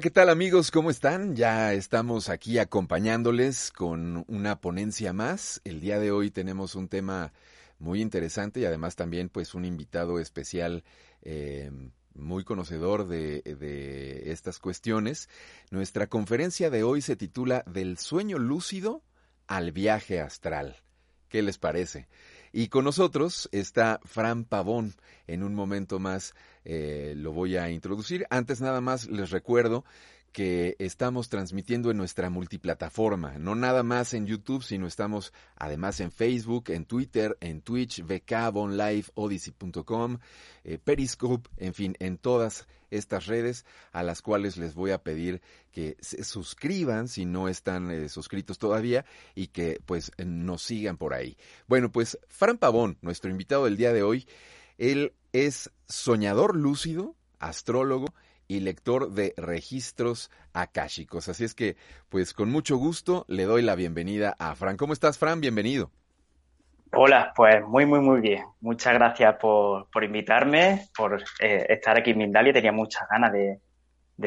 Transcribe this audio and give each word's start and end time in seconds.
¿Qué 0.00 0.10
tal 0.10 0.30
amigos? 0.30 0.70
¿Cómo 0.70 0.90
están? 0.90 1.36
Ya 1.36 1.74
estamos 1.74 2.30
aquí 2.30 2.58
acompañándoles 2.58 3.70
con 3.70 4.24
una 4.28 4.58
ponencia 4.58 5.12
más. 5.12 5.60
El 5.64 5.82
día 5.82 5.98
de 5.98 6.10
hoy 6.10 6.30
tenemos 6.30 6.74
un 6.74 6.88
tema 6.88 7.34
muy 7.78 8.00
interesante 8.00 8.60
y 8.60 8.64
además 8.64 8.96
también 8.96 9.28
pues 9.28 9.54
un 9.54 9.66
invitado 9.66 10.18
especial 10.18 10.84
eh, 11.20 11.70
muy 12.14 12.44
conocedor 12.44 13.08
de, 13.08 13.42
de 13.42 14.32
estas 14.32 14.58
cuestiones. 14.58 15.28
Nuestra 15.70 16.06
conferencia 16.06 16.70
de 16.70 16.82
hoy 16.82 17.02
se 17.02 17.16
titula 17.16 17.62
Del 17.66 17.98
sueño 17.98 18.38
lúcido 18.38 19.02
al 19.48 19.70
viaje 19.70 20.20
astral. 20.20 20.76
¿Qué 21.28 21.42
les 21.42 21.58
parece? 21.58 22.08
Y 22.52 22.68
con 22.68 22.84
nosotros 22.84 23.50
está 23.52 24.00
Fran 24.04 24.44
Pavón. 24.44 24.94
En 25.26 25.42
un 25.42 25.54
momento 25.54 25.98
más 25.98 26.34
eh, 26.64 27.14
lo 27.16 27.32
voy 27.32 27.56
a 27.56 27.70
introducir. 27.70 28.26
Antes 28.30 28.60
nada 28.60 28.80
más 28.80 29.08
les 29.08 29.30
recuerdo 29.30 29.84
que 30.32 30.76
estamos 30.78 31.28
transmitiendo 31.28 31.90
en 31.90 31.96
nuestra 31.96 32.30
multiplataforma, 32.30 33.38
no 33.38 33.54
nada 33.56 33.82
más 33.82 34.14
en 34.14 34.26
YouTube, 34.26 34.62
sino 34.62 34.86
estamos 34.86 35.32
además 35.56 36.00
en 36.00 36.12
Facebook, 36.12 36.70
en 36.70 36.84
Twitter, 36.84 37.36
en 37.40 37.62
Twitch, 37.62 38.04
Live, 38.06 39.04
Odyssey.com, 39.14 40.18
eh, 40.64 40.78
Periscope, 40.78 41.48
en 41.56 41.74
fin, 41.74 41.96
en 41.98 42.16
todas 42.16 42.68
estas 42.90 43.26
redes 43.26 43.64
a 43.92 44.02
las 44.02 44.22
cuales 44.22 44.56
les 44.56 44.74
voy 44.74 44.90
a 44.90 45.02
pedir 45.02 45.40
que 45.72 45.96
se 46.00 46.24
suscriban 46.24 47.08
si 47.08 47.24
no 47.24 47.48
están 47.48 47.90
eh, 47.90 48.08
suscritos 48.08 48.58
todavía 48.58 49.04
y 49.34 49.48
que 49.48 49.80
pues 49.84 50.12
nos 50.18 50.62
sigan 50.62 50.96
por 50.96 51.14
ahí. 51.14 51.36
Bueno, 51.66 51.90
pues 51.90 52.18
Fran 52.28 52.58
Pavón, 52.58 52.98
nuestro 53.00 53.30
invitado 53.30 53.64
del 53.64 53.76
día 53.76 53.92
de 53.92 54.02
hoy, 54.02 54.26
él 54.80 55.12
es 55.32 55.70
soñador 55.86 56.56
lúcido, 56.56 57.14
astrólogo, 57.38 58.06
y 58.50 58.58
lector 58.58 59.12
de 59.12 59.32
registros 59.36 60.28
akáshicos. 60.52 61.28
Así 61.28 61.44
es 61.44 61.54
que, 61.54 61.76
pues 62.08 62.34
con 62.34 62.50
mucho 62.50 62.76
gusto 62.78 63.24
le 63.28 63.44
doy 63.44 63.62
la 63.62 63.76
bienvenida 63.76 64.34
a 64.40 64.56
Fran. 64.56 64.76
¿Cómo 64.76 64.92
estás, 64.92 65.18
Fran? 65.18 65.40
Bienvenido. 65.40 65.92
Hola, 66.92 67.32
pues 67.36 67.64
muy, 67.64 67.86
muy, 67.86 68.00
muy 68.00 68.20
bien. 68.20 68.42
Muchas 68.60 68.94
gracias 68.94 69.36
por, 69.36 69.86
invitarme, 70.02 70.88
por 70.96 71.22
eh, 71.38 71.66
estar 71.68 71.96
aquí 71.96 72.10
en 72.10 72.18
Mindalia. 72.18 72.52
Tenía 72.52 72.72
muchas 72.72 73.08
ganas 73.08 73.32
de, 73.32 73.60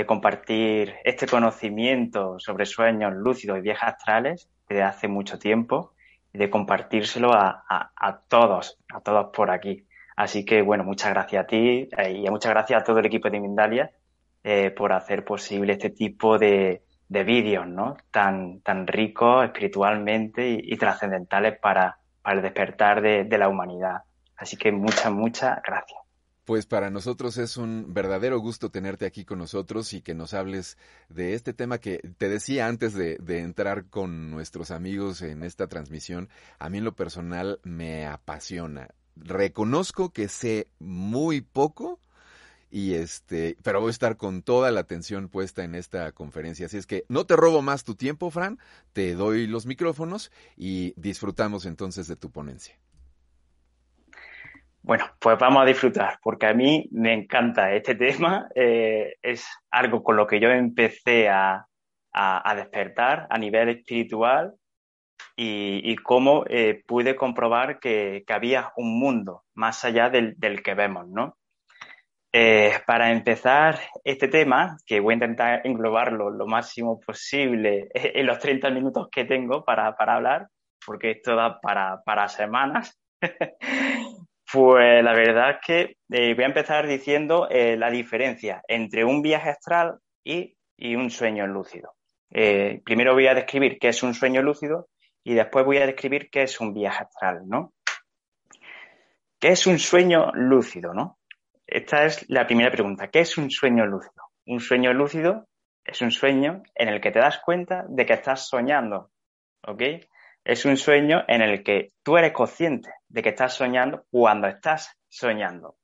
compartir 0.06 0.96
este 1.04 1.28
conocimiento 1.28 2.40
sobre 2.40 2.66
sueños 2.66 3.14
lúcidos 3.14 3.58
y 3.58 3.62
viajes 3.62 3.90
astrales 3.90 4.50
desde 4.70 4.84
hace 4.84 5.08
mucho 5.10 5.38
tiempo 5.38 5.94
y 6.32 6.38
de 6.38 6.50
compartírselo 6.50 7.34
a, 7.34 7.66
a, 7.68 8.22
todos, 8.30 8.80
a 8.94 9.02
todos 9.02 9.32
por 9.36 9.52
aquí. 9.52 9.86
Así 10.16 10.46
que, 10.46 10.62
bueno, 10.62 10.84
muchas 10.84 11.12
gracias 11.12 11.44
a 11.44 11.48
ti 11.48 11.90
eh, 11.98 12.12
y 12.12 12.30
muchas 12.30 12.52
gracias 12.52 12.82
a 12.82 12.84
todo 12.84 13.00
el 13.00 13.06
equipo 13.06 13.30
de 13.30 13.40
Mindalia 13.40 13.92
eh, 14.44 14.72
por 14.72 14.94
hacer 14.94 15.24
posible 15.24 15.74
este 15.74 15.90
tipo 15.90 16.38
de, 16.38 16.84
vídeos, 17.08 17.68
¿no? 17.68 17.96
Tan, 18.12 18.62
tan 18.62 18.88
ricos 18.88 19.46
espiritualmente 19.46 20.60
y, 20.64 20.76
trascendentales 20.78 21.60
para, 21.60 22.00
el 22.26 22.42
despertar 22.42 23.02
de, 23.02 23.38
la 23.38 23.48
humanidad. 23.50 24.04
Así 24.36 24.58
que 24.58 24.72
muchas, 24.72 25.12
muchas 25.12 25.62
gracias. 25.66 26.00
Pues 26.44 26.66
para 26.66 26.90
nosotros 26.90 27.38
es 27.38 27.56
un 27.56 27.94
verdadero 27.94 28.40
gusto 28.40 28.70
tenerte 28.70 29.06
aquí 29.06 29.24
con 29.24 29.40
nosotros 29.40 29.94
y 29.94 30.02
que 30.02 30.14
nos 30.14 30.34
hables 30.34 30.78
de 31.08 31.36
este 31.36 31.54
tema 31.54 31.78
que 31.78 32.00
te 32.18 32.28
decía 32.28 32.68
antes 32.68 32.94
de, 32.96 33.18
de, 33.22 33.40
entrar 33.40 33.86
con 33.86 34.30
nuestros 34.30 34.72
amigos 34.72 35.22
en 35.22 35.44
esta 35.44 35.68
transmisión. 35.68 36.28
A 36.60 36.70
mí 36.70 36.80
en 36.80 36.84
lo 36.84 36.96
personal 36.96 37.60
me 37.64 38.08
apasiona. 38.08 38.90
Reconozco 39.16 40.12
que 40.12 40.28
sé 40.28 40.68
muy 40.80 41.42
poco 41.42 42.00
y 42.74 42.96
este, 42.96 43.56
pero 43.64 43.82
voy 43.82 43.90
a 43.90 43.92
estar 43.92 44.18
con 44.18 44.42
toda 44.42 44.72
la 44.72 44.80
atención 44.80 45.30
puesta 45.30 45.64
en 45.64 45.76
esta 45.76 46.12
conferencia. 46.12 46.66
Así 46.66 46.78
es 46.78 46.88
que 46.88 47.06
no 47.08 47.26
te 47.26 47.36
robo 47.36 47.62
más 47.62 47.84
tu 47.84 47.94
tiempo, 47.94 48.32
Fran, 48.32 48.58
te 48.94 49.14
doy 49.14 49.46
los 49.46 49.68
micrófonos 49.68 50.32
y 50.58 50.94
disfrutamos 51.00 51.68
entonces 51.68 52.08
de 52.08 52.16
tu 52.16 52.32
ponencia. 52.32 52.76
Bueno, 54.82 55.06
pues 55.20 55.38
vamos 55.38 55.62
a 55.62 55.66
disfrutar, 55.66 56.20
porque 56.24 56.48
a 56.48 56.54
mí 56.56 56.90
me 56.92 57.14
encanta 57.14 57.72
este 57.74 57.94
tema. 57.94 58.50
Eh, 58.56 59.18
es 59.22 59.48
algo 59.70 60.04
con 60.04 60.18
lo 60.18 60.26
que 60.26 60.40
yo 60.40 60.50
empecé 60.50 61.30
a, 61.30 61.68
despertar 62.56 63.28
a 63.30 63.38
nivel 63.38 63.70
espiritual 63.70 64.56
y, 65.36 65.96
cómo 65.98 66.46
eh, 66.48 66.84
pude 66.86 67.16
comprobar 67.16 67.80
que, 67.80 68.24
había 68.28 68.72
un 68.78 69.00
mundo 69.00 69.44
más 69.56 69.84
allá 69.86 70.10
del, 70.10 70.36
del 70.38 70.62
que 70.62 70.74
vemos, 70.74 71.08
¿no? 71.08 71.38
Eh, 72.36 72.74
para 72.88 73.12
empezar 73.12 73.80
este 74.04 74.28
tema, 74.28 74.76
que 74.88 75.00
voy 75.00 75.14
a 75.14 75.18
intentar 75.18 75.62
englobarlo 75.68 76.32
lo 76.32 76.48
máximo 76.48 77.00
posible 77.00 77.90
en 77.94 78.26
los 78.26 78.40
30 78.40 78.72
minutos 78.72 79.08
que 79.12 79.26
tengo 79.26 79.64
para, 79.64 79.96
hablar, 79.96 80.48
porque 80.84 81.12
esto 81.12 81.36
da 81.36 81.60
para, 81.62 82.28
semanas, 82.30 83.00
pues 84.52 85.04
la 85.04 85.14
verdad 85.14 85.52
es 85.52 85.58
que 85.64 85.96
eh, 86.10 86.34
voy 86.34 86.44
a 86.44 86.48
empezar 86.48 86.88
diciendo 86.88 87.48
eh, 87.52 87.78
la 87.78 87.92
diferencia 87.92 88.64
entre 88.68 89.06
un 89.06 89.22
viaje 89.22 89.50
astral 89.50 90.00
y, 90.24 90.58
y 90.76 90.96
un 90.96 91.12
sueño 91.12 91.46
lúcido. 91.46 91.94
primero 92.32 93.14
voy 93.14 93.28
a 93.28 93.36
describir 93.36 93.78
qué 93.80 93.90
es 93.90 94.02
un 94.02 94.16
sueño 94.16 94.42
lúcido 94.42 94.88
y 95.24 95.34
después 95.34 95.66
voy 95.66 95.78
a 95.78 95.86
describir 95.86 96.30
qué 96.30 96.44
es 96.44 96.60
un 96.60 96.74
viaje 96.74 97.04
astral, 97.04 97.48
¿no? 97.48 97.74
¿Qué 99.40 99.50
es 99.50 99.68
un 99.68 99.80
sueño 99.80 100.32
lúcido, 100.34 100.94
no? 100.94 101.20
Esta 101.68 102.06
es 102.06 102.30
la 102.30 102.46
primera 102.46 102.72
pregunta. 102.72 103.10
¿Qué 103.10 103.20
es 103.22 103.38
un 103.38 103.50
sueño 103.50 103.86
lúcido? 103.86 104.24
Un 104.46 104.60
sueño 104.60 104.94
lúcido 104.94 105.48
es 105.84 106.02
un 106.02 106.12
sueño 106.12 106.64
en 106.76 106.90
el 106.90 107.02
que 107.02 107.12
te 107.12 107.20
das 107.20 107.40
cuenta 107.40 107.86
de 107.90 108.06
que 108.06 108.14
estás 108.14 108.48
soñando. 108.48 109.12
¿Ok? 109.66 109.82
Es 110.44 110.66
un 110.66 110.78
sueño 110.78 111.24
en 111.28 111.42
el 111.42 111.64
que 111.64 111.94
tú 112.04 112.18
eres 112.18 112.34
consciente 112.34 112.90
de 113.08 113.22
que 113.22 113.30
estás 113.30 113.54
soñando 113.54 114.06
cuando 114.12 114.48
estás 114.48 114.98
soñando. 115.10 115.78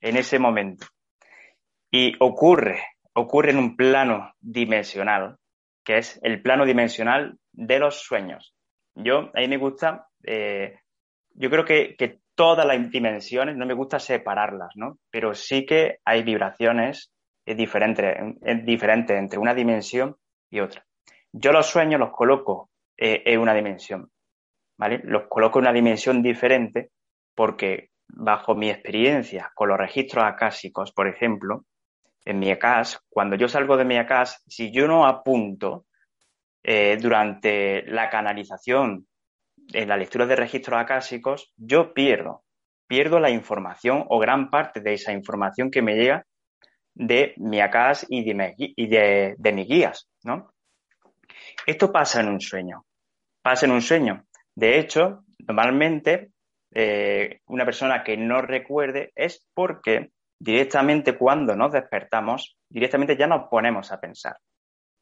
En 0.00 0.16
ese 0.16 0.38
momento. 0.38 0.86
Y 1.90 2.14
ocurre, 2.20 2.82
ocurre 3.14 3.50
en 3.50 3.58
un 3.58 3.76
plano 3.76 4.34
dimensional, 4.40 5.38
que 5.84 5.98
es 5.98 6.20
el 6.22 6.42
plano 6.42 6.64
dimensional 6.64 7.38
de 7.52 7.78
los 7.78 8.02
sueños. 8.02 8.55
Yo, 8.96 9.30
a 9.34 9.46
me 9.46 9.58
gusta, 9.58 10.08
eh, 10.24 10.80
yo 11.34 11.50
creo 11.50 11.64
que, 11.64 12.20
todas 12.34 12.66
las 12.66 12.90
dimensiones, 12.90 13.56
no 13.56 13.64
me 13.64 13.72
gusta 13.72 13.98
separarlas, 13.98 14.68
¿no? 14.74 14.98
Pero 15.10 15.34
sí 15.34 15.64
que 15.64 16.00
hay 16.04 16.22
vibraciones 16.22 17.10
diferentes, 17.46 18.14
diferentes 18.62 19.16
entre 19.16 19.38
una 19.38 19.54
dimensión 19.54 20.16
y 20.50 20.60
otra. 20.60 20.84
Yo 21.32 21.52
los 21.52 21.66
sueños 21.66 21.98
los 21.98 22.10
coloco 22.10 22.68
eh, 22.98 23.22
en 23.24 23.40
una 23.40 23.54
dimensión, 23.54 24.10
¿vale? 24.76 25.00
Los 25.04 25.28
coloco 25.28 25.58
en 25.58 25.64
una 25.64 25.72
dimensión 25.72 26.22
diferente 26.22 26.90
porque 27.34 27.88
bajo 28.06 28.54
mi 28.54 28.68
experiencia 28.68 29.50
con 29.54 29.70
los 29.70 29.78
registros 29.78 30.24
acásicos, 30.24 30.92
por 30.92 31.08
ejemplo, 31.08 31.64
en 32.26 32.38
mi 32.38 32.50
ACAS, 32.50 33.00
cuando 33.08 33.36
yo 33.36 33.48
salgo 33.48 33.78
de 33.78 33.86
mi 33.86 33.96
ACAS, 33.96 34.42
si 34.46 34.70
yo 34.72 34.86
no 34.86 35.06
apunto 35.06 35.86
eh, 36.68 36.98
durante 37.00 37.84
la 37.86 38.10
canalización 38.10 39.06
en 39.72 39.88
la 39.88 39.96
lectura 39.96 40.26
de 40.26 40.34
registros 40.34 40.80
acásicos, 40.80 41.52
yo 41.56 41.94
pierdo, 41.94 42.42
pierdo 42.88 43.20
la 43.20 43.30
información 43.30 44.04
o 44.08 44.18
gran 44.18 44.50
parte 44.50 44.80
de 44.80 44.94
esa 44.94 45.12
información 45.12 45.70
que 45.70 45.80
me 45.80 45.94
llega 45.94 46.26
de 46.92 47.34
mi 47.36 47.58
de, 47.58 48.54
y 48.56 48.86
de, 48.88 49.52
mis 49.52 49.68
guías, 49.68 50.08
¿no? 50.24 50.50
Esto 51.64 51.92
pasa 51.92 52.20
en 52.20 52.30
un 52.30 52.40
sueño, 52.40 52.84
pasa 53.42 53.66
en 53.66 53.72
un 53.72 53.82
sueño. 53.82 54.24
De 54.52 54.80
hecho, 54.80 55.22
normalmente 55.46 56.32
eh, 56.74 57.42
una 57.46 57.64
persona 57.64 58.02
que 58.02 58.16
no 58.16 58.42
recuerde 58.42 59.12
es 59.14 59.46
porque 59.54 60.10
directamente 60.36 61.16
cuando 61.16 61.54
nos 61.54 61.70
despertamos, 61.70 62.56
directamente 62.68 63.16
ya 63.16 63.28
nos 63.28 63.48
ponemos 63.48 63.92
a 63.92 64.00
pensar. 64.00 64.36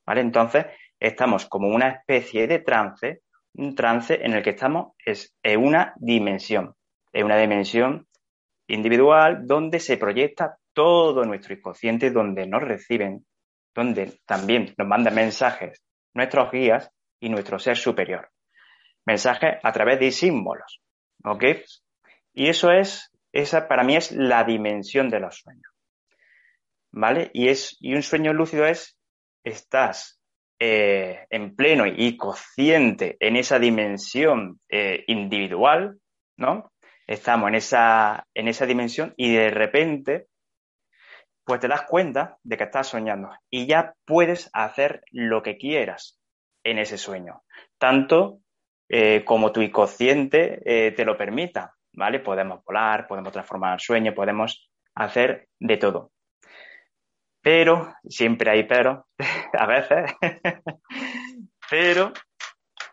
¿Vale? 0.06 0.20
Entonces, 0.20 0.66
estamos 1.00 1.46
como 1.46 1.68
una 1.68 1.88
especie 1.88 2.46
de 2.46 2.60
trance, 2.60 3.22
un 3.54 3.74
trance 3.74 4.14
en 4.14 4.32
el 4.32 4.42
que 4.42 4.50
estamos 4.50 4.94
es 5.04 5.34
en 5.42 5.64
una 5.64 5.94
dimensión, 5.96 6.74
en 7.12 7.24
una 7.26 7.36
dimensión 7.36 8.06
individual 8.66 9.46
donde 9.46 9.78
se 9.80 9.96
proyecta 9.96 10.58
todo 10.72 11.24
nuestro 11.24 11.54
inconsciente, 11.54 12.10
donde 12.10 12.46
nos 12.46 12.62
reciben, 12.62 13.24
donde 13.74 14.18
también 14.26 14.74
nos 14.76 14.88
mandan 14.88 15.14
mensajes 15.14 15.82
nuestros 16.14 16.50
guías 16.50 16.90
y 17.20 17.28
nuestro 17.28 17.58
ser 17.58 17.76
superior. 17.76 18.30
Mensajes 19.04 19.58
a 19.62 19.72
través 19.72 20.00
de 20.00 20.10
símbolos. 20.10 20.80
¿Ok? 21.24 21.44
Y 22.32 22.48
eso 22.48 22.70
es, 22.70 23.10
esa 23.32 23.68
para 23.68 23.84
mí 23.84 23.96
es 23.96 24.12
la 24.12 24.44
dimensión 24.44 25.08
de 25.08 25.20
los 25.20 25.38
sueños. 25.38 25.72
¿Vale? 26.92 27.30
Y, 27.32 27.48
es, 27.48 27.76
y 27.80 27.94
un 27.94 28.02
sueño 28.02 28.32
lúcido 28.32 28.66
es, 28.66 28.96
estás 29.42 30.20
eh, 30.58 31.26
en 31.30 31.56
pleno 31.56 31.84
y 31.86 32.16
consciente 32.16 33.16
en 33.20 33.36
esa 33.36 33.58
dimensión 33.58 34.60
eh, 34.68 35.04
individual, 35.08 35.98
¿no? 36.36 36.72
Estamos 37.06 37.48
en 37.48 37.54
esa, 37.56 38.26
en 38.34 38.48
esa 38.48 38.64
dimensión 38.64 39.12
y 39.16 39.34
de 39.34 39.50
repente, 39.50 40.28
pues 41.44 41.60
te 41.60 41.68
das 41.68 41.82
cuenta 41.82 42.38
de 42.42 42.56
que 42.56 42.64
estás 42.64 42.88
soñando 42.88 43.30
y 43.50 43.66
ya 43.66 43.94
puedes 44.06 44.48
hacer 44.52 45.02
lo 45.10 45.42
que 45.42 45.58
quieras 45.58 46.18
en 46.64 46.78
ese 46.78 46.96
sueño, 46.96 47.42
tanto 47.78 48.38
eh, 48.88 49.22
como 49.24 49.52
tu 49.52 49.60
inconsciente 49.60 50.92
te 50.96 51.04
lo 51.04 51.18
permita, 51.18 51.74
¿vale? 51.92 52.20
Podemos 52.20 52.64
volar, 52.64 53.06
podemos 53.06 53.32
transformar 53.32 53.74
el 53.74 53.80
sueño, 53.80 54.14
podemos 54.14 54.70
hacer 54.94 55.48
de 55.58 55.76
todo. 55.76 56.13
Pero, 57.44 57.94
siempre 58.08 58.50
hay 58.50 58.62
pero, 58.64 59.06
a 59.52 59.66
veces, 59.66 60.10
pero 61.70 62.10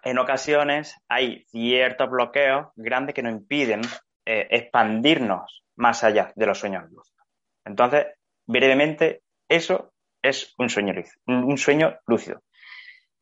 en 0.04 0.18
ocasiones 0.18 0.94
hay 1.08 1.46
ciertos 1.46 2.10
bloqueos 2.10 2.68
grandes 2.76 3.16
que 3.16 3.24
nos 3.24 3.32
impiden 3.32 3.80
eh, 4.26 4.48
expandirnos 4.52 5.64
más 5.78 6.04
allá 6.04 6.34
de 6.36 6.46
los 6.46 6.60
sueños 6.60 6.84
lúcidos. 6.92 7.26
Entonces, 7.64 8.08
brevemente, 8.46 9.24
eso 9.48 9.94
es 10.22 10.54
un 10.58 10.70
sueño, 10.70 10.96
un 11.28 11.58
sueño 11.58 11.98
lúcido. 12.06 12.44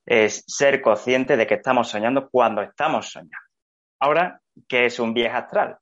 Es 0.07 0.43
ser 0.47 0.81
consciente 0.81 1.37
de 1.37 1.45
que 1.45 1.55
estamos 1.55 1.89
soñando 1.89 2.27
cuando 2.31 2.63
estamos 2.63 3.11
soñando. 3.11 3.37
Ahora, 3.99 4.41
¿qué 4.67 4.85
es 4.85 4.99
un 4.99 5.13
viaje 5.13 5.37
astral? 5.37 5.77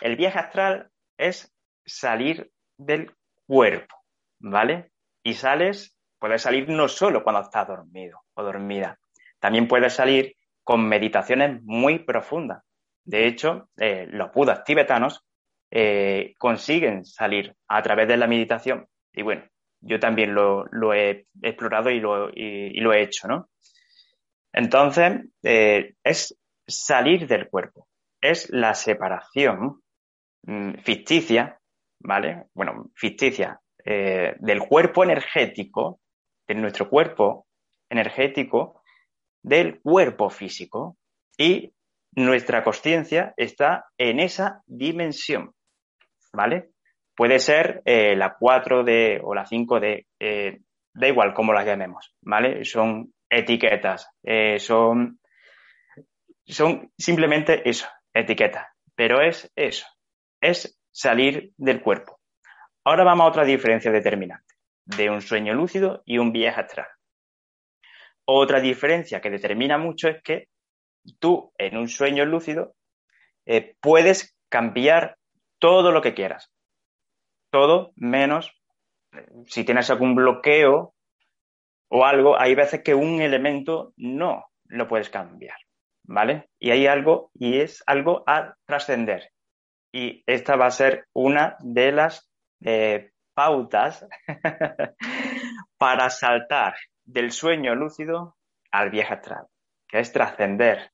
El 0.00 0.16
viaje 0.16 0.38
astral 0.38 0.90
es 1.18 1.52
salir 1.84 2.50
del 2.78 3.14
cuerpo, 3.46 4.01
¿vale? 4.42 4.90
Y 5.22 5.34
sales, 5.34 5.96
puedes 6.18 6.42
salir 6.42 6.68
no 6.68 6.88
solo 6.88 7.22
cuando 7.22 7.42
estás 7.42 7.66
dormido 7.66 8.20
o 8.34 8.42
dormida, 8.42 8.98
también 9.40 9.66
puedes 9.66 9.94
salir 9.94 10.36
con 10.62 10.86
meditaciones 10.86 11.62
muy 11.62 12.00
profundas. 12.00 12.62
De 13.04 13.26
hecho, 13.26 13.68
eh, 13.78 14.06
los 14.10 14.32
budas 14.32 14.62
tibetanos 14.64 15.24
eh, 15.70 16.34
consiguen 16.38 17.04
salir 17.04 17.56
a 17.66 17.82
través 17.82 18.06
de 18.06 18.16
la 18.16 18.26
meditación. 18.26 18.86
Y 19.12 19.22
bueno, 19.22 19.44
yo 19.80 19.98
también 19.98 20.34
lo, 20.34 20.94
he 20.94 21.26
explorado 21.42 21.90
y 21.90 21.98
lo, 21.98 22.28
lo, 22.28 22.92
he 22.92 23.02
hecho, 23.02 23.26
¿no? 23.26 23.48
Entonces, 24.52 25.22
eh, 25.42 25.94
es 26.04 26.38
salir 26.66 27.26
del 27.26 27.48
cuerpo, 27.48 27.88
es 28.20 28.50
la 28.50 28.74
separación 28.74 29.82
mm, 30.42 30.74
ficticia, 30.84 31.58
¿vale? 31.98 32.44
Bueno, 32.54 32.90
ficticia, 32.94 33.60
eh, 33.84 34.34
del 34.38 34.60
cuerpo 34.60 35.04
energético, 35.04 36.00
de 36.46 36.54
nuestro 36.54 36.88
cuerpo 36.88 37.46
energético, 37.88 38.82
del 39.42 39.80
cuerpo 39.80 40.30
físico. 40.30 40.96
Y 41.36 41.72
nuestra 42.14 42.62
conciencia 42.62 43.32
está 43.36 43.86
en 43.96 44.20
esa 44.20 44.62
dimensión, 44.66 45.54
¿vale? 46.32 46.70
Puede 47.16 47.38
ser 47.38 47.82
eh, 47.84 48.14
la 48.16 48.36
4D 48.38 49.20
o 49.22 49.34
la 49.34 49.46
5D, 49.46 50.06
eh, 50.20 50.60
da 50.94 51.08
igual 51.08 51.32
cómo 51.34 51.52
las 51.52 51.66
llamemos, 51.66 52.14
¿vale? 52.20 52.64
Son 52.64 53.12
etiquetas, 53.30 54.08
son 54.58 55.18
son 56.46 56.92
simplemente 56.98 57.68
eso, 57.68 57.88
etiqueta. 58.12 58.72
Pero 58.94 59.20
es 59.22 59.50
eso, 59.56 59.86
es 60.40 60.78
salir 60.90 61.52
del 61.56 61.82
cuerpo. 61.82 62.20
Ahora 62.84 63.04
vamos 63.04 63.24
a 63.24 63.28
otra 63.28 63.44
diferencia 63.44 63.90
determinante 63.90 64.54
de 64.84 65.10
un 65.10 65.20
sueño 65.20 65.54
lúcido 65.54 66.02
y 66.04 66.18
un 66.18 66.32
viaje 66.32 66.60
astral. 66.60 66.88
Otra 68.24 68.60
diferencia 68.60 69.20
que 69.20 69.30
determina 69.30 69.78
mucho 69.78 70.08
es 70.08 70.22
que 70.22 70.48
tú 71.18 71.52
en 71.58 71.76
un 71.76 71.88
sueño 71.88 72.24
lúcido 72.24 72.74
eh, 73.46 73.76
puedes 73.80 74.36
cambiar 74.48 75.18
todo 75.58 75.92
lo 75.92 76.02
que 76.02 76.14
quieras. 76.14 76.50
Todo 77.50 77.92
menos 77.96 78.52
eh, 79.12 79.26
si 79.46 79.64
tienes 79.64 79.90
algún 79.90 80.14
bloqueo 80.14 80.94
o 81.88 82.04
algo, 82.04 82.40
hay 82.40 82.54
veces 82.54 82.82
que 82.82 82.94
un 82.94 83.20
elemento 83.20 83.92
no 83.96 84.46
lo 84.66 84.88
puedes 84.88 85.10
cambiar. 85.10 85.56
¿vale? 86.04 86.48
Y 86.58 86.70
hay 86.70 86.86
algo, 86.86 87.30
y 87.34 87.60
es 87.60 87.82
algo 87.86 88.24
a 88.26 88.56
trascender. 88.66 89.30
Y 89.92 90.22
esta 90.26 90.56
va 90.56 90.66
a 90.66 90.70
ser 90.70 91.06
una 91.12 91.56
de 91.60 91.92
las 91.92 92.30
eh, 92.64 93.10
pautas 93.34 94.06
para 95.78 96.10
saltar 96.10 96.74
del 97.04 97.32
sueño 97.32 97.74
lúcido 97.74 98.36
al 98.70 98.90
viaje 98.90 99.14
astral, 99.14 99.46
que 99.88 100.00
es 100.00 100.12
trascender 100.12 100.92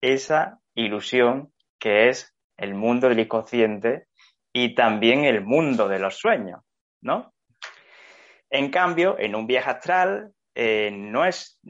esa 0.00 0.58
ilusión 0.74 1.52
que 1.78 2.08
es 2.08 2.34
el 2.56 2.74
mundo 2.74 3.08
del 3.08 3.20
inconsciente 3.20 4.06
y 4.52 4.74
también 4.74 5.24
el 5.24 5.42
mundo 5.42 5.88
de 5.88 5.98
los 5.98 6.18
sueños, 6.18 6.60
¿no? 7.00 7.32
En 8.50 8.70
cambio, 8.70 9.16
en 9.18 9.34
un 9.34 9.46
viaje 9.46 9.70
astral 9.70 10.32
eh, 10.54 10.90
no, 10.92 11.24
es, 11.24 11.60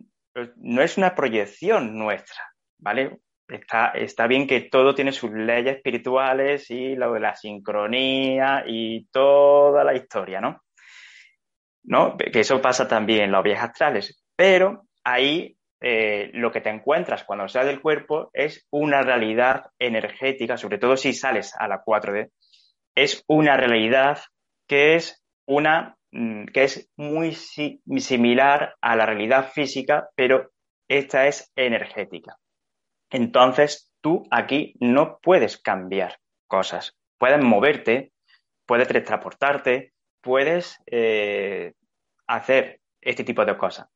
no 0.56 0.82
es 0.82 0.96
una 0.96 1.14
proyección 1.14 1.98
nuestra, 1.98 2.42
¿vale? 2.78 3.20
Está, 3.50 3.88
está, 3.88 4.26
bien 4.26 4.46
que 4.46 4.62
todo 4.62 4.94
tiene 4.94 5.12
sus 5.12 5.30
leyes 5.32 5.76
espirituales 5.76 6.70
y 6.70 6.94
lo 6.94 7.12
de 7.12 7.20
la 7.20 7.34
sincronía 7.34 8.64
y 8.66 9.06
toda 9.06 9.84
la 9.84 9.94
historia, 9.94 10.40
¿no? 10.40 10.62
¿No? 11.84 12.16
Que 12.16 12.40
eso 12.40 12.60
pasa 12.60 12.86
también 12.86 13.22
en 13.24 13.32
los 13.32 13.42
viajes 13.42 13.70
astrales. 13.70 14.22
Pero 14.36 14.84
ahí 15.04 15.56
eh, 15.82 16.30
lo 16.34 16.52
que 16.52 16.60
te 16.60 16.68
encuentras 16.68 17.24
cuando 17.24 17.48
sales 17.48 17.68
del 17.68 17.80
cuerpo 17.80 18.30
es 18.34 18.66
una 18.70 19.02
realidad 19.02 19.70
energética, 19.78 20.58
sobre 20.58 20.78
todo 20.78 20.96
si 20.96 21.14
sales 21.14 21.54
a 21.58 21.68
la 21.68 21.82
4D, 21.82 22.30
es 22.94 23.24
una 23.26 23.56
realidad 23.56 24.18
que 24.68 24.96
es 24.96 25.24
una 25.46 25.96
mm, 26.12 26.46
que 26.46 26.64
es 26.64 26.90
muy 26.96 27.34
similar 27.34 28.74
a 28.80 28.94
la 28.94 29.06
realidad 29.06 29.50
física, 29.52 30.08
pero 30.14 30.50
esta 30.86 31.26
es 31.26 31.50
energética. 31.56 32.36
Entonces, 33.10 33.92
tú 34.00 34.26
aquí 34.30 34.74
no 34.80 35.18
puedes 35.20 35.58
cambiar 35.58 36.18
cosas. 36.46 36.96
Puedes 37.18 37.42
moverte, 37.42 38.12
puedes 38.66 38.88
transportarte, 38.88 39.92
puedes 40.20 40.78
eh, 40.86 41.74
hacer 42.26 42.80
este 43.00 43.24
tipo 43.24 43.44
de 43.44 43.56
cosas. 43.56 43.88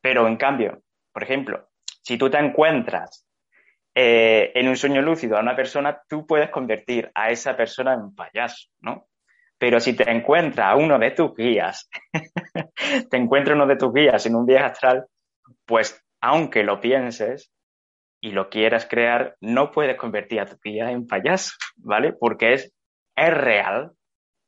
Pero 0.00 0.26
en 0.26 0.36
cambio, 0.36 0.82
por 1.12 1.22
ejemplo, 1.22 1.68
si 2.02 2.16
tú 2.18 2.30
te 2.30 2.38
encuentras 2.38 3.26
eh, 3.94 4.52
en 4.54 4.68
un 4.68 4.76
sueño 4.76 5.02
lúcido 5.02 5.36
a 5.36 5.40
una 5.40 5.56
persona, 5.56 6.02
tú 6.08 6.26
puedes 6.26 6.50
convertir 6.50 7.10
a 7.14 7.30
esa 7.30 7.56
persona 7.56 7.94
en 7.94 8.14
payaso, 8.14 8.68
¿no? 8.80 9.08
Pero 9.58 9.78
si 9.78 9.94
te 9.94 10.10
encuentras 10.10 10.68
a 10.68 10.76
uno 10.76 10.98
de 10.98 11.10
tus 11.10 11.34
guías, 11.34 11.88
te 13.10 13.16
encuentras 13.16 13.56
uno 13.56 13.66
de 13.66 13.76
tus 13.76 13.92
guías 13.92 14.24
en 14.26 14.36
un 14.36 14.46
viaje 14.46 14.64
astral, 14.64 15.06
pues 15.66 16.02
aunque 16.20 16.62
lo 16.62 16.80
pienses, 16.80 17.52
y 18.20 18.32
lo 18.32 18.50
quieras 18.50 18.86
crear, 18.86 19.36
no 19.40 19.70
puedes 19.70 19.96
convertir 19.96 20.40
a 20.40 20.46
tu 20.46 20.56
guía 20.62 20.90
en 20.90 21.06
payaso, 21.06 21.54
¿vale? 21.76 22.12
Porque 22.12 22.52
es, 22.52 22.72
es 23.16 23.34
real, 23.34 23.92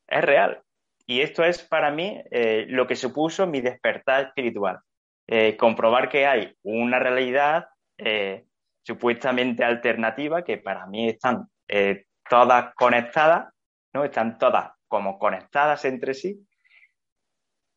es 0.07 0.23
real. 0.23 0.63
Y 1.07 1.21
esto 1.21 1.43
es 1.45 1.63
para 1.63 1.91
mí 1.91 2.23
eh, 2.31 2.67
lo 2.69 2.87
que 2.87 2.97
supuso 2.97 3.47
mi 3.47 3.61
despertar 3.61 4.27
espiritual. 4.27 4.79
Eh, 5.27 5.57
comprobar 5.57 6.09
que 6.09 6.27
hay 6.27 6.55
una 6.63 6.99
realidad 6.99 7.67
eh, 7.97 8.45
supuestamente 8.83 9.65
alternativa 9.65 10.45
que 10.45 10.59
para 10.59 10.87
mí 10.87 11.09
están 11.09 11.47
todas 12.29 12.75
conectadas, 12.75 13.55
¿no? 13.95 14.05
Están 14.05 14.37
todas 14.37 14.73
como 14.89 15.19
conectadas 15.19 15.87
entre 15.87 16.13
sí, 16.13 16.47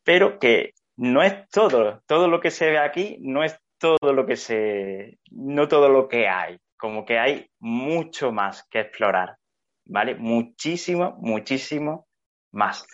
pero 0.03 0.37
que 0.37 0.73
no 0.97 1.23
es 1.23 1.47
todo, 1.49 2.01
todo 2.05 2.27
lo 2.27 2.41
que 2.41 2.51
se 2.51 2.71
ve 2.71 2.77
aquí 2.77 3.17
no 3.21 3.43
es 3.43 3.57
todo 3.85 4.13
lo 4.13 4.25
que 4.25 4.35
se, 4.35 5.19
no 5.31 5.67
todo 5.67 5.89
lo 5.89 6.07
que 6.07 6.27
hay, 6.27 6.57
como 6.77 7.05
que 7.05 7.19
hay 7.19 7.49
mucho 7.59 8.31
más 8.31 8.65
que 8.69 8.79
explorar, 8.79 9.37
¿vale? 9.85 10.15
Muchísimo, 10.15 11.15
muchísimo 11.19 12.07
más. 12.51 12.85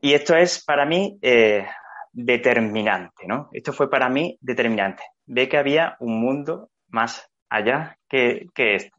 Y 0.00 0.12
esto 0.12 0.36
es 0.36 0.62
para 0.62 0.84
mí 0.84 1.18
eh, 1.22 1.66
determinante, 2.12 3.26
¿no? 3.26 3.48
Esto 3.52 3.72
fue 3.72 3.88
para 3.88 4.08
mí 4.08 4.36
determinante. 4.40 5.02
Ve 5.26 5.48
que 5.48 5.56
había 5.56 5.96
un 6.00 6.20
mundo 6.20 6.70
más 6.88 7.30
allá 7.48 7.96
que, 8.08 8.46
que 8.54 8.76
este, 8.76 8.92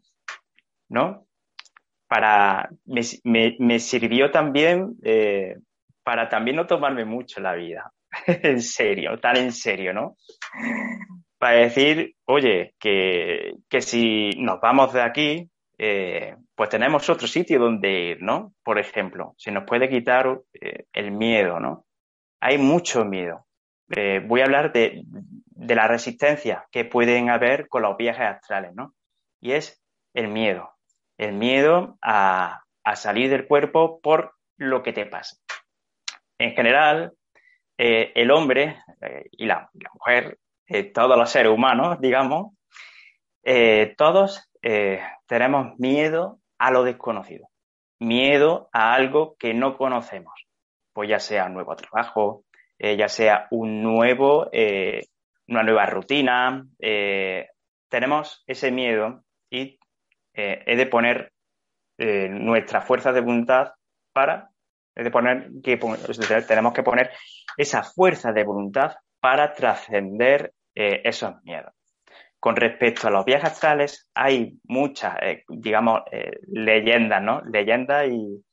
¿no? 0.90 1.26
Para, 2.08 2.70
me, 2.86 3.80
sirvió 3.80 4.32
también 4.32 4.96
eh, 5.04 5.58
para 6.04 6.30
también 6.30 6.56
no 6.56 6.68
tomarme 6.68 7.04
mucho 7.04 7.42
la 7.42 7.56
vida, 7.56 7.92
en 8.44 8.62
serio, 8.62 9.20
tan 9.20 9.38
en 9.38 9.52
serio, 9.52 9.94
¿no? 9.94 10.16
Para 11.38 11.58
decir, 11.58 12.16
oye, 12.26 12.74
que, 12.80 13.54
que 13.70 13.82
si 13.82 14.32
nos 14.38 14.60
vamos 14.60 14.94
de 14.94 15.02
aquí, 15.02 15.50
eh, 15.78 16.36
pues 16.56 16.70
tenemos 16.70 17.10
otro 17.10 17.28
sitio 17.28 17.60
donde 17.60 17.92
ir, 17.92 18.22
¿no? 18.22 18.54
Por 18.64 18.80
ejemplo, 18.80 19.34
se 19.38 19.52
nos 19.52 19.66
puede 19.66 19.90
quitar 19.90 20.42
eh, 20.54 20.86
el 20.94 21.12
miedo, 21.12 21.60
¿no? 21.60 21.86
Hay 22.40 22.58
mucho 22.58 23.04
miedo. 23.06 23.46
Eh, 23.90 24.22
voy 24.26 24.42
a 24.42 24.46
hablar 24.46 24.72
de, 24.72 25.04
de, 25.06 25.76
la 25.76 25.88
resistencia 25.88 26.66
que 26.72 26.86
pueden 26.86 27.30
haber 27.30 27.68
con 27.68 27.84
los 27.84 27.98
viajes 27.98 28.26
astrales, 28.26 28.72
¿no? 28.74 28.96
Y 29.42 29.52
es 29.52 29.82
el 30.14 30.30
miedo. 30.30 30.72
El 31.18 31.34
miedo 31.34 31.98
a, 32.02 32.64
a 32.84 32.96
salir 32.96 33.30
del 33.30 33.48
cuerpo 33.48 34.00
por 34.02 34.34
lo 34.58 34.82
que 34.82 34.94
te 34.94 35.06
pasa. 35.06 35.38
En 36.40 36.56
general, 36.56 37.14
el 37.78 38.32
hombre 38.32 38.78
y 39.32 39.46
la, 39.46 39.70
mujer, 39.94 40.38
todos 40.94 41.18
los 41.18 41.30
seres 41.30 41.52
humanos, 41.52 42.00
digamos, 42.00 42.54
todos 43.98 44.50
eh, 44.68 45.00
tenemos 45.28 45.78
miedo 45.78 46.40
a 46.58 46.72
lo 46.72 46.84
desconocido, 46.84 47.50
miedo 48.00 48.68
a 48.74 48.96
algo 48.96 49.36
que 49.38 49.54
no 49.54 49.78
conocemos, 49.78 50.34
pues 50.92 51.08
ya 51.08 51.20
sea 51.20 51.46
un 51.46 51.54
nuevo 51.54 51.76
trabajo, 51.76 52.46
eh, 52.80 52.98
ya 52.98 53.08
sea 53.08 53.46
un 53.52 53.84
nuevo, 53.84 54.50
eh, 54.52 55.06
una 55.48 55.62
nueva 55.62 55.86
rutina, 55.86 56.66
tenemos 57.90 58.44
ese 58.48 58.72
miedo 58.72 59.24
y 59.52 59.78
he 60.34 60.76
de 60.76 60.86
poner 60.88 61.32
nuestra 62.00 62.82
fuerza 62.82 63.14
de 63.14 63.22
voluntad 63.22 63.74
para, 64.12 64.50
tenemos 64.96 66.74
que 66.74 66.84
poner 66.84 67.12
esa 67.58 67.84
fuerza 67.84 68.32
de 68.32 68.44
voluntad 68.44 68.96
para 69.20 69.54
trascender 69.54 70.54
esos 70.74 71.34
miedos. 71.44 71.74
Con 72.46 72.56
respecto 72.56 73.08
a 73.08 73.10
los 73.10 73.26
viajes 73.26 73.54
astrales, 73.54 74.08
hay 74.14 74.60
muchas, 74.66 75.16
eh, 75.20 75.44
digamos, 75.48 76.02
eh, 76.12 76.42
leyendas, 76.46 77.20
¿no? 77.20 77.42
Leyendas 77.42 78.08
y, 78.08 78.46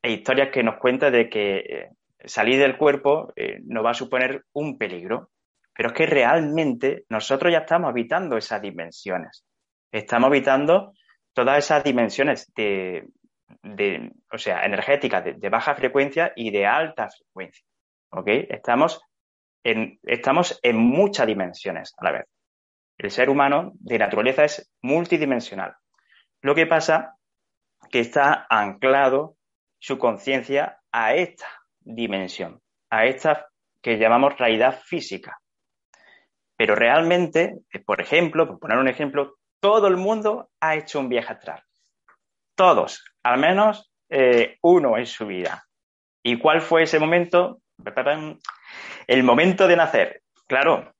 e 0.00 0.12
historias 0.12 0.50
que 0.52 0.62
nos 0.62 0.76
cuentan 0.76 1.12
de 1.12 1.28
que 1.28 1.56
eh, 1.56 1.88
salir 2.24 2.60
del 2.60 2.76
cuerpo 2.76 3.32
nos 3.64 3.84
va 3.84 3.90
a 3.90 3.94
suponer 3.94 4.44
un 4.52 4.78
peligro. 4.78 5.30
Pero 5.74 5.88
es 5.88 5.92
que 5.92 6.06
realmente 6.06 7.04
nosotros 7.08 7.52
ya 7.52 7.58
estamos 7.58 7.90
habitando 7.90 8.36
esas 8.36 8.62
dimensiones. 8.62 9.44
Estamos 9.90 10.28
habitando 10.28 10.92
todas 11.32 11.58
esas 11.58 11.82
dimensiones 11.82 12.52
de, 12.54 13.08
o 14.30 14.38
sea, 14.38 14.64
energéticas 14.64 15.24
de, 15.24 15.48
baja 15.48 15.74
frecuencia 15.74 16.32
y 16.36 16.50
de 16.50 16.66
alta 16.66 17.08
frecuencia. 17.08 17.64
¿Ok? 18.10 18.28
Estamos 18.48 19.00
en, 19.64 19.98
estamos 20.02 20.58
en 20.62 20.76
muchas 20.76 21.26
dimensiones 21.26 21.94
a 21.96 22.04
la 22.04 22.12
vez. 22.12 22.26
El 22.98 23.10
ser 23.10 23.30
humano 23.30 23.72
de 23.74 23.98
naturaleza 23.98 24.44
es 24.44 24.70
multidimensional. 24.82 25.74
Lo 26.40 26.54
que 26.54 26.66
pasa 26.66 27.16
que 27.90 28.00
está 28.00 28.46
anclado 28.48 29.36
su 29.78 29.98
conciencia 29.98 30.80
a 30.92 31.14
esta 31.14 31.48
dimensión, 31.80 32.60
a 32.90 33.06
esta 33.06 33.48
que 33.80 33.98
llamamos 33.98 34.38
realidad 34.38 34.80
física. 34.84 35.40
Pero 36.56 36.74
realmente, 36.76 37.58
por 37.84 38.00
ejemplo, 38.00 38.46
por 38.46 38.60
poner 38.60 38.78
un 38.78 38.88
ejemplo, 38.88 39.38
todo 39.60 39.88
el 39.88 39.96
mundo 39.96 40.50
ha 40.60 40.76
hecho 40.76 41.00
un 41.00 41.08
viaje 41.08 41.32
astral. 41.32 41.62
Todos, 42.54 43.04
al 43.22 43.38
menos 43.38 43.92
eh, 44.08 44.58
uno 44.62 44.98
en 44.98 45.06
su 45.06 45.26
vida. 45.26 45.64
¿Y 46.22 46.38
cuál 46.38 46.60
fue 46.60 46.84
ese 46.84 46.98
momento? 46.98 47.60
El 49.06 49.22
momento 49.24 49.66
de 49.66 49.76
nacer. 49.76 50.22
Claro, 50.46 50.92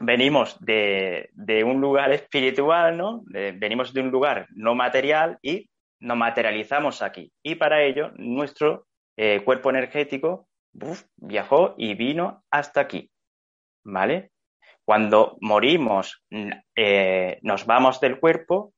venimos 0.00 0.58
de, 0.60 1.30
un 1.64 1.80
lugar 1.80 2.12
espiritual, 2.12 2.96
¿no? 2.96 3.22
venimos 3.24 3.92
de 3.92 4.00
un 4.00 4.10
lugar 4.10 4.46
no 4.50 4.74
material 4.74 5.38
y 5.42 5.68
nos 6.00 6.16
materializamos 6.16 7.02
aquí. 7.02 7.32
Y 7.42 7.56
para 7.56 7.82
ello, 7.82 8.12
nuestro 8.16 8.86
eh, 9.16 9.42
cuerpo 9.44 9.70
energético 9.70 10.48
viajó 11.16 11.74
y 11.76 11.94
vino 11.94 12.44
hasta 12.50 12.80
aquí. 12.80 13.10
¿Vale? 13.84 14.30
Cuando 14.84 15.36
morimos, 15.40 16.22
eh, 16.76 17.38
nos 17.42 17.66
vamos 17.66 18.00
del 18.00 18.18
cuerpo 18.18 18.72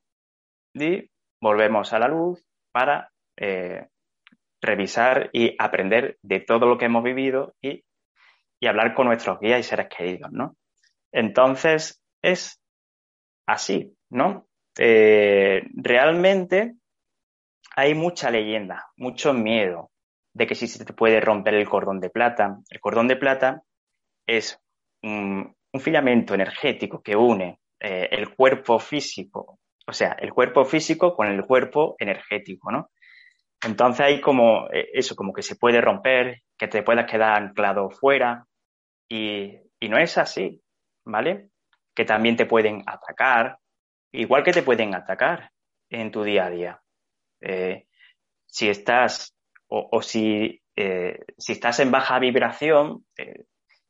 y 0.75 1.11
volvemos 1.43 1.93
a 1.93 1.99
la 1.99 2.09
luz 2.09 2.43
para 2.71 3.11
eh, 3.37 3.89
revisar 4.63 5.29
y 5.33 5.55
aprender 5.59 6.17
de 6.23 6.41
todo 6.41 6.67
lo 6.67 6.79
que 6.79 6.87
hemos 6.87 7.03
vivido 7.03 7.55
y, 7.61 7.85
hablar 8.65 8.95
con 8.95 9.09
nuestros 9.09 9.41
guías 9.41 9.59
y 9.59 9.65
seres 9.65 9.89
queridos, 9.89 10.31
¿no? 10.31 10.57
Entonces, 11.11 12.01
es 12.23 12.63
así, 13.45 13.97
¿no? 14.09 14.47
Eh, 14.79 15.65
realmente 15.75 16.77
hay 17.75 17.95
mucha 17.95 18.31
leyenda, 18.31 18.87
mucho 18.97 19.35
miedo 19.35 19.91
de 20.33 20.47
que 20.47 20.55
si 20.55 20.69
se 20.69 20.85
te 20.85 20.93
puede 20.93 21.21
romper 21.21 21.55
el 21.55 21.69
cordón 21.69 21.99
de 21.99 22.09
plata. 22.09 22.61
El 22.71 22.79
cordón 22.79 23.09
de 23.09 23.17
plata 23.17 23.63
es 24.29 24.61
un, 25.03 25.57
filamento 25.81 26.35
energético 26.35 27.03
que 27.03 27.17
une 27.17 27.59
eh, 27.81 28.09
el 28.13 28.33
cuerpo 28.33 28.79
físico, 28.79 29.52
o 29.87 29.93
sea, 29.93 30.17
el 30.21 30.33
cuerpo 30.33 30.65
físico 30.65 31.15
con 31.15 31.29
el 31.29 31.45
cuerpo 31.45 31.97
energético, 31.99 32.71
¿no? 32.71 32.91
Entonces 33.65 34.07
hay 34.07 34.21
como 34.21 34.69
eh, 34.73 34.91
eso, 34.93 35.15
como 35.15 35.33
que 35.33 35.43
se 35.43 35.57
puede 35.57 35.81
romper, 35.81 36.43
que 36.59 36.69
te 36.69 36.83
puedas 36.83 37.11
quedar 37.11 37.43
anclado 37.43 37.91
fuera 37.91 38.47
y 39.09 39.61
no 39.89 39.99
es 39.99 40.17
así. 40.19 40.63
¿vale? 41.05 41.49
Que 41.95 42.05
también 42.05 42.37
te 42.37 42.47
pueden 42.47 42.83
atacar, 42.87 43.59
igual 44.13 44.43
que 44.43 44.53
te 44.53 44.63
pueden 44.63 44.95
atacar 44.95 45.51
en 45.91 46.11
tu 46.11 46.23
día 46.23 46.47
a 46.47 46.51
día. 46.51 46.83
Eh, 47.41 47.87
si 48.47 48.69
estás 48.69 49.35
o, 49.69 50.03
si, 50.03 50.63
eh, 50.77 51.19
si, 51.39 51.53
estás 51.53 51.81
en 51.81 51.91
baja 51.91 52.19
vibración 52.19 53.07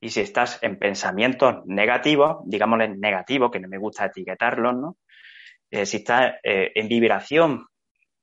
y 0.00 0.10
si 0.10 0.20
estás 0.20 0.62
en 0.62 0.78
pensamientos 0.78 1.66
negativos, 1.66 2.38
digámosle 2.44 2.88
negativos, 2.96 3.50
que 3.50 3.58
no 3.58 3.68
me 3.68 3.78
gusta 3.78 4.06
etiquetarlos, 4.06 4.76
¿no? 4.76 4.96
Si 5.84 5.96
estás 5.98 6.34
en 6.44 6.88
vibración 6.88 7.66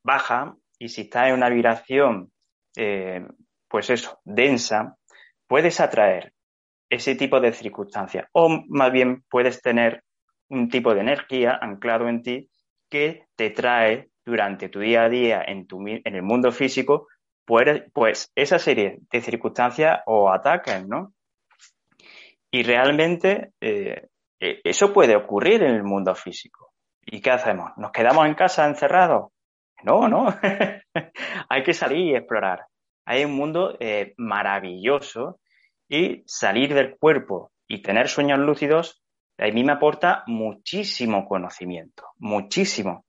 baja 0.04 0.56
y 0.78 0.90
si 0.90 1.02
estás 1.02 1.28
en 1.28 1.34
una 1.34 1.50
vibración, 1.50 2.32
pues 2.74 3.90
eso, 3.90 4.20
densa, 4.24 4.98
puedes 5.48 5.80
atraer 5.80 6.34
ese 6.90 7.16
tipo 7.16 7.40
de 7.40 7.54
circunstancias. 7.54 8.28
O 8.34 8.64
más 8.68 8.92
bien 8.92 9.24
puedes 9.30 9.62
tener 9.62 10.04
un 10.50 10.70
tipo 10.70 10.94
de 10.94 11.02
energía 11.02 11.58
anclado 11.62 12.08
en 12.08 12.24
ti 12.24 12.50
que 12.90 13.26
te 13.36 13.52
trae 13.52 14.10
durante 14.26 14.70
tu 14.70 14.80
día 14.80 15.04
a 15.04 15.10
día 15.10 15.44
en, 15.46 15.68
tu, 15.68 15.80
en 15.88 16.16
el 16.16 16.24
mundo 16.24 16.52
físico, 16.52 17.08
pues, 17.46 17.84
pues 17.94 18.32
esa 18.36 18.60
serie 18.60 19.00
de 19.12 19.22
circunstancias 19.22 20.02
o 20.06 20.32
ataques, 20.32 20.88
¿no? 20.88 21.14
Y 22.52 22.64
realmente 22.64 23.54
eh, 23.62 24.08
e, 24.40 24.62
eso 24.64 24.92
puede 24.92 25.16
ocurrir 25.16 25.64
en 25.64 25.76
el 25.76 25.84
mundo 25.84 26.16
físico. 26.16 26.69
¿Y 27.12 27.22
qué 27.22 27.32
hacemos? 27.32 27.72
¿Nos 27.78 27.92
quedamos 27.92 28.28
en 28.28 28.36
casa 28.36 28.68
encerrados? 28.68 29.32
No, 29.84 30.08
no. 30.08 30.28
Hay 31.50 31.64
que 31.64 31.74
salir 31.74 32.08
y 32.08 32.16
explorar. 32.16 32.66
Hay 33.06 33.26
un 33.26 33.34
mundo 33.34 33.76
eh, 33.80 34.14
maravilloso 34.18 35.40
y 35.88 36.24
salir 36.28 36.74
del 36.74 36.98
cuerpo 36.98 37.52
y 37.68 37.82
tener 37.82 38.10
sueños 38.10 38.40
lúcidos, 38.40 39.02
a 39.38 39.46
mí 39.46 39.64
me 39.64 39.72
aporta 39.72 40.24
muchísimo 40.28 41.28
conocimiento, 41.28 42.04
muchísimo. 42.18 43.06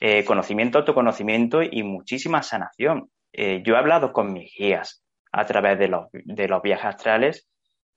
Eh, 0.00 0.24
conocimiento, 0.24 0.78
autoconocimiento 0.78 1.62
y 1.62 1.82
muchísima 1.82 2.42
sanación. 2.42 3.10
Eh, 3.32 3.62
yo 3.64 3.74
he 3.74 3.78
hablado 3.78 4.12
con 4.12 4.32
mis 4.32 4.52
guías 4.56 5.04
a 5.32 5.44
través 5.46 5.78
de 5.78 5.88
los, 5.88 6.06
de 6.12 6.48
los 6.48 6.62
viajes 6.62 6.86
astrales 6.86 7.48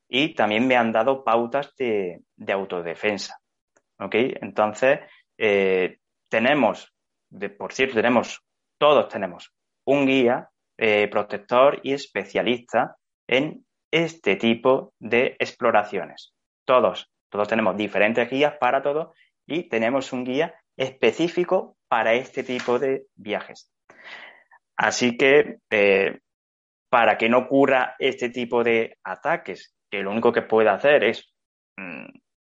y 0.08 0.34
también 0.34 0.67
me 0.67 0.75
han 0.75 0.91
dado 0.91 1.24
pautas 1.24 1.74
de, 1.77 2.22
autodefensa. 2.48 3.39
¿Ok? 4.00 4.15
Entonces, 4.41 5.00
eh, 5.38 6.00
tenemos, 6.29 6.94
de, 7.29 7.50
por 7.50 7.74
cierto, 7.74 7.96
tenemos, 7.96 8.41
todos 8.79 9.08
tenemos 9.10 9.53
un 9.86 10.06
guía, 10.06 10.50
protector 11.10 11.79
y 11.82 11.94
especialista 11.94 12.98
en 13.27 13.65
este 13.91 14.36
tipo 14.36 14.94
de 15.00 15.36
exploraciones. 15.39 16.34
Todos 16.65 17.10
Todos 17.29 17.48
tenemos 17.48 17.75
diferentes 17.75 18.29
guías 18.29 18.56
para 18.60 18.82
todo 18.82 19.13
y 19.48 19.70
tenemos 19.70 20.13
un 20.13 20.24
guía 20.24 20.53
específico 20.77 21.77
para 21.88 22.13
este 22.13 22.44
tipo 22.44 22.79
de 22.79 23.08
viajes. 23.15 23.72
Así 24.77 25.17
que 25.17 25.58
eh, 25.72 26.20
para 26.89 27.17
que 27.17 27.29
no 27.29 27.39
ocurra 27.39 27.96
este 28.00 28.29
tipo 28.29 28.63
de 28.63 28.98
ataques, 29.03 29.74
que 29.89 30.03
lo 30.03 30.12
único 30.12 30.32
que 30.32 30.44
puede 30.44 30.70
hacer 30.70 31.03
es 31.03 31.34
mm, 31.77 32.06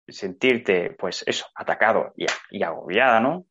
sentirte, 0.07 0.91
pues 0.91 1.23
eso, 1.27 1.45
atacado 1.55 2.13
y, 2.15 2.63
agobiada, 2.63 3.19
¿no? 3.19 3.45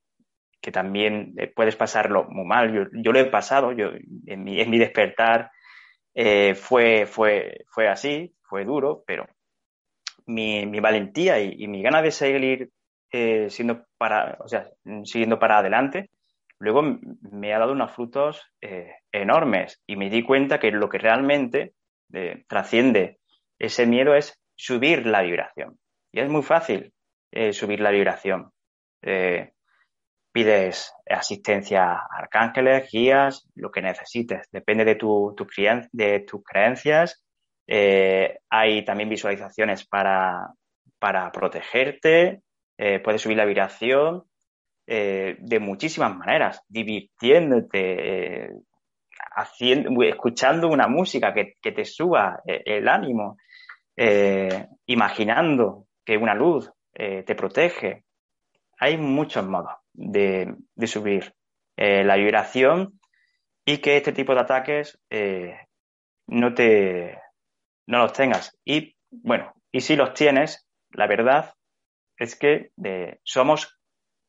Que 0.61 0.73
también 0.73 1.35
eh, 1.37 1.53
puedes 1.55 1.77
pasarlo 1.77 2.25
muy 2.29 2.47
mal. 2.47 2.91
Yo, 2.93 3.13
lo 3.13 3.19
he 3.19 3.27
pasado, 3.27 3.73
yo 3.73 3.91
en 4.27 4.45
mi, 4.45 4.79
despertar 4.79 5.51
eh, 6.15 6.55
fue, 6.55 7.07
fue, 7.07 7.65
fue 7.69 7.89
así, 7.89 8.35
fue 8.43 8.65
duro, 8.65 9.05
pero 9.07 9.27
mi, 10.27 10.65
valentía 10.81 11.41
y, 11.41 11.69
mi 11.69 11.83
ganas 11.83 12.03
de 12.03 12.11
seguir 12.11 12.71
eh, 13.13 13.49
siendo 13.51 13.85
para, 13.99 14.39
o 14.41 14.49
sea, 14.49 14.69
siguiendo 15.05 15.39
para 15.39 15.59
adelante, 15.59 16.11
luego 16.59 16.83
me 16.83 17.53
ha 17.55 17.59
dado 17.59 17.73
unos 17.73 17.93
frutos 17.93 18.43
enormes 19.13 19.83
y 19.87 19.97
me 19.97 20.11
di 20.11 20.23
cuenta 20.23 20.59
que 20.59 20.71
lo 20.73 20.89
que 20.89 20.99
realmente 20.99 21.75
trasciende 22.49 23.19
ese 23.59 23.87
miedo 23.87 24.15
es 24.15 24.41
subir 24.55 25.07
la 25.07 25.23
vibración. 25.23 25.79
Y 26.17 26.21
es 26.21 26.31
muy 26.31 26.43
fácil 26.43 26.95
eh, 27.31 27.53
subir 27.53 27.79
la 27.81 27.91
vibración. 27.91 28.51
Eh, 29.03 29.53
pides 30.33 30.91
asistencia 31.07 31.93
a 31.93 32.07
arcángeles, 32.11 32.91
guías, 32.91 33.47
lo 33.55 33.71
que 33.71 33.83
necesites. 33.83 34.49
Depende 34.51 34.87
de, 34.87 34.95
tu, 34.95 35.37
de 35.93 36.21
tus 36.21 36.43
creencias. 36.43 37.23
Eh, 37.67 38.39
hay 38.49 38.83
también 38.83 39.11
visualizaciones 39.11 39.87
para, 39.87 40.55
para 40.99 41.31
protegerte. 41.31 42.41
puedes 43.05 43.21
subir 43.21 43.37
la 43.37 43.45
vibración 43.45 44.25
de 44.87 45.59
muchísimas 45.61 46.17
maneras, 46.17 46.63
divirtiéndote, 46.67 48.53
haciendo, 49.35 50.03
escuchando 50.03 50.69
una 50.69 50.89
música 50.89 51.35
que, 51.35 51.57
que 51.61 51.73
te 51.73 51.85
suba 51.85 52.41
el 52.47 52.89
ánimo, 52.89 53.37
imaginando 54.87 55.86
que 56.07 56.17
una 56.17 56.35
luz 56.35 56.73
eh, 56.95 57.25
te 57.25 57.35
protege. 57.35 58.05
Hay 58.79 58.97
muchos 58.97 59.47
modos 59.47 59.73
de, 59.93 60.55
subir 60.87 61.35
eh, 61.77 62.05
la 62.05 62.17
vibración 62.17 62.99
y 63.67 63.79
que 63.79 63.97
este 63.97 64.13
tipo 64.13 64.35
de 64.35 64.41
ataques 64.41 64.99
eh, 65.11 65.59
no 66.29 66.55
te 66.55 67.21
no 67.89 67.99
los 67.99 68.13
tengas. 68.13 68.57
Y 68.65 68.97
bueno, 69.11 69.53
y 69.73 69.81
si 69.81 69.97
los 69.97 70.15
tienes, 70.15 70.67
la 70.91 71.07
verdad 71.07 71.55
es 72.17 72.37
que 72.37 72.71
somos 73.25 73.79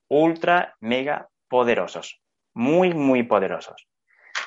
ultra 0.10 0.75
mega 0.79 1.29
poderosos, 1.48 2.19
muy 2.53 2.93
muy 2.93 3.24
poderosos. 3.24 3.88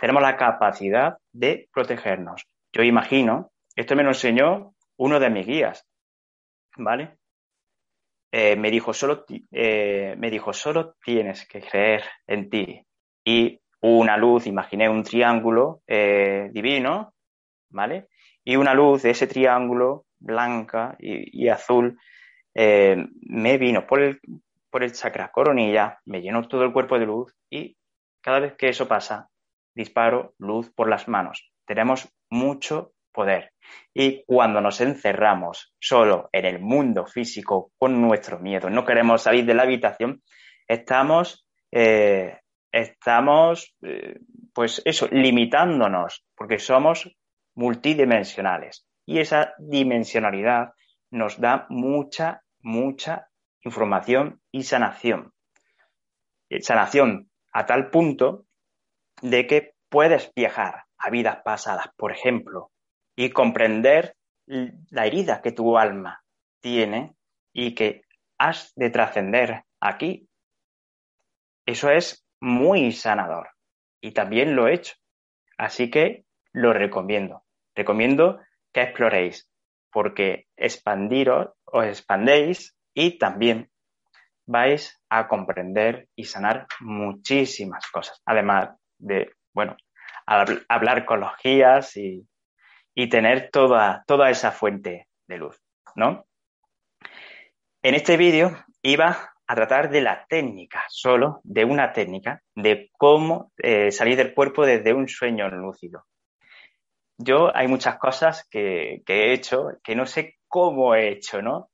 Tenemos 0.01 0.23
la 0.23 0.37
capacidad 0.37 1.19
de 1.33 1.69
protegernos. 1.73 2.47
Yo 2.73 2.83
imagino, 2.83 3.51
esto 3.75 3.97
me 3.97 4.03
lo 4.03 4.11
enseñó 4.11 4.75
uno 4.97 5.19
de 5.19 5.31
mis 5.31 5.47
guías, 5.47 5.87
¿vale? 6.77 7.20
Eh, 8.33 8.57
me, 8.57 8.71
dijo, 8.71 8.93
solo, 8.93 9.25
eh, 9.51 10.15
me 10.19 10.31
dijo, 10.31 10.53
solo 10.53 10.95
tienes 11.05 11.47
que 11.47 11.61
creer 11.61 12.05
en 12.27 12.49
ti. 12.49 12.87
Y 13.25 13.61
una 13.81 14.17
luz, 14.17 14.47
imaginé 14.47 14.89
un 14.89 15.03
triángulo 15.03 15.83
eh, 15.87 16.49
divino, 16.53 17.15
¿vale? 17.71 18.09
Y 18.45 18.57
una 18.57 18.75
luz 18.75 19.03
de 19.03 19.11
ese 19.11 19.27
triángulo, 19.27 20.07
blanca 20.19 20.97
y, 20.99 21.49
azul, 21.49 21.99
me 22.55 23.59
vino 23.59 23.87
por 23.87 24.03
el, 24.03 24.21
por 24.71 24.83
el 24.83 24.93
chakra 24.93 25.31
coronilla, 25.31 25.99
me 26.05 26.21
llenó 26.21 26.47
todo 26.47 26.65
el 26.65 26.73
cuerpo 26.73 26.99
de 26.99 27.07
luz 27.07 27.35
y 27.49 27.77
cada 28.21 28.41
vez 28.41 28.55
que 28.55 28.69
eso 28.69 28.87
pasa, 28.87 29.29
disparo 29.75 30.35
luz 30.39 30.71
por 30.71 30.89
las 30.89 31.09
manos. 31.09 31.51
Tenemos 31.67 32.09
mucho 32.29 32.93
poder. 33.13 33.53
Y 33.95 34.25
cuando 34.25 34.61
nos 34.61 34.81
encerramos 34.81 35.75
solo 35.79 36.29
en 36.33 36.45
el 36.45 36.61
mundo 36.61 37.07
físico 37.07 37.73
con 37.79 38.01
nuestro 38.01 38.39
miedo, 38.39 38.71
no 38.71 38.85
queremos 38.85 39.23
salir 39.23 39.45
de 39.45 39.55
la 39.55 39.63
habitación, 39.63 40.23
estamos, 40.67 41.47
eh, 41.73 42.39
estamos, 42.73 43.75
eh, 43.83 44.21
pues 44.53 44.83
eso, 44.85 45.09
limitándonos, 45.11 46.25
porque 46.37 46.59
somos 46.59 47.11
multidimensionales. 47.55 48.87
Y 49.07 49.19
esa 49.19 49.55
dimensionalidad 49.59 50.73
nos 51.11 51.41
da 51.41 51.67
mucha, 51.69 52.43
mucha 52.61 53.29
información 53.63 54.41
y 54.53 54.63
sanación. 54.63 55.33
Eh, 56.49 56.63
sanación 56.63 57.31
a 57.53 57.67
tal 57.67 57.91
punto 57.91 58.47
de 59.23 59.47
que 59.47 59.75
puedes 59.89 60.33
viajar 60.35 60.85
a 60.97 61.11
vidas 61.11 61.39
pasadas, 61.45 61.87
por 61.97 62.13
ejemplo, 62.13 62.71
y 63.21 63.29
comprender 63.29 64.17
la 64.47 65.05
herida 65.05 65.43
que 65.43 65.53
tu 65.53 65.77
alma 65.77 66.25
tiene 66.61 67.17
y 67.53 67.75
que 67.75 68.01
has 68.39 68.73
de 68.77 68.89
trascender 68.89 69.65
aquí. 69.79 70.27
Eso 71.67 71.91
es 71.91 72.27
muy 72.41 72.93
sanador 72.93 73.51
y 74.01 74.13
también 74.13 74.57
lo 74.57 74.69
he 74.69 74.73
hecho. 74.73 74.95
Así 75.59 75.91
que 75.91 76.25
lo 76.55 76.73
recomiendo. 76.73 77.45
Recomiendo 77.75 78.41
que 78.73 78.85
exploréis 78.85 79.47
porque 79.93 80.47
expandiros, 80.57 81.51
os 81.67 81.85
expandéis 81.85 82.75
y 82.95 83.19
también 83.19 83.71
vais 84.47 84.99
a 85.11 85.29
comprender 85.29 86.09
y 86.17 86.25
sanar 86.25 86.67
muchísimas 86.81 87.87
cosas. 87.91 88.23
Además 88.25 88.71
de, 88.97 89.35
bueno, 89.53 89.77
hablar 90.25 91.05
con 91.05 91.21
los 91.21 91.33
guías 91.45 91.99
y 91.99 92.27
y 92.95 93.09
tener 93.09 93.51
toda, 93.51 94.05
toda 94.07 94.31
esa 94.31 94.53
fuente 94.53 95.09
de 95.27 95.39
luz, 95.39 95.61
¿no? 95.95 96.27
En 97.83 97.95
este 97.95 98.17
vídeo 98.17 98.57
iba 98.83 99.33
a 99.47 99.55
tratar 99.55 99.91
de 99.91 100.01
la 100.01 100.27
técnica, 100.29 100.85
solo 100.89 101.41
de 101.45 101.65
una 101.65 101.93
técnica, 101.93 102.43
de 102.55 102.91
cómo 102.97 103.53
eh, 103.59 103.91
salir 103.91 104.17
del 104.17 104.35
cuerpo 104.35 104.65
desde 104.65 104.93
un 104.93 105.09
sueño 105.09 105.49
lúcido. 105.49 106.05
Yo 107.19 107.55
hay 107.55 107.69
muchas 107.69 107.99
cosas 107.99 108.47
que, 108.51 109.03
he 109.07 109.33
hecho 109.33 109.73
que 109.83 109.97
no 109.97 110.07
sé 110.07 110.37
cómo 110.47 110.95
he 110.95 111.09
hecho, 111.09 111.43
¿no? 111.43 111.71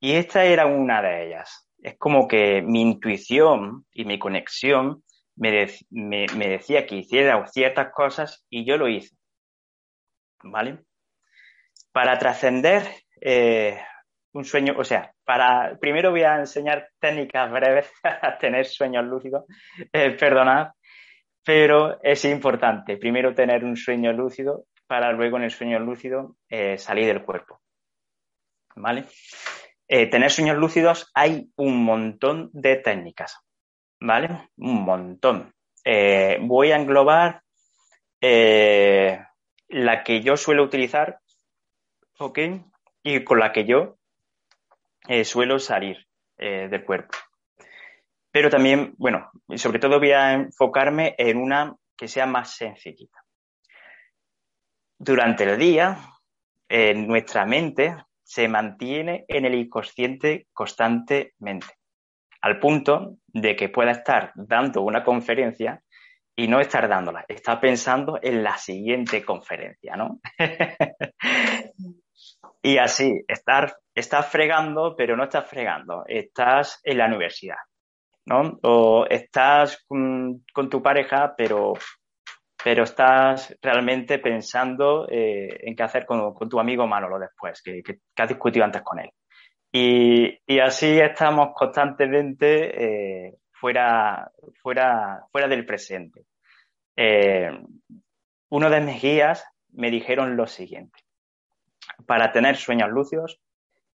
Y 0.00 0.12
esta 0.12 0.44
era 0.44 0.66
una 0.66 1.02
de 1.02 1.26
ellas. 1.26 1.68
Es 1.82 1.96
como 1.98 2.26
que 2.26 2.62
mi 2.62 2.82
intuición 2.82 3.84
y 3.92 4.04
mi 4.04 4.18
conexión 4.18 5.04
me, 5.36 5.66
me 5.90 6.48
decía 6.48 6.86
que 6.86 6.96
hiciera 6.96 7.46
ciertas 7.46 7.92
cosas 7.92 8.44
y 8.48 8.64
yo 8.64 8.76
lo 8.76 8.88
hice. 8.88 9.18
¿Vale? 10.42 10.78
Para 11.92 12.18
trascender 12.18 12.86
eh, 13.20 13.78
un 14.32 14.44
sueño, 14.44 14.74
o 14.76 14.84
sea, 14.84 15.12
para 15.24 15.76
primero 15.80 16.10
voy 16.10 16.22
a 16.22 16.36
enseñar 16.36 16.90
técnicas 17.00 17.50
breves 17.50 17.90
a 18.02 18.38
tener 18.38 18.66
sueños 18.66 19.04
lúcidos, 19.04 19.44
eh, 19.92 20.10
perdonad, 20.12 20.68
pero 21.44 21.98
es 22.02 22.24
importante 22.24 22.96
primero 22.96 23.34
tener 23.34 23.64
un 23.64 23.76
sueño 23.76 24.12
lúcido 24.12 24.66
para 24.86 25.12
luego 25.12 25.36
en 25.36 25.44
el 25.44 25.50
sueño 25.50 25.78
lúcido 25.78 26.36
eh, 26.48 26.78
salir 26.78 27.06
del 27.06 27.24
cuerpo, 27.24 27.60
¿vale? 28.76 29.04
tener 29.88 30.30
sueños 30.30 30.58
lúcidos 30.58 31.10
hay 31.14 31.50
un 31.56 31.82
montón 31.82 32.50
de 32.52 32.76
técnicas, 32.76 33.38
¿vale? 33.98 34.50
Un 34.58 34.82
montón. 34.82 35.54
voy 36.42 36.72
a 36.72 36.76
englobar 36.76 37.40
la 39.68 40.02
que 40.02 40.22
yo 40.22 40.36
suelo 40.36 40.64
utilizar, 40.64 41.20
¿ok? 42.18 42.38
Y 43.02 43.24
con 43.24 43.38
la 43.38 43.52
que 43.52 43.64
yo 43.64 43.98
eh, 45.08 45.24
suelo 45.24 45.58
salir 45.58 46.06
eh, 46.36 46.68
del 46.70 46.84
cuerpo. 46.84 47.16
Pero 48.30 48.50
también, 48.50 48.94
bueno, 48.98 49.30
sobre 49.56 49.78
todo 49.78 49.98
voy 49.98 50.12
a 50.12 50.34
enfocarme 50.34 51.14
en 51.18 51.38
una 51.38 51.76
que 51.96 52.08
sea 52.08 52.26
más 52.26 52.54
sencillita. 52.54 53.24
Durante 54.98 55.44
el 55.44 55.58
día, 55.58 55.98
nuestra 56.96 57.46
mente 57.46 57.96
se 58.28 58.46
mantiene 58.46 59.24
en 59.26 59.46
el 59.46 59.54
inconsciente 59.54 60.48
constantemente, 60.52 61.66
al 62.42 62.60
punto 62.60 63.16
de 63.26 63.56
que 63.56 63.70
pueda 63.70 63.92
estar 63.92 64.32
dando 64.34 64.82
una 64.82 65.02
conferencia 65.02 65.82
y 66.38 66.46
no 66.46 66.60
estar 66.60 66.88
dándola, 66.88 67.24
está 67.26 67.60
pensando 67.60 68.16
en 68.22 68.44
la 68.44 68.56
siguiente 68.56 69.24
conferencia, 69.24 69.96
¿no? 69.96 70.20
y 72.62 72.78
así, 72.78 73.24
estar, 73.26 73.76
estás 73.92 74.28
fregando, 74.28 74.94
pero 74.96 75.16
no 75.16 75.24
estás 75.24 75.50
fregando, 75.50 76.04
estás 76.06 76.80
en 76.84 76.98
la 76.98 77.06
universidad, 77.06 77.56
¿no? 78.26 78.56
O 78.62 79.04
estás 79.10 79.84
con, 79.88 80.44
tu 80.70 80.80
pareja, 80.80 81.34
pero, 81.36 81.72
pero 82.62 82.84
estás 82.84 83.56
realmente 83.60 84.20
pensando 84.20 85.08
eh, 85.10 85.58
en 85.62 85.74
qué 85.74 85.82
hacer 85.82 86.06
con, 86.06 86.38
tu 86.48 86.60
amigo 86.60 86.86
Manolo 86.86 87.18
después, 87.18 87.60
que, 87.60 87.82
que, 87.82 87.98
has 88.16 88.28
discutido 88.28 88.64
antes 88.64 88.82
con 88.82 89.00
él. 89.00 89.10
Y, 89.72 90.60
así 90.60 91.00
estamos 91.00 91.48
constantemente 91.52 93.26
eh, 93.26 93.34
fuera, 93.60 94.30
fuera, 94.62 95.26
fuera 95.30 95.48
del 95.48 95.66
presente. 95.66 96.24
Eh, 96.96 97.50
uno 98.50 98.70
de 98.70 98.80
mis 98.80 99.00
guías 99.02 99.44
me 99.72 99.90
dijeron 99.90 100.36
lo 100.36 100.46
siguiente. 100.46 100.98
Para 102.06 102.32
tener 102.32 102.56
sueños 102.56 102.90
lúcidos, 102.90 103.40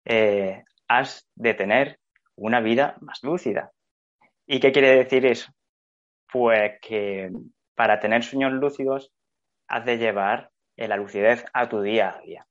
eh, 0.06 0.64
has 0.88 1.28
de 1.36 1.54
tener 1.54 2.00
una 2.36 2.60
vida 2.60 2.98
más 3.02 3.24
lúcida. 3.24 3.72
¿Y 4.46 4.60
qué 4.60 4.72
quiere 4.72 4.96
decir 4.96 5.26
eso? 5.26 5.52
Pues 6.32 6.74
que 6.82 7.32
para 7.76 8.00
tener 8.00 8.24
sueños 8.24 8.54
lúcidos 8.54 9.12
has 9.68 9.86
de 9.86 9.98
llevar 9.98 10.52
la 10.88 10.98
lucidez 10.98 11.46
a 11.54 11.70
tu 11.70 11.82
día 11.82 12.16
a 12.18 12.22
día. 12.22 12.46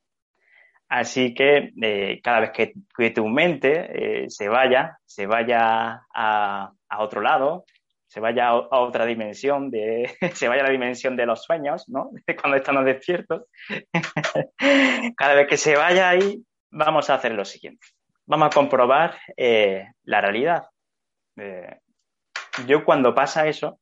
Así 0.89 1.35
que 1.35 1.73
eh, 1.81 2.21
cada 2.23 2.41
vez 2.41 2.51
que, 2.51 3.11
tu 3.11 3.29
mente 3.29 4.25
eh, 4.25 4.31
se 4.31 4.49
vaya, 4.49 4.99
se 5.05 5.27
vaya 5.27 6.05
a, 6.13 6.73
otro 6.99 7.21
lado, 7.21 7.65
se 8.07 8.21
vaya 8.21 8.49
a, 8.49 8.81
otra 8.81 9.07
dimensión, 9.07 9.71
de, 9.71 10.17
se 10.35 10.49
vaya 10.49 10.63
a 10.63 10.67
la 10.67 10.73
dimensión 10.73 11.17
de 11.17 11.27
los 11.27 11.45
sueños, 11.45 11.89
¿no? 11.89 12.11
Cuando 12.41 12.57
estamos 12.57 12.85
despiertos. 12.85 13.45
cada 15.17 15.35
vez 15.35 15.47
que 15.49 15.57
se 15.57 15.77
vaya 15.77 16.11
ahí, 16.11 16.45
vamos 16.71 17.09
a 17.11 17.15
hacer 17.15 17.33
lo 17.33 17.45
siguiente. 17.45 17.87
Vamos 18.27 18.49
a 18.49 18.55
comprobar 18.55 19.19
eh, 19.37 19.87
la 20.05 20.21
realidad. 20.21 20.65
yo 22.67 22.85
cuando 22.85 23.15
pasa 23.15 23.49
eso, 23.49 23.81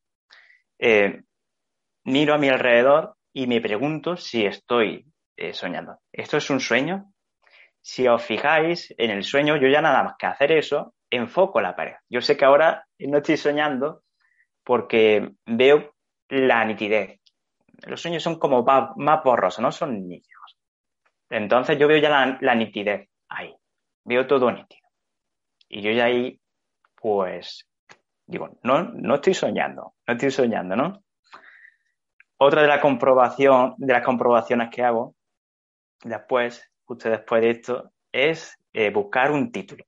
miro 2.05 2.35
a 2.35 2.39
mi 2.39 2.49
alrededor 2.49 3.17
y 3.33 3.47
me 3.47 3.61
pregunto 3.61 4.17
si 4.17 4.45
estoy 4.45 5.07
eh, 5.37 5.53
soñando. 5.53 6.01
¿Esto 6.13 6.37
es 6.37 6.51
un 6.51 6.59
sueño? 6.59 7.13
Si 7.81 8.09
os 8.09 8.25
fijáis 8.25 8.93
en 8.99 9.11
el 9.11 9.23
sueño, 9.23 9.57
yo 9.57 9.69
ya 9.69 9.81
nada 9.81 10.03
más 10.03 10.15
que 10.19 10.27
hacer 10.27 10.51
eso, 10.51 10.95
enfoco 11.11 11.61
la 11.61 11.77
pared. 11.77 11.95
Yo 12.09 12.21
sé 12.21 12.37
que 12.37 12.45
ahora 12.45 12.87
no 12.99 13.19
estoy 13.19 13.37
soñando 13.37 14.03
porque 14.65 15.31
veo 15.47 15.95
la 16.29 16.65
nitidez. 16.65 17.21
Los 17.87 18.03
sueños 18.03 18.23
son 18.23 18.39
como 18.39 18.65
más, 18.65 19.23
borrosos, 19.25 19.63
no 19.63 19.73
son 19.73 20.09
nítidos. 20.09 20.59
Entonces 21.31 21.79
yo 21.79 21.87
veo 21.89 21.99
ya 21.99 22.39
la, 22.41 22.55
nitidez 22.55 23.09
ahí. 23.29 23.55
Veo 24.05 24.27
todo 24.27 24.51
nítido. 24.51 24.89
Y 25.69 25.83
yo 25.83 25.93
ya 25.93 26.07
ahí, 26.07 26.41
pues, 26.95 27.67
digo, 28.27 28.59
no, 28.63 28.83
no 28.83 29.17
estoy 29.17 29.35
soñando, 29.35 29.95
no 30.07 30.15
estoy 30.15 30.31
soñando, 30.31 30.77
¿no? 30.77 31.05
Otra 32.39 32.63
de, 32.63 32.69
la 32.69 32.81
comprobación, 32.81 33.75
de 33.77 33.93
las 33.93 34.05
comprobaciones 34.05 34.71
que 34.71 34.83
hago 34.83 35.15
después, 36.03 36.71
justo 36.85 37.11
después 37.11 37.43
de 37.43 37.51
esto, 37.51 37.93
es 38.13 38.57
eh, 38.73 38.91
buscar 38.91 39.33
un 39.33 39.51
título. 39.53 39.85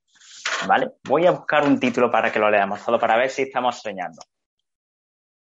¿Vale? 0.66 0.92
Voy 1.04 1.26
a 1.26 1.30
buscar 1.32 1.64
un 1.64 1.80
título 1.80 2.10
para 2.10 2.30
que 2.30 2.38
lo 2.38 2.50
leamos, 2.50 2.80
solo 2.80 2.98
para 2.98 3.16
ver 3.16 3.30
si 3.30 3.42
estamos 3.42 3.80
soñando. 3.80 4.20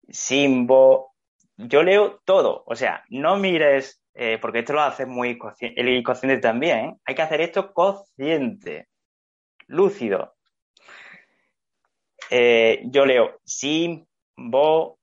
Simbo. 0.08 1.14
Yo 1.56 1.82
leo 1.82 2.20
todo, 2.24 2.62
o 2.66 2.76
sea, 2.76 3.04
no 3.08 3.36
mires, 3.36 4.00
eh, 4.14 4.38
porque 4.40 4.60
esto 4.60 4.74
lo 4.74 4.82
hace 4.82 5.06
muy 5.06 5.38
el 5.60 5.88
inconsciente 5.88 6.40
también. 6.40 6.78
¿eh? 6.78 6.96
Hay 7.04 7.14
que 7.14 7.22
hacer 7.22 7.40
esto 7.40 7.72
consciente, 7.72 8.88
lúcido. 9.66 10.36
yo 12.30 13.06
leo 13.06 13.40
simbolón 13.44 14.94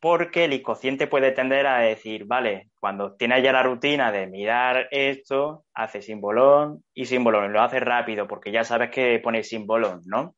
porque 0.00 0.44
el 0.44 0.52
inconsciente 0.52 1.06
puede 1.06 1.32
tender 1.32 1.66
a 1.66 1.78
decir, 1.78 2.24
vale, 2.24 2.70
cuando 2.78 3.14
tienes 3.16 3.42
ya 3.42 3.52
la 3.52 3.62
rutina 3.62 4.12
de 4.12 4.26
mirar 4.26 4.88
esto, 4.90 5.64
hace 5.74 6.02
simbolón 6.02 6.84
y 6.94 7.06
simbolón, 7.06 7.52
lo 7.52 7.62
hace 7.62 7.80
rápido 7.80 8.28
porque 8.28 8.52
ya 8.52 8.64
sabes 8.64 8.90
que 8.90 9.18
pone 9.18 9.42
simbolón, 9.42 10.02
¿no? 10.06 10.36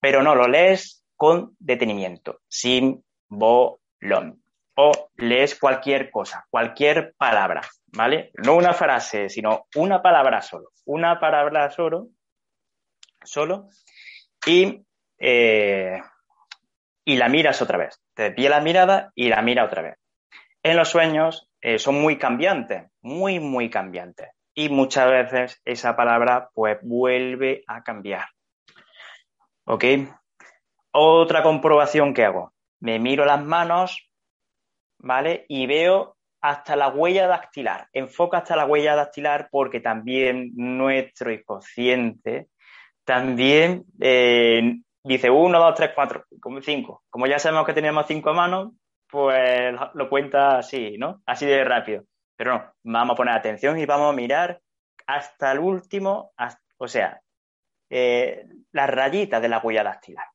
Pero 0.00 0.22
no, 0.22 0.34
lo 0.34 0.46
lees 0.46 1.04
con 1.16 1.56
detenimiento, 1.58 2.40
simbolón. 2.48 4.42
O 4.78 4.92
lees 5.16 5.58
cualquier 5.58 6.10
cosa, 6.10 6.46
cualquier 6.50 7.14
palabra, 7.16 7.62
¿vale? 7.86 8.30
No 8.34 8.56
una 8.56 8.74
frase, 8.74 9.30
sino 9.30 9.66
una 9.74 10.02
palabra 10.02 10.42
solo. 10.42 10.68
Una 10.84 11.18
palabra 11.18 11.70
solo, 11.70 12.08
solo, 13.24 13.70
y, 14.46 14.84
eh, 15.18 15.98
y 17.06 17.16
la 17.16 17.28
miras 17.30 17.62
otra 17.62 17.78
vez 17.78 18.05
desvía 18.24 18.50
la 18.50 18.60
mirada 18.60 19.12
y 19.14 19.28
la 19.28 19.42
mira 19.42 19.64
otra 19.64 19.82
vez. 19.82 19.98
En 20.62 20.76
los 20.76 20.88
sueños 20.88 21.48
eh, 21.60 21.78
son 21.78 22.00
muy 22.00 22.18
cambiantes, 22.18 22.90
muy, 23.00 23.38
muy 23.38 23.70
cambiantes. 23.70 24.30
Y 24.54 24.68
muchas 24.68 25.10
veces 25.10 25.60
esa 25.64 25.96
palabra 25.96 26.50
pues 26.54 26.78
vuelve 26.82 27.62
a 27.66 27.82
cambiar. 27.82 28.26
¿Ok? 29.66 29.84
Otra 30.92 31.42
comprobación 31.42 32.14
que 32.14 32.24
hago. 32.24 32.52
Me 32.80 32.98
miro 32.98 33.24
las 33.24 33.44
manos, 33.44 34.10
¿vale? 34.98 35.44
Y 35.48 35.66
veo 35.66 36.16
hasta 36.40 36.76
la 36.76 36.88
huella 36.88 37.26
dactilar. 37.26 37.88
Enfoca 37.92 38.38
hasta 38.38 38.56
la 38.56 38.66
huella 38.66 38.94
dactilar 38.94 39.48
porque 39.50 39.80
también 39.80 40.52
nuestro 40.54 41.32
inconsciente 41.32 42.48
también 43.06 43.84
eh, 44.00 44.80
dice 45.06 45.30
uno, 45.30 45.58
dos, 45.58 45.74
tres, 45.74 45.92
cuatro, 45.94 46.24
como 46.40 46.60
cinco. 46.60 47.04
Como 47.08 47.26
ya 47.26 47.38
sabemos 47.38 47.64
que 47.64 47.72
teníamos 47.72 48.06
cinco 48.06 48.34
manos, 48.34 48.72
pues 49.08 49.74
lo 49.94 50.08
cuenta 50.08 50.58
así, 50.58 50.96
¿no? 50.98 51.22
Así 51.26 51.46
de 51.46 51.64
rápido. 51.64 52.04
Pero 52.36 52.54
no, 52.82 52.98
vamos 52.98 53.14
a 53.14 53.16
poner 53.16 53.34
atención 53.34 53.78
y 53.78 53.86
vamos 53.86 54.12
a 54.12 54.16
mirar 54.16 54.60
hasta 55.06 55.52
el 55.52 55.60
último, 55.60 56.32
o 56.78 56.88
sea, 56.88 57.20
eh, 57.88 58.46
las 58.72 58.90
rayitas 58.90 59.40
de 59.40 59.48
la 59.48 59.60
huella 59.60 59.84
dactilar, 59.84 60.26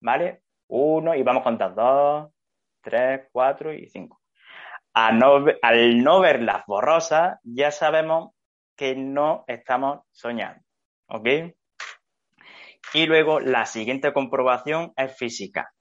¿vale? 0.00 0.42
Uno 0.68 1.14
y 1.14 1.22
vamos 1.22 1.44
contando 1.44 1.82
dos, 1.82 2.30
tres, 2.82 3.28
cuatro 3.30 3.72
y 3.72 3.88
cinco. 3.88 4.20
al 4.92 5.18
no 6.02 6.20
ver 6.20 6.42
las 6.42 6.66
borrosas, 6.66 7.38
ya 7.44 7.70
sabemos 7.70 8.32
que 8.76 8.96
no 8.96 9.44
estamos 9.46 10.00
soñando, 10.10 10.60
¿ok? 11.08 11.28
Y 12.94 13.06
luego 13.06 13.40
la 13.40 13.66
siguiente 13.66 14.12
comprobación 14.12 14.92
es 14.96 15.16
física. 15.16 15.72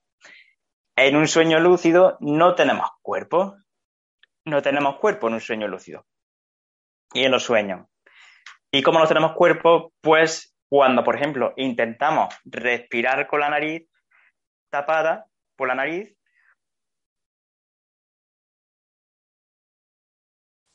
En 0.96 1.16
un 1.16 1.28
sueño 1.28 1.60
lúcido 1.60 2.18
no 2.22 2.56
tenemos 2.56 2.90
cuerpo. 3.02 3.58
No 4.46 4.62
tenemos 4.62 4.98
cuerpo 4.98 5.28
en 5.28 5.36
un 5.36 5.42
sueño 5.42 5.68
lúcido. 5.68 6.06
Y 7.14 7.24
en 7.24 7.32
los 7.32 7.44
sueños. 7.44 7.88
¿Y 8.72 8.82
cómo 8.82 9.00
no 9.00 9.08
tenemos 9.08 9.34
cuerpo? 9.34 9.94
Pues 10.02 10.56
cuando, 10.70 11.04
por 11.04 11.16
ejemplo, 11.16 11.54
intentamos 11.58 12.34
respirar 12.46 13.28
con 13.28 13.40
la 13.40 13.50
nariz 13.50 13.88
tapada 14.70 15.26
por 15.56 15.68
la 15.68 15.76
nariz. 15.76 16.14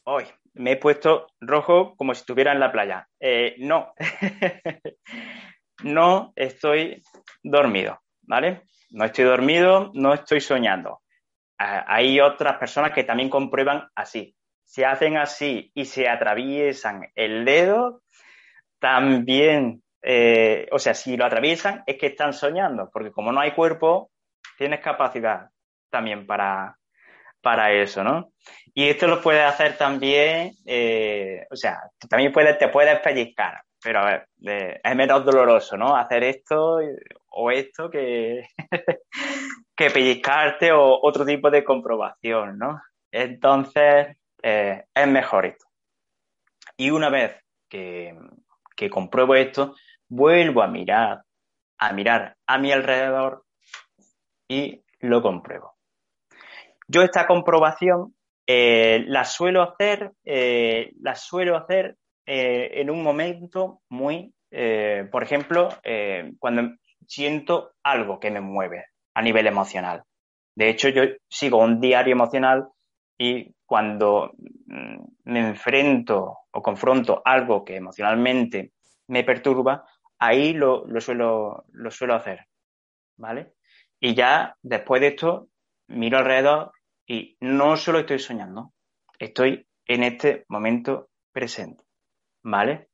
Hoy 0.07 0.25
me 0.55 0.73
he 0.73 0.77
puesto 0.77 1.27
rojo 1.41 1.95
como 1.97 2.15
si 2.15 2.21
estuviera 2.21 2.53
en 2.53 2.61
la 2.61 2.73
playa. 2.73 3.09
Eh, 3.21 3.57
no. 3.59 3.95
no 5.83 6.33
estoy 6.37 7.03
dormido, 7.43 8.01
¿vale? 8.23 8.63
No 8.91 9.05
estoy 9.05 9.25
dormido, 9.25 9.91
no 9.95 10.15
estoy 10.15 10.41
soñando. 10.41 11.03
Hay 11.59 12.21
otras 12.21 12.57
personas 12.57 12.93
que 12.93 13.05
también 13.05 13.29
comprueban 13.29 13.89
así. 13.95 14.35
Si 14.65 14.83
hacen 14.83 15.19
así 15.19 15.71
y 15.75 15.85
se 15.85 16.09
atraviesan 16.09 17.11
el 17.15 17.45
dedo, 17.45 18.03
también, 18.79 19.83
eh, 20.03 20.67
o 20.73 20.79
sea, 20.79 20.95
si 20.95 21.17
lo 21.17 21.27
atraviesan 21.27 21.83
es 21.87 21.99
que 21.99 22.07
están 22.07 22.33
soñando, 22.33 22.89
porque 22.93 23.13
como 23.13 23.31
no 23.31 23.41
hay 23.41 23.53
cuerpo, 23.53 24.11
tienes 24.57 24.81
capacidad 24.81 25.51
también 25.91 26.27
para, 26.27 26.79
para 27.43 27.73
eso, 27.73 28.03
¿no? 28.03 28.33
Y 28.73 28.89
esto 28.89 29.07
lo 29.07 29.21
puedes 29.21 29.45
hacer 29.45 29.77
también, 29.77 30.53
eh, 30.67 31.47
o 31.51 31.57
sea, 31.57 31.79
también 32.09 32.33
te 32.33 32.69
puedes 32.69 33.01
pellizcar, 33.01 33.61
pero 33.83 34.01
a 34.01 34.05
ver, 34.05 34.79
es 34.83 34.97
menos 34.97 35.25
doloroso, 35.25 35.77
¿no? 35.77 35.97
Hacer 35.97 36.25
esto 36.25 36.79
o 37.29 37.51
esto 37.51 37.91
que, 37.91 38.47
que 39.77 39.91
pellizcarte 39.91 40.73
o 40.73 40.99
otro 41.03 41.25
tipo 41.25 41.51
de 41.51 41.65
comprobación, 41.65 42.59
¿no? 42.59 42.81
Entonces, 43.11 44.17
eh, 44.43 44.85
es 44.95 45.09
mejor 45.09 45.47
esto. 45.47 45.67
Y 46.77 46.91
una 46.91 47.11
vez 47.11 47.37
que, 47.69 48.17
que 48.77 48.91
compruebo 48.91 49.35
esto, 49.35 49.75
vuelvo 50.09 50.63
a 50.63 50.69
mirar, 50.69 51.23
a 51.79 51.93
mirar 51.93 52.37
a 52.47 52.59
mi 52.59 52.73
alrededor 52.73 53.45
y 54.49 54.83
lo 55.01 55.23
compruebo. 55.23 55.75
Yo 56.89 57.03
esta 57.03 57.27
comprobación 57.27 58.15
eh, 58.47 59.05
la 59.07 59.25
suelo 59.25 59.63
hacer, 59.63 60.13
eh, 60.25 60.91
la 61.01 61.15
suelo 61.15 61.57
hacer 61.57 61.97
eh, 62.27 62.81
en 62.81 62.91
un 62.91 63.03
momento 63.03 63.81
muy, 63.89 64.33
eh, 64.51 65.09
por 65.11 65.23
ejemplo, 65.23 65.69
eh, 65.83 66.33
cuando 66.39 66.77
siento 67.07 67.73
algo 67.83 68.21
que 68.21 68.31
me 68.31 68.41
mueve 68.41 68.87
a 69.15 69.23
nivel 69.23 69.47
emocional. 69.47 70.05
De 70.55 70.69
hecho, 70.69 70.89
yo 70.89 71.03
sigo 71.29 71.59
un 71.59 71.81
diario 71.81 72.13
emocional 72.13 72.69
y 73.19 73.55
cuando 73.67 74.33
mm, 74.67 75.05
me 75.25 75.41
enfrento 75.41 76.39
o 76.51 76.63
confronto 76.63 77.23
algo 77.25 77.65
que 77.65 77.77
emocionalmente 77.77 78.73
me 79.09 79.25
perturba, 79.25 79.85
ahí 80.19 80.53
lo, 80.53 80.87
lo, 80.87 81.01
suelo, 81.01 81.65
lo 81.73 81.91
suelo 81.91 82.15
hacer, 82.15 82.47
¿vale? 83.17 83.55
Y 84.01 84.15
ya 84.15 84.57
después 84.63 85.01
de 85.01 85.09
esto, 85.09 85.49
miro 85.89 86.19
alrededor 86.19 86.73
y 87.07 87.37
no 87.41 87.77
solo 87.77 88.01
estoy 88.01 88.19
soñando, 88.19 88.73
estoy 89.19 89.67
en 89.87 90.05
este 90.05 90.45
momento 90.49 91.11
presente, 91.33 91.85
¿vale? 92.43 92.89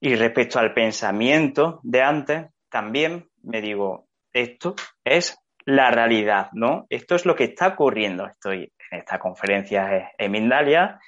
Y 0.00 0.14
respecto 0.16 0.58
al 0.58 0.74
pensamiento 0.74 1.80
de 1.82 2.02
antes, 2.02 2.46
también 2.68 3.30
me 3.42 3.60
digo, 3.60 4.08
esto 4.32 4.74
es 5.04 5.38
la 5.64 5.90
realidad, 5.90 6.50
¿no? 6.52 6.86
Esto 6.90 7.14
es 7.14 7.24
lo 7.24 7.34
que 7.34 7.44
está 7.44 7.68
ocurriendo. 7.68 8.26
Estoy 8.26 8.70
en 8.90 8.98
esta 8.98 9.18
conferencia 9.18 10.12
en 10.18 10.32
Mindalia 10.32 11.00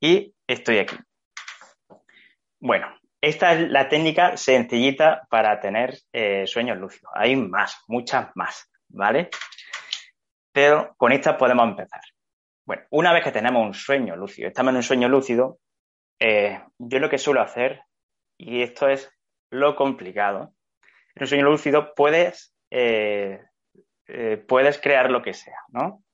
y 0.00 0.34
estoy 0.46 0.78
aquí. 0.78 0.96
Bueno, 2.60 2.88
esta 3.20 3.52
es 3.52 3.70
la 3.70 3.88
técnica 3.88 4.36
sencillita 4.36 5.26
para 5.30 5.60
tener 5.60 5.96
eh, 6.12 6.46
sueños 6.46 6.76
lúcidos. 6.78 7.12
Hay 7.14 7.36
más, 7.36 7.82
muchas 7.86 8.28
más, 8.34 8.70
¿vale? 8.88 9.30
Pero 10.52 10.94
con 10.96 11.12
esta 11.12 11.38
podemos 11.38 11.68
empezar. 11.68 12.00
Bueno, 12.64 12.82
una 12.90 13.12
vez 13.12 13.24
que 13.24 13.32
tenemos 13.32 13.64
un 13.64 13.74
sueño 13.74 14.14
lúcido, 14.16 14.48
estamos 14.48 14.70
en 14.70 14.76
un 14.76 14.82
sueño 14.82 15.08
lúcido, 15.08 15.58
eh, 16.24 16.62
yo 16.78 17.00
lo 17.00 17.10
que 17.10 17.18
suelo 17.18 17.42
hacer, 17.42 17.82
y 18.38 18.62
esto 18.62 18.88
es 18.88 19.10
lo 19.50 19.74
complicado, 19.74 20.54
en 21.16 21.22
un 21.22 21.26
sueño 21.26 21.44
lúcido 21.44 21.94
puedes, 21.96 22.54
eh, 22.70 23.40
puedes 24.46 24.80
crear 24.80 25.10
lo 25.10 25.20
que 25.20 25.34
sea, 25.34 25.58
¿no? 25.68 26.04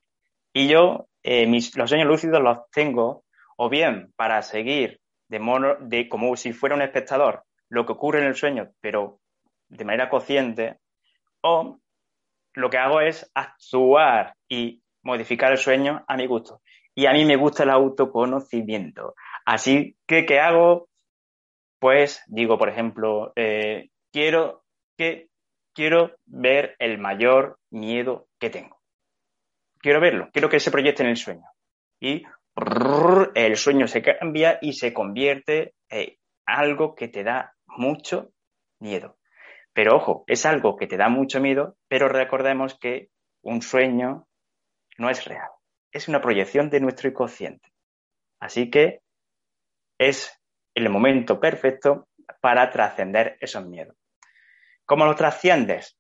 Y 0.55 0.69
yo 0.69 1.09
mis, 1.23 1.77
los 1.77 1.91
sueños 1.91 2.09
lúcidos 2.09 2.43
los 2.43 2.71
tengo 2.71 3.25
o 3.59 3.69
bien 3.69 4.13
para 4.17 4.41
seguir 4.41 5.01
de, 5.29 5.39
mono, 5.41 5.77
de 5.81 6.09
como 6.09 6.35
si 6.37 6.53
fuera 6.53 6.75
un 6.75 6.83
espectador 6.83 7.45
lo 7.69 7.85
que 7.85 7.93
ocurre 7.93 8.21
en 8.21 8.29
el 8.29 8.35
sueño, 8.35 8.71
pero 8.81 9.21
de 9.69 9.85
manera 9.85 10.09
consciente, 10.09 10.79
o 11.43 11.79
lo 12.55 12.71
que 12.71 12.79
hago 12.79 13.03
es 13.03 13.31
actuar 13.35 14.35
y 14.49 14.83
modificar 15.03 15.53
el 15.53 15.59
sueño 15.59 16.03
a 16.09 16.17
mi 16.17 16.27
gusto. 16.27 16.63
Y 16.95 17.07
a 17.07 17.13
mí 17.13 17.25
me 17.25 17.37
gusta 17.37 17.63
el 17.63 17.71
autoconocimiento. 17.71 19.15
Así 19.49 19.97
que, 20.07 20.27
¿qué 20.27 20.41
hago? 20.41 20.91
Pues 21.81 22.23
digo, 22.27 22.59
por 22.59 22.69
ejemplo, 22.69 23.33
eh, 23.35 23.89
quiero, 24.13 24.63
que, 24.99 25.31
quiero 25.75 26.19
ver 26.27 26.77
el 26.79 26.99
mayor 26.99 27.59
miedo 27.71 28.29
que 28.39 28.51
tengo. 28.51 28.79
Quiero 29.79 30.01
verlo, 30.01 30.29
quiero 30.35 30.51
que 30.51 30.61
se 30.61 30.71
proyecte 30.71 31.03
en 31.03 31.09
el 31.09 31.17
sueño. 31.17 31.47
Y 31.99 32.25
el 33.35 33.57
sueño 33.57 33.89
se 33.89 34.03
cambia 34.03 34.59
y 34.61 34.75
se 34.75 34.93
convierte 34.93 35.73
en 35.89 36.15
algo 36.45 36.95
que 36.95 37.09
te 37.09 37.25
da 37.25 37.55
mucho 37.69 38.33
miedo. 38.81 39.17
Pero 39.73 39.97
ojo, 39.97 40.25
es 40.27 40.45
algo 40.45 40.77
que 40.77 40.87
te 40.87 40.99
da 40.99 41.09
mucho 41.09 41.41
miedo, 41.41 41.79
pero 41.89 42.11
recordemos 42.11 42.79
que 42.79 43.09
un 43.41 43.63
sueño 43.63 44.29
no 44.99 45.09
es 45.09 45.25
real, 45.25 45.49
es 45.91 46.07
una 46.07 46.21
proyección 46.21 46.69
de 46.69 46.81
nuestro 46.81 47.09
inconsciente. 47.09 47.73
Así 48.41 48.69
que 48.69 49.01
es 49.99 50.41
el 50.75 50.89
momento 50.89 51.41
perfecto 51.41 52.09
para 52.41 52.71
trascender 52.71 53.37
esos 53.41 53.67
miedos. 53.67 53.97
¿Cómo 54.85 55.05
lo 55.05 55.15
trasciendes? 55.15 55.99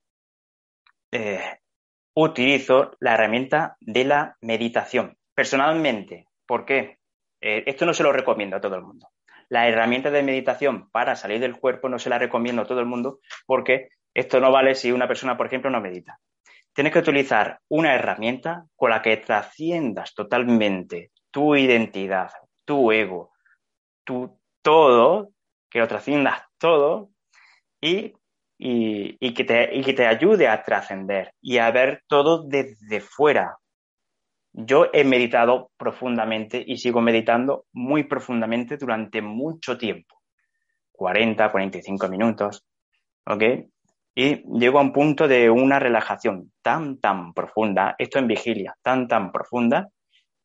Eh, 1.13 1.59
utilizo 2.15 2.93
la 3.01 3.15
herramienta 3.15 3.77
de 3.81 4.05
la 4.05 4.37
meditación. 4.41 5.17
Personalmente, 5.35 6.29
¿Por 6.49 6.65
qué? 6.65 6.97
Eh, 7.43 7.65
esto 7.67 7.85
no 7.85 7.93
se 7.93 8.03
lo 8.03 8.11
recomiendo 8.11 8.57
a 8.57 8.61
todo 8.61 8.75
el 8.75 8.83
mundo. 8.83 9.11
La 9.51 9.69
herramienta 9.69 10.11
de 10.11 10.23
meditación 10.23 10.89
para 10.91 11.15
salir 11.15 11.41
del 11.41 11.59
cuerpo 11.59 11.91
no 11.91 11.99
se 11.99 12.09
la 12.09 12.19
recomiendo 12.19 12.63
a 12.63 12.65
todo 12.65 12.81
el 12.81 12.87
mundo 12.87 13.21
porque 13.47 13.91
esto 14.15 14.41
no 14.41 14.51
vale 14.51 14.75
si 14.75 14.91
una 14.91 15.07
persona, 15.07 15.37
por 15.37 15.47
ejemplo, 15.47 15.71
no 15.71 15.83
medita. 15.83 16.19
Tienes 16.73 16.93
que 16.93 17.01
utilizar 17.01 17.61
una 17.69 17.95
herramienta 17.95 18.65
con 18.75 18.91
la 18.91 19.03
que 19.03 19.19
trasciendas 19.19 20.15
totalmente 20.15 21.13
tu 21.31 21.55
identidad, 21.55 22.31
tu 22.65 22.93
ego, 22.93 23.33
tu 24.09 24.40
todo, 24.62 25.33
que 25.68 25.81
lo 25.81 25.87
trasciendas 25.87 26.40
todo 26.57 27.11
y, 27.79 28.14
que 28.59 29.44
te, 29.44 29.77
y 29.77 29.85
que 29.85 29.92
te 29.92 30.07
ayude 30.07 30.49
a 30.49 30.62
trascender 30.62 31.35
y 31.42 31.59
a 31.59 31.71
ver 31.71 32.05
todo 32.09 32.42
desde 32.42 33.01
fuera, 33.01 33.59
yo 34.55 34.87
he 34.94 35.05
meditado 35.05 35.73
profundamente 35.77 36.64
y 36.66 36.79
sigo 36.79 37.03
meditando 37.03 37.66
muy 37.73 38.05
profundamente 38.05 38.79
durante 38.79 39.21
mucho 39.21 39.77
tiempo, 39.77 40.23
40, 40.92 41.53
45 41.53 42.09
minutos, 42.09 42.64
¿ok? 43.27 43.42
Y 44.14 44.59
llego 44.59 44.79
a 44.79 44.83
un 44.83 44.92
punto 44.94 45.29
de 45.29 45.51
una 45.51 45.79
relajación 45.79 46.51
tan, 46.62 46.99
tan 46.99 47.35
profunda, 47.35 47.94
esto 47.99 48.18
en 48.18 48.27
vigilia, 48.27 48.75
tan, 48.81 49.07
tan 49.07 49.31
profunda, 49.33 49.90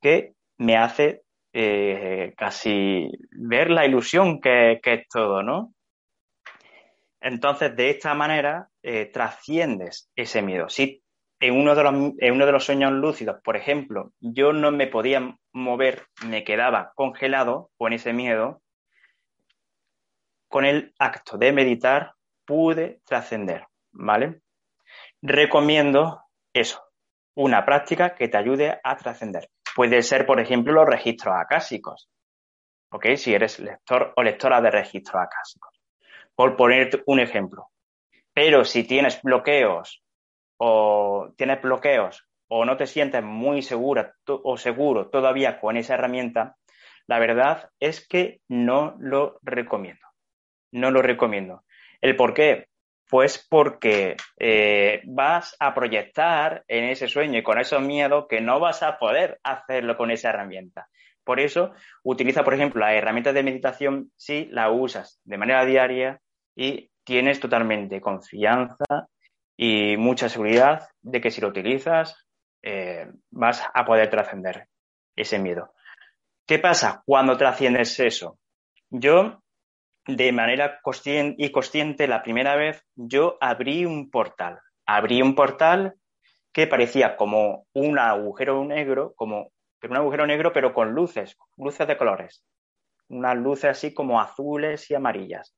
que 0.02 0.34
me 0.58 0.76
hace 0.76 1.24
eh, 1.54 2.34
casi 2.36 3.12
ver 3.32 3.70
la 3.70 3.86
ilusión 3.86 4.42
que, 4.42 4.82
es 4.84 5.08
todo, 5.08 5.44
¿no? 5.44 5.74
Entonces, 7.22 7.76
de 7.76 7.92
esta 7.92 8.14
manera, 8.16 8.70
eh, 8.82 9.06
trasciendes 9.06 10.10
ese 10.16 10.42
miedo. 10.42 10.68
Si 10.68 11.04
en 11.40 11.56
uno, 11.56 11.76
de 11.76 11.84
los, 11.84 11.94
en 12.20 12.34
uno 12.34 12.46
de 12.46 12.52
los 12.52 12.66
sueños 12.66 12.92
lúcidos, 12.92 13.38
por 13.44 13.56
ejemplo, 13.56 14.12
yo 14.20 14.52
no 14.52 14.72
me 14.72 14.88
podía 14.88 15.38
mover, 15.52 16.08
me 16.26 16.44
quedaba 16.44 16.92
congelado 16.96 17.70
con 17.78 17.94
ese 17.94 18.14
miedo, 18.14 18.62
con 20.48 20.66
el 20.66 20.94
acto 21.00 21.38
de 21.38 21.52
meditar 21.52 22.14
pude 22.46 23.02
trascender, 23.06 23.68
¿vale? 23.92 24.42
Recomiendo 25.22 26.22
eso, 26.54 26.82
una 27.36 27.66
práctica 27.66 28.16
que 28.16 28.28
te 28.28 28.38
ayude 28.38 28.80
a 28.84 28.98
trascender. 28.98 29.50
Puede 29.76 30.04
ser, 30.04 30.26
por 30.26 30.40
ejemplo, 30.40 30.74
los 30.74 30.86
registros 30.86 31.36
acásicos, 31.36 32.10
¿ok? 32.92 33.16
Si 33.16 33.34
eres 33.34 33.60
lector 33.60 34.14
o 34.16 34.24
lectora 34.24 34.62
de 34.62 34.72
registros 34.72 35.22
acásicos, 35.22 35.80
por 36.36 36.56
poner 36.56 37.04
un 37.08 37.20
ejemplo. 37.20 37.70
Pero 38.34 38.66
si 38.66 38.84
tienes 38.84 39.22
bloqueos 39.22 40.04
o 40.58 41.34
tienes 41.38 41.62
bloqueos 41.62 42.28
o 42.48 42.66
no 42.66 42.78
te 42.78 42.88
sientes 42.88 43.24
muy 43.24 43.62
segura 43.62 44.16
o 44.28 44.58
seguro 44.58 45.10
todavía 45.10 45.60
con 45.60 45.78
esa 45.78 45.96
herramienta, 45.96 46.58
la 47.08 47.20
verdad 47.20 47.70
es 47.80 48.08
que 48.08 48.42
no 48.48 48.96
lo 49.00 49.40
recomiendo. 49.42 50.08
No 50.72 50.92
lo 50.92 51.02
recomiendo. 51.02 51.64
¿El 52.02 52.16
por 52.16 52.34
qué? 52.34 52.68
Pues 53.14 53.46
porque 53.48 54.18
eh, 54.40 55.04
vas 55.06 55.56
a 55.60 55.76
proyectar 55.76 56.64
en 56.68 56.86
ese 56.86 57.08
sueño 57.08 57.38
y 57.38 57.44
con 57.44 57.60
esos 57.60 57.80
miedos 57.80 58.26
que 58.28 58.42
no 58.42 58.60
vas 58.60 58.82
a 58.82 58.98
poder 58.98 59.40
hacerlo 59.44 59.96
con 59.98 60.10
esa 60.10 60.30
herramienta. 60.30 60.88
Por 61.24 61.40
eso, 61.40 61.74
utiliza, 62.02 62.44
por 62.44 62.56
ejemplo, 62.56 62.82
la 62.82 62.96
herramienta 62.96 63.32
de 63.32 63.44
meditación 63.44 64.12
si 64.16 64.46
la 64.46 64.72
usas 64.72 65.22
de 65.26 65.38
manera 65.38 65.64
diaria 65.64 66.22
y 66.56 66.90
tienes 67.04 67.40
totalmente 67.40 68.02
confianza 68.02 68.84
y 69.56 69.96
mucha 69.96 70.28
seguridad 70.28 70.90
de 71.04 71.22
que 71.22 71.30
si 71.30 71.40
lo 71.40 71.50
utilizas 71.50 72.26
eh, 72.64 73.12
vas 73.30 73.64
a 73.76 73.86
poder 73.86 74.10
trascender 74.10 74.70
ese 75.16 75.38
miedo. 75.38 75.72
¿Qué 76.48 76.58
pasa 76.58 77.04
cuando 77.06 77.38
trasciendes 77.38 78.00
eso? 78.00 78.40
Yo, 78.90 79.43
de 80.06 80.32
manera 80.32 80.80
consciente 80.82 81.44
y 81.44 81.52
consciente, 81.52 82.08
la 82.08 82.24
primera 82.24 82.56
vez, 82.56 82.84
yo 82.96 83.38
abrí 83.40 83.86
un 83.86 84.10
portal. 84.10 84.60
Abrí 84.86 85.22
un 85.22 85.36
portal 85.36 85.96
que 86.52 86.68
parecía 86.68 87.16
como 87.16 87.66
un 87.74 87.98
agujero 87.98 88.64
negro, 88.66 89.14
como 89.16 89.52
un 89.82 89.96
agujero 89.96 90.28
negro, 90.28 90.54
pero 90.54 90.74
con 90.74 90.94
luces, 90.94 91.38
luces 91.58 91.88
de 91.88 91.98
colores. 91.98 92.46
Unas 93.10 93.38
luces 93.38 93.66
así 93.66 93.94
como 93.94 94.20
azules 94.20 94.90
y 94.92 94.96
amarillas. 94.96 95.56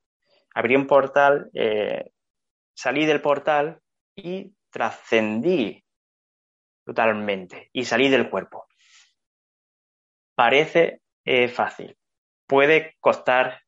Abrí 0.54 0.76
un 0.76 0.88
portal, 0.88 1.50
eh, 1.54 2.12
salí 2.74 3.06
del 3.06 3.22
portal 3.22 3.80
y 4.16 4.54
trascendí 4.70 5.84
totalmente 6.86 7.70
y 7.74 7.86
salí 7.86 8.10
del 8.10 8.30
cuerpo. 8.30 8.68
Parece 10.36 11.02
eh, 11.24 11.48
fácil, 11.48 11.98
puede 12.46 12.96
costar 13.00 13.65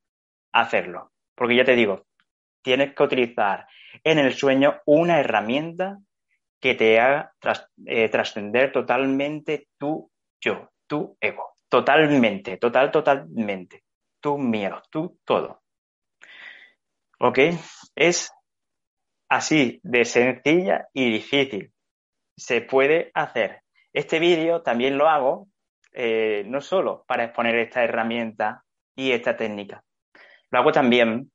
hacerlo, 0.62 1.12
porque 1.36 1.56
ya 1.56 1.65
te 1.65 1.76
digo, 1.76 2.06
tienes 2.62 2.93
que 2.93 3.04
utilizar 3.04 3.67
en 4.04 4.20
el 4.20 4.34
sueño 4.34 4.82
una 4.86 5.20
herramienta 5.20 6.00
que 6.60 6.76
te 6.76 7.00
haga 7.00 7.34
eh, 7.86 8.10
trascender 8.10 8.72
totalmente 8.72 9.67
tu 9.78 10.12
yo, 10.41 10.72
tu 10.88 11.17
ego, 11.22 11.54
totalmente, 11.70 12.58
total, 12.58 12.91
totalmente, 12.91 13.84
tu 14.20 14.38
miedo, 14.38 14.82
tu 14.89 15.20
todo. 15.24 15.62
¿Ok? 17.20 17.39
Es 17.96 18.32
así 19.30 19.80
de 19.84 20.06
sencilla 20.06 20.88
y 20.93 21.12
difícil. 21.12 21.74
Se 22.36 22.62
puede 22.62 23.12
hacer. 23.13 23.63
Este 23.93 24.20
vídeo 24.20 24.62
también 24.62 24.98
lo 24.98 25.10
hago 25.10 25.48
eh, 25.93 26.43
no 26.46 26.62
solo 26.62 27.04
para 27.08 27.24
exponer 27.24 27.56
esta 27.56 27.84
herramienta 27.84 28.63
y 28.96 29.12
esta 29.12 29.36
técnica. 29.36 29.84
Lo 30.51 30.60
hago 30.60 30.71
también 30.71 31.31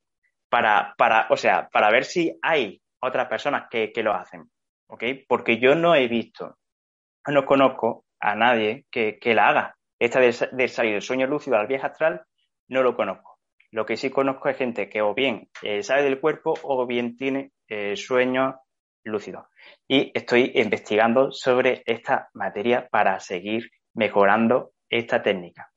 para, 0.49 0.93
para, 0.97 1.27
o 1.29 1.37
sea, 1.37 1.69
para 1.69 1.91
ver 1.91 2.05
si 2.05 2.37
hay 2.41 2.81
otras 2.99 3.27
personas 3.27 3.67
que, 3.69 3.91
lo 3.97 4.13
hacen, 4.13 4.49
¿ok? 4.87 5.03
Porque 5.27 5.59
yo 5.59 5.75
no 5.75 5.95
he 5.95 6.07
visto, 6.07 6.57
no 7.27 7.45
conozco 7.45 8.05
a 8.19 8.35
nadie 8.35 8.85
que, 8.89 9.19
la 9.33 9.49
haga. 9.49 9.75
Esta 9.99 10.19
de, 10.19 10.33
salir 10.67 10.93
del 10.93 11.01
sueño 11.01 11.27
lúcido 11.27 11.57
al 11.57 11.67
viaje 11.67 11.87
astral, 11.87 12.23
no 12.67 12.81
lo 12.81 12.95
conozco. 12.95 13.39
Lo 13.71 13.85
que 13.85 13.97
sí 13.97 14.09
conozco 14.09 14.49
es 14.49 14.57
gente 14.57 14.89
que 14.89 15.01
o 15.01 15.13
bien 15.13 15.49
eh, 15.63 15.81
sale 15.81 16.03
del 16.03 16.19
cuerpo 16.19 16.53
o 16.61 16.85
bien 16.85 17.17
tiene 17.17 17.51
eh, 17.67 17.95
sueños 17.95 18.55
lúcidos. 19.03 19.47
Y 19.87 20.11
estoy 20.13 20.51
investigando 20.55 21.31
sobre 21.31 21.83
esta 21.85 22.29
materia 22.33 22.87
para 22.89 23.19
seguir 23.19 23.69
mejorando 23.93 24.73
esta 24.89 25.21
técnica. 25.21 25.71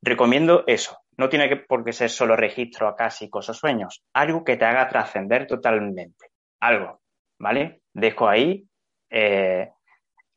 Recomiendo 0.00 0.64
eso, 0.66 1.01
no 1.16 1.28
tiene 1.28 1.48
que, 1.48 1.56
por 1.56 1.84
qué 1.84 1.92
ser 1.92 2.10
solo 2.10 2.36
registro 2.36 2.88
acásicos 2.88 3.48
o 3.48 3.54
sueños. 3.54 4.02
Algo 4.14 4.44
que 4.44 4.56
te 4.56 4.64
haga 4.64 4.88
trascender 4.88 5.46
totalmente. 5.46 6.28
Algo, 6.60 7.00
¿vale? 7.38 7.82
Dejo 7.92 8.28
ahí 8.28 8.66
eh, 9.10 9.70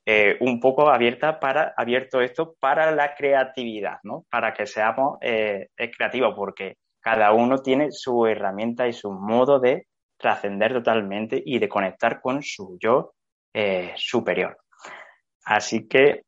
eh, 0.06 0.38
un 0.42 0.60
poco 0.60 0.90
abierta 0.90 1.40
para, 1.40 1.74
abierto 1.78 2.22
esto 2.22 2.56
para 2.60 2.92
la 2.92 3.16
creatividad, 3.16 4.00
¿no? 4.04 4.26
Para 4.30 4.54
que 4.54 4.68
seamos 4.68 5.18
eh, 5.22 5.70
creativos, 5.76 6.34
porque 6.36 6.76
cada 7.00 7.32
uno 7.32 7.60
tiene 7.60 7.92
su 7.92 8.26
herramienta 8.26 8.88
y 8.88 8.94
su 8.94 9.12
modo 9.12 9.60
de 9.60 9.88
trascender 10.18 10.74
totalmente 10.74 11.42
y 11.44 11.60
de 11.60 11.70
conectar 11.70 12.22
con 12.22 12.42
su 12.44 12.78
yo 12.80 13.14
superior. 13.96 14.58
Así 15.46 15.88
que, 15.88 16.24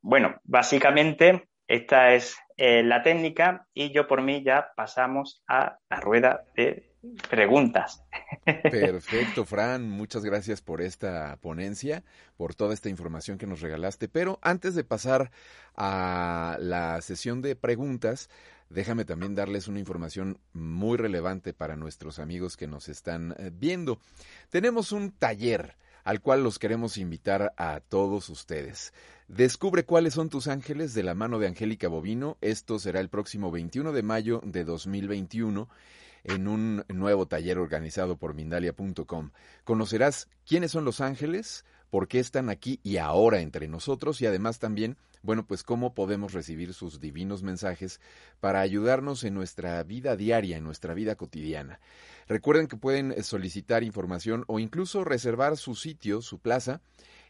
bueno, 0.00 0.36
básicamente 0.44 1.48
esta 1.66 2.14
es 2.14 2.38
eh, 2.56 2.82
la 2.82 3.02
técnica 3.02 3.66
y 3.74 3.92
yo 3.92 4.06
por 4.06 4.22
mí 4.22 4.42
ya 4.44 4.72
pasamos 4.76 5.42
a 5.48 5.78
la 5.90 6.00
rueda 6.00 6.44
de 6.56 6.94
preguntas. 7.28 8.04
Perfecto, 8.44 9.44
Fran, 9.46 9.88
muchas 9.88 10.24
gracias 10.24 10.62
por 10.62 10.80
esta 10.80 11.36
ponencia, 11.40 12.04
por 12.36 12.54
toda 12.54 12.74
esta 12.74 12.88
información 12.88 13.38
que 13.38 13.46
nos 13.46 13.60
regalaste. 13.60 14.08
Pero 14.08 14.38
antes 14.42 14.74
de 14.74 14.84
pasar 14.84 15.30
a 15.76 16.56
la 16.60 17.00
sesión 17.00 17.42
de 17.42 17.56
preguntas, 17.56 18.30
déjame 18.70 19.04
también 19.04 19.34
darles 19.34 19.68
una 19.68 19.80
información 19.80 20.38
muy 20.52 20.96
relevante 20.96 21.52
para 21.52 21.76
nuestros 21.76 22.18
amigos 22.18 22.56
que 22.56 22.66
nos 22.66 22.88
están 22.88 23.34
eh, 23.38 23.50
viendo. 23.52 23.98
Tenemos 24.48 24.92
un 24.92 25.12
taller 25.12 25.76
al 26.04 26.20
cual 26.20 26.44
los 26.44 26.58
queremos 26.58 26.98
invitar 26.98 27.52
a 27.56 27.80
todos 27.80 28.28
ustedes. 28.28 28.92
Descubre 29.26 29.84
cuáles 29.84 30.14
son 30.14 30.28
tus 30.28 30.48
ángeles 30.48 30.94
de 30.94 31.02
la 31.02 31.14
mano 31.14 31.38
de 31.38 31.48
Angélica 31.48 31.88
Bovino. 31.88 32.36
Esto 32.42 32.78
será 32.78 33.00
el 33.00 33.08
próximo 33.08 33.50
21 33.50 33.92
de 33.92 34.02
mayo 34.02 34.40
de 34.44 34.64
2021 34.64 35.68
en 36.24 36.48
un 36.48 36.84
nuevo 36.88 37.26
taller 37.26 37.58
organizado 37.58 38.16
por 38.16 38.34
Mindalia.com. 38.34 39.30
Conocerás 39.64 40.28
quiénes 40.46 40.72
son 40.72 40.84
los 40.84 41.00
ángeles, 41.00 41.64
por 41.90 42.06
qué 42.06 42.18
están 42.18 42.50
aquí 42.50 42.80
y 42.82 42.98
ahora 42.98 43.40
entre 43.40 43.66
nosotros 43.68 44.20
y 44.20 44.26
además 44.26 44.58
también, 44.58 44.96
bueno, 45.24 45.46
pues 45.46 45.62
cómo 45.62 45.94
podemos 45.94 46.34
recibir 46.34 46.74
sus 46.74 47.00
divinos 47.00 47.42
mensajes 47.42 47.98
para 48.40 48.60
ayudarnos 48.60 49.24
en 49.24 49.32
nuestra 49.34 49.82
vida 49.82 50.16
diaria, 50.16 50.58
en 50.58 50.64
nuestra 50.64 50.92
vida 50.92 51.16
cotidiana. 51.16 51.80
Recuerden 52.28 52.68
que 52.68 52.76
pueden 52.76 53.24
solicitar 53.24 53.82
información 53.82 54.44
o 54.46 54.58
incluso 54.58 55.02
reservar 55.02 55.56
su 55.56 55.74
sitio, 55.74 56.20
su 56.22 56.38
plaza, 56.38 56.80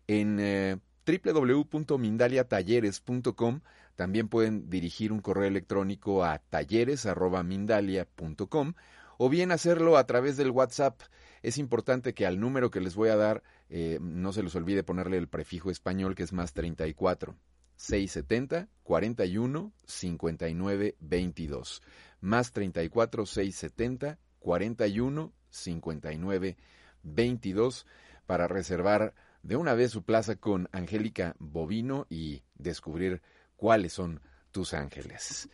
en... 0.08 0.38
Eh, 0.40 0.76
www.mindaliatalleres.com. 1.06 3.60
También 3.94 4.28
pueden 4.28 4.70
dirigir 4.70 5.12
un 5.12 5.20
correo 5.20 5.44
electrónico 5.44 6.24
a 6.24 6.38
talleres.mindalia.com 6.38 8.72
o 9.18 9.28
bien 9.28 9.52
hacerlo 9.52 9.98
a 9.98 10.06
través 10.06 10.36
del 10.36 10.50
WhatsApp. 10.50 11.00
Es 11.42 11.58
importante 11.58 12.14
que 12.14 12.26
al 12.26 12.40
número 12.40 12.70
que 12.70 12.80
les 12.80 12.96
voy 12.96 13.10
a 13.10 13.16
dar 13.16 13.42
eh, 13.68 13.98
no 14.00 14.32
se 14.32 14.42
les 14.42 14.56
olvide 14.56 14.82
ponerle 14.82 15.18
el 15.18 15.28
prefijo 15.28 15.70
español 15.70 16.14
que 16.14 16.22
es 16.22 16.32
más 16.32 16.54
34 16.54 17.36
670 17.76 18.68
41 18.82 19.72
59 19.84 20.96
22. 21.00 21.82
Más 22.20 22.52
34 22.52 23.26
670 23.26 24.18
41 24.38 25.32
59 25.50 26.56
22 27.02 27.86
para 28.26 28.48
reservar 28.48 29.14
de 29.42 29.56
una 29.56 29.74
vez 29.74 29.90
su 29.90 30.02
plaza 30.02 30.36
con 30.36 30.68
Angélica 30.72 31.36
Bovino 31.38 32.06
y 32.08 32.42
descubrir 32.54 33.22
cuáles 33.56 33.92
son 33.92 34.20
tus 34.50 34.74
ángeles. 34.74 35.48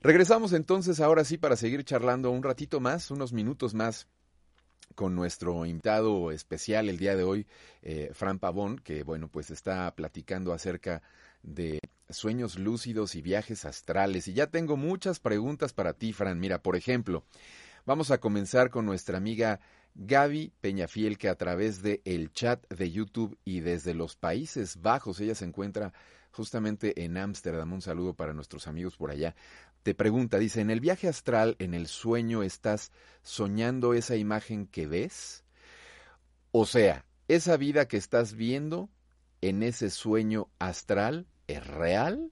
Regresamos 0.00 0.52
entonces 0.52 1.00
ahora 1.00 1.24
sí 1.24 1.38
para 1.38 1.56
seguir 1.56 1.84
charlando 1.84 2.30
un 2.30 2.42
ratito 2.42 2.80
más, 2.80 3.10
unos 3.10 3.32
minutos 3.32 3.74
más 3.74 4.08
con 4.94 5.14
nuestro 5.14 5.66
invitado 5.66 6.32
especial 6.32 6.88
el 6.88 6.98
día 6.98 7.14
de 7.14 7.22
hoy, 7.22 7.46
eh, 7.82 8.10
Fran 8.12 8.38
Pavón, 8.38 8.78
que 8.78 9.04
bueno, 9.04 9.28
pues 9.28 9.50
está 9.50 9.94
platicando 9.94 10.52
acerca 10.52 10.94
de 10.96 11.02
sueños 12.08 12.58
lúcidos 12.58 13.14
y 13.14 13.22
viajes 13.22 13.64
astrales. 13.64 14.28
Y 14.28 14.34
ya 14.34 14.48
tengo 14.48 14.76
muchas 14.76 15.20
preguntas 15.20 15.72
para 15.72 15.92
ti, 15.92 16.12
Fran. 16.12 16.40
Mira, 16.40 16.62
por 16.62 16.76
ejemplo, 16.76 17.24
vamos 17.86 18.10
a 18.10 18.18
comenzar 18.18 18.70
con 18.70 18.86
nuestra 18.86 19.18
amiga 19.18 19.60
Gaby 19.94 20.52
Peñafiel, 20.60 21.18
que 21.18 21.28
a 21.28 21.34
través 21.34 21.82
de 21.82 22.02
el 22.04 22.32
chat 22.32 22.64
de 22.72 22.90
YouTube 22.90 23.36
y 23.44 23.60
desde 23.60 23.94
los 23.94 24.16
Países 24.16 24.80
Bajos, 24.80 25.20
ella 25.20 25.34
se 25.34 25.44
encuentra 25.44 25.92
justamente 26.30 27.04
en 27.04 27.16
Ámsterdam, 27.16 27.72
un 27.72 27.82
saludo 27.82 28.14
para 28.14 28.32
nuestros 28.32 28.68
amigos 28.68 28.96
por 28.96 29.10
allá, 29.10 29.34
te 29.82 29.94
pregunta, 29.94 30.38
dice, 30.38 30.60
¿en 30.60 30.70
el 30.70 30.80
viaje 30.80 31.08
astral, 31.08 31.56
en 31.58 31.74
el 31.74 31.86
sueño, 31.86 32.42
estás 32.42 32.92
soñando 33.22 33.94
esa 33.94 34.16
imagen 34.16 34.66
que 34.66 34.86
ves? 34.86 35.44
O 36.52 36.66
sea, 36.66 37.04
¿esa 37.26 37.56
vida 37.56 37.88
que 37.88 37.96
estás 37.96 38.34
viendo 38.34 38.90
en 39.40 39.62
ese 39.62 39.90
sueño 39.90 40.48
astral 40.58 41.26
es 41.46 41.66
real? 41.66 42.30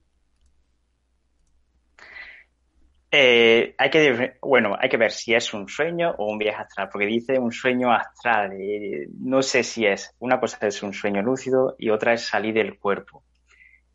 Eh, 3.10 3.74
hay 3.78 3.88
que 3.88 4.36
bueno, 4.42 4.76
hay 4.78 4.88
que 4.88 4.96
ver 4.96 5.10
si 5.10 5.32
es 5.32 5.54
un 5.54 5.68
sueño 5.68 6.14
o 6.18 6.30
un 6.30 6.38
viaje 6.38 6.62
astral, 6.62 6.88
porque 6.90 7.06
dice 7.06 7.38
un 7.38 7.52
sueño 7.52 7.92
astral. 7.92 8.52
Eh, 8.60 9.06
no 9.20 9.42
sé 9.42 9.62
si 9.62 9.86
es 9.86 10.14
una 10.18 10.40
cosa 10.40 10.66
es 10.66 10.82
un 10.82 10.92
sueño 10.92 11.22
lúcido 11.22 11.76
y 11.78 11.90
otra 11.90 12.12
es 12.12 12.26
salir 12.26 12.54
del 12.54 12.78
cuerpo. 12.78 13.22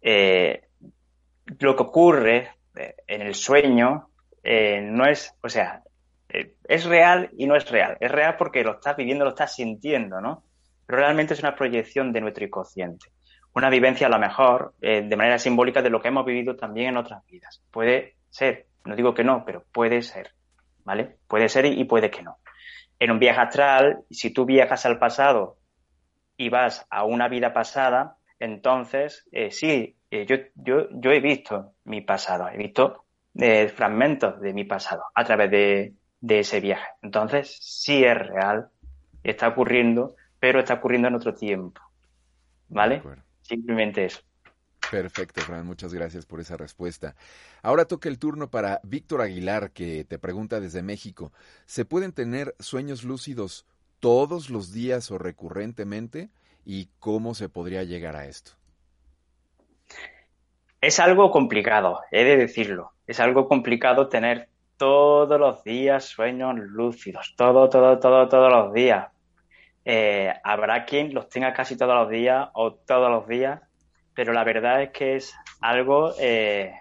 Eh, 0.02 0.70
lo 1.60 1.76
que 1.76 1.84
ocurre 1.84 2.52
en 2.74 3.22
el 3.22 3.36
sueño 3.36 4.10
no 4.44 5.06
es, 5.06 5.36
o 5.44 5.50
sea, 5.50 5.84
es 6.30 6.86
real 6.86 7.30
y 7.38 7.46
no 7.46 7.56
es 7.56 7.70
real. 7.70 7.98
Es 8.00 8.10
real 8.10 8.38
porque 8.38 8.64
lo 8.64 8.76
estás 8.76 8.96
viviendo, 8.96 9.26
lo 9.26 9.32
estás 9.32 9.54
sintiendo, 9.54 10.22
¿no? 10.22 10.46
Realmente 10.92 11.34
es 11.34 11.40
una 11.40 11.56
proyección 11.56 12.12
de 12.12 12.22
nuestro 12.22 12.46
inconsciente. 12.46 13.08
Una 13.54 13.70
vivencia 13.70 14.08
a 14.08 14.10
lo 14.10 14.20
mejor 14.20 14.76
de 14.80 15.16
manera 15.18 15.38
simbólica 15.38 15.82
de 15.82 15.90
lo 15.90 16.02
que 16.02 16.08
hemos 16.08 16.26
vivido 16.26 16.56
también 16.56 16.90
en 16.90 16.98
otras 16.98 17.26
vidas. 17.26 17.62
Puede 17.70 18.16
ser 18.30 18.68
no 18.86 18.96
digo 18.96 19.14
que 19.14 19.24
no, 19.24 19.44
pero 19.46 19.64
puede 19.72 20.02
ser, 20.02 20.34
¿vale? 20.84 21.18
Puede 21.28 21.50
ser 21.50 21.66
y 21.66 21.84
puede 21.86 22.10
que 22.10 22.24
no. 22.24 22.38
En 23.00 23.12
un 23.12 23.20
viaje 23.20 23.40
astral, 23.40 24.04
si 24.10 24.32
tú 24.32 24.46
viajas 24.46 24.86
al 24.86 25.00
pasado 25.00 25.58
y 26.38 26.50
vas 26.50 26.86
a 26.90 27.04
una 27.04 27.28
vida 27.28 27.54
pasada, 27.54 28.18
entonces 28.40 29.28
eh, 29.32 29.52
sí, 29.52 29.98
eh, 30.10 30.26
yo, 30.26 30.38
yo, 30.56 30.88
yo 30.92 31.12
he 31.12 31.20
visto 31.20 31.74
mi 31.84 32.02
pasado, 32.02 32.50
he 32.50 32.58
visto 32.58 33.06
eh, 33.36 33.70
fragmentos 33.70 34.40
de 34.42 34.54
mi 34.54 34.66
pasado 34.66 35.04
a 35.14 35.24
través 35.24 35.52
de, 35.52 35.94
de 36.20 36.40
ese 36.40 36.60
viaje. 36.60 36.88
Entonces 37.02 37.58
sí 37.62 38.04
es 38.04 38.18
real, 38.18 38.70
está 39.24 39.48
ocurriendo, 39.50 40.16
pero 40.42 40.60
está 40.60 40.74
ocurriendo 40.74 41.08
en 41.08 41.14
otro 41.14 41.36
tiempo, 41.36 41.80
¿vale? 42.68 43.04
Simplemente 43.44 44.06
eso. 44.06 44.22
Perfecto, 44.90 45.40
Fran, 45.42 45.68
muchas 45.68 45.94
gracias 45.94 46.26
por 46.26 46.40
esa 46.40 46.58
respuesta. 46.58 47.16
Ahora 47.62 47.86
toca 47.86 48.10
el 48.10 48.18
turno 48.18 48.50
para 48.50 48.82
Víctor 48.84 49.22
Aguilar, 49.22 49.70
que 49.70 50.04
te 50.04 50.18
pregunta 50.18 50.60
desde 50.60 50.82
México, 50.82 51.32
¿se 51.68 51.86
pueden 51.86 52.12
tener 52.12 52.56
sueños 52.60 53.04
lúcidos 53.04 53.68
todos 54.00 54.50
los 54.50 54.74
días 54.74 55.12
o 55.12 55.20
recurrentemente? 55.20 56.32
¿Y 56.66 56.90
cómo 56.98 57.36
se 57.36 57.48
podría 57.48 57.84
llegar 57.84 58.16
a 58.16 58.26
esto? 58.26 58.54
Es 60.82 61.00
algo 61.00 61.30
complicado, 61.30 62.00
he 62.10 62.24
de 62.24 62.38
decirlo. 62.38 62.94
Es 63.06 63.20
algo 63.20 63.48
complicado 63.48 64.10
tener 64.10 64.50
todos 64.78 65.40
los 65.40 65.64
días 65.64 66.06
sueños 66.06 66.56
lúcidos, 66.58 67.36
todo, 67.38 67.70
todo, 67.70 68.00
todo, 68.00 68.28
todos 68.28 68.52
los 68.52 68.74
días. 68.74 69.10
Eh, 69.84 70.32
habrá 70.44 70.86
quien 70.86 71.12
los 71.14 71.28
tenga 71.28 71.54
casi 71.54 71.76
todos 71.76 71.96
los 71.96 72.10
días 72.10 72.50
o 72.54 72.74
todos 72.74 73.10
los 73.10 73.28
días 73.28 73.62
pero 74.14 74.32
la 74.32 74.44
verdad 74.44 74.84
es 74.84 74.90
que 74.92 75.16
es 75.16 75.34
algo 75.62 76.14
eh, 76.20 76.74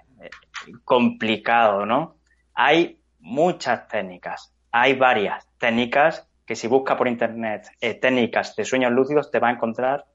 complicado, 0.85 1.87
¿no? 1.87 2.17
Hay 2.55 2.99
muchas 3.21 3.87
técnicas, 3.89 4.53
hay 4.73 4.95
varias 4.95 5.49
técnicas 5.57 6.29
que 6.45 6.57
si 6.57 6.67
busca 6.67 6.97
por 6.97 7.07
internet 7.07 7.69
eh, 7.81 7.95
técnicas 7.95 8.57
de 8.57 8.65
sueños 8.65 8.91
lúcidos 8.93 9.31
te 9.31 9.39
va 9.39 9.49
a 9.49 9.53
encontrar 9.53 10.07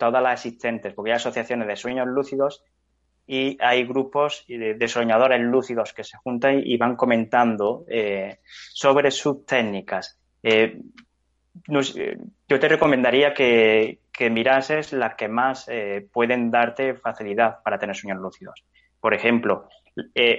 todas 0.00 0.20
las 0.20 0.44
existentes, 0.44 0.92
porque 0.94 1.12
hay 1.12 1.16
asociaciones 1.16 1.68
de 1.68 1.76
sueños 1.76 2.08
lúcidos 2.08 2.64
y 3.24 3.56
hay 3.60 3.86
grupos 3.86 4.44
de, 4.48 4.88
soñadores 4.88 5.40
lúcidos 5.40 5.92
que 5.92 6.02
se 6.02 6.16
juntan 6.16 6.60
y 6.64 6.76
van 6.76 6.96
comentando 6.96 7.86
sobre 8.72 9.12
sus 9.12 9.46
técnicas. 9.46 10.18
Yo 11.68 12.60
te 12.60 12.68
recomendaría 12.68 13.34
que, 13.34 13.98
mirases 14.30 14.92
las 14.92 15.14
que 15.14 15.28
más 15.28 15.66
pueden 16.12 16.50
darte 16.50 16.94
facilidad 16.94 17.62
para 17.62 17.78
tener 17.78 17.96
sueños 17.96 18.20
lúcidos. 18.20 18.64
Por 19.00 19.14
ejemplo, 19.14 19.68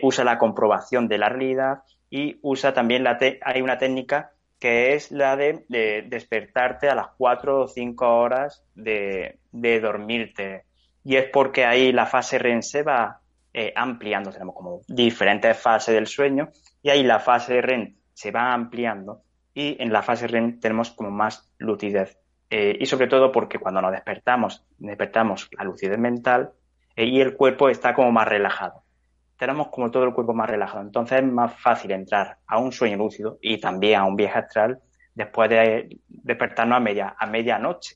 usa 0.02 0.24
la 0.24 0.38
comprobación 0.38 1.08
de 1.08 1.18
la 1.18 1.30
realidad 1.30 1.84
y 2.10 2.40
usa 2.42 2.74
también 2.74 3.04
la 3.04 3.18
hay 3.42 3.62
una 3.62 3.78
técnica 3.78 4.32
que 4.60 4.94
es 4.94 5.12
la 5.12 5.36
de, 5.36 5.64
despertarte 6.08 6.90
a 6.90 6.96
las 6.96 7.08
cuatro 7.18 7.62
o 7.62 7.68
cinco 7.68 8.08
horas 8.18 8.64
de, 8.74 9.40
dormirte. 9.52 10.64
Y 11.04 11.18
es 11.18 11.26
porque 11.32 11.66
ahí 11.66 11.92
la 11.92 12.06
fase 12.06 12.40
REM 12.40 12.62
se 12.62 12.82
va 12.82 13.20
eh, 13.54 13.72
ampliando, 13.76 14.32
tenemos 14.32 14.56
como 14.56 14.82
diferentes 14.88 15.58
fases 15.58 15.94
del 15.94 16.08
sueño, 16.08 16.50
y 16.82 16.90
ahí 16.90 17.04
la 17.04 17.20
fase 17.20 17.62
REM 17.62 17.96
se 18.14 18.32
va 18.32 18.54
ampliando 18.54 19.22
y 19.56 19.82
en 19.82 19.92
la 19.92 20.04
fase 20.04 20.28
REM 20.28 20.60
tenemos 20.60 20.92
como 20.92 21.10
más 21.10 21.52
lucidez. 21.58 22.20
Eh, 22.52 22.78
y 22.80 22.86
sobre 22.86 23.08
todo 23.08 23.32
porque 23.32 23.58
cuando 23.58 23.82
nos 23.82 23.92
despertamos, 23.92 24.64
despertamos 24.78 25.50
la 25.58 25.64
lucidez 25.64 25.98
mental 25.98 26.52
eh, 26.96 27.06
y 27.06 27.20
el 27.20 27.36
cuerpo 27.36 27.70
está 27.70 27.96
como 27.96 28.12
más 28.12 28.28
relajado 28.28 28.86
tenemos 29.38 29.68
como 29.70 29.92
todo 29.92 30.04
el 30.06 30.14
cuerpo 30.14 30.34
más 30.34 30.50
relajado. 30.50 30.82
Entonces 30.84 31.20
es 31.20 31.26
más 31.26 31.60
fácil 31.60 31.92
entrar 31.92 32.40
a 32.48 32.58
un 32.58 32.72
sueño 32.72 32.98
lúcido 32.98 33.38
y 33.42 33.60
también 33.60 34.00
a 34.00 34.06
un 34.06 34.16
viaje 34.16 34.40
astral 34.40 34.80
después 35.14 35.50
de 35.50 36.00
despertarnos 36.08 36.78
a 36.78 36.80
media 36.80 37.16
a 37.18 37.26
medianoche. 37.26 37.96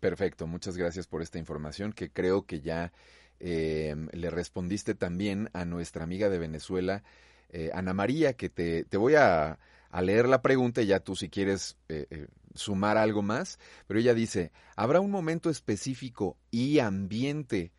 Perfecto, 0.00 0.46
muchas 0.46 0.76
gracias 0.76 1.06
por 1.06 1.22
esta 1.22 1.38
información 1.38 1.92
que 1.92 2.10
creo 2.10 2.44
que 2.44 2.60
ya 2.60 2.92
eh, 3.40 3.94
le 4.12 4.30
respondiste 4.30 4.94
también 4.94 5.48
a 5.52 5.64
nuestra 5.64 6.04
amiga 6.04 6.28
de 6.28 6.38
Venezuela, 6.38 7.02
eh, 7.50 7.70
Ana 7.74 7.94
María, 7.94 8.34
que 8.34 8.48
te, 8.48 8.84
te 8.84 8.96
voy 8.96 9.14
a, 9.14 9.58
a, 9.90 10.02
leer 10.02 10.28
la 10.28 10.42
pregunta 10.42 10.82
y 10.82 10.86
ya 10.86 11.00
tú 11.00 11.16
si 11.16 11.28
quieres 11.28 11.76
eh, 11.88 12.28
sumar 12.54 12.98
algo 12.98 13.22
más, 13.22 13.58
pero 13.86 14.00
ella 14.00 14.14
dice, 14.14 14.52
¿habrá 14.76 15.00
un 15.00 15.10
momento 15.10 15.50
específico 15.50 16.36
y 16.50 16.78
ambiente 16.78 17.72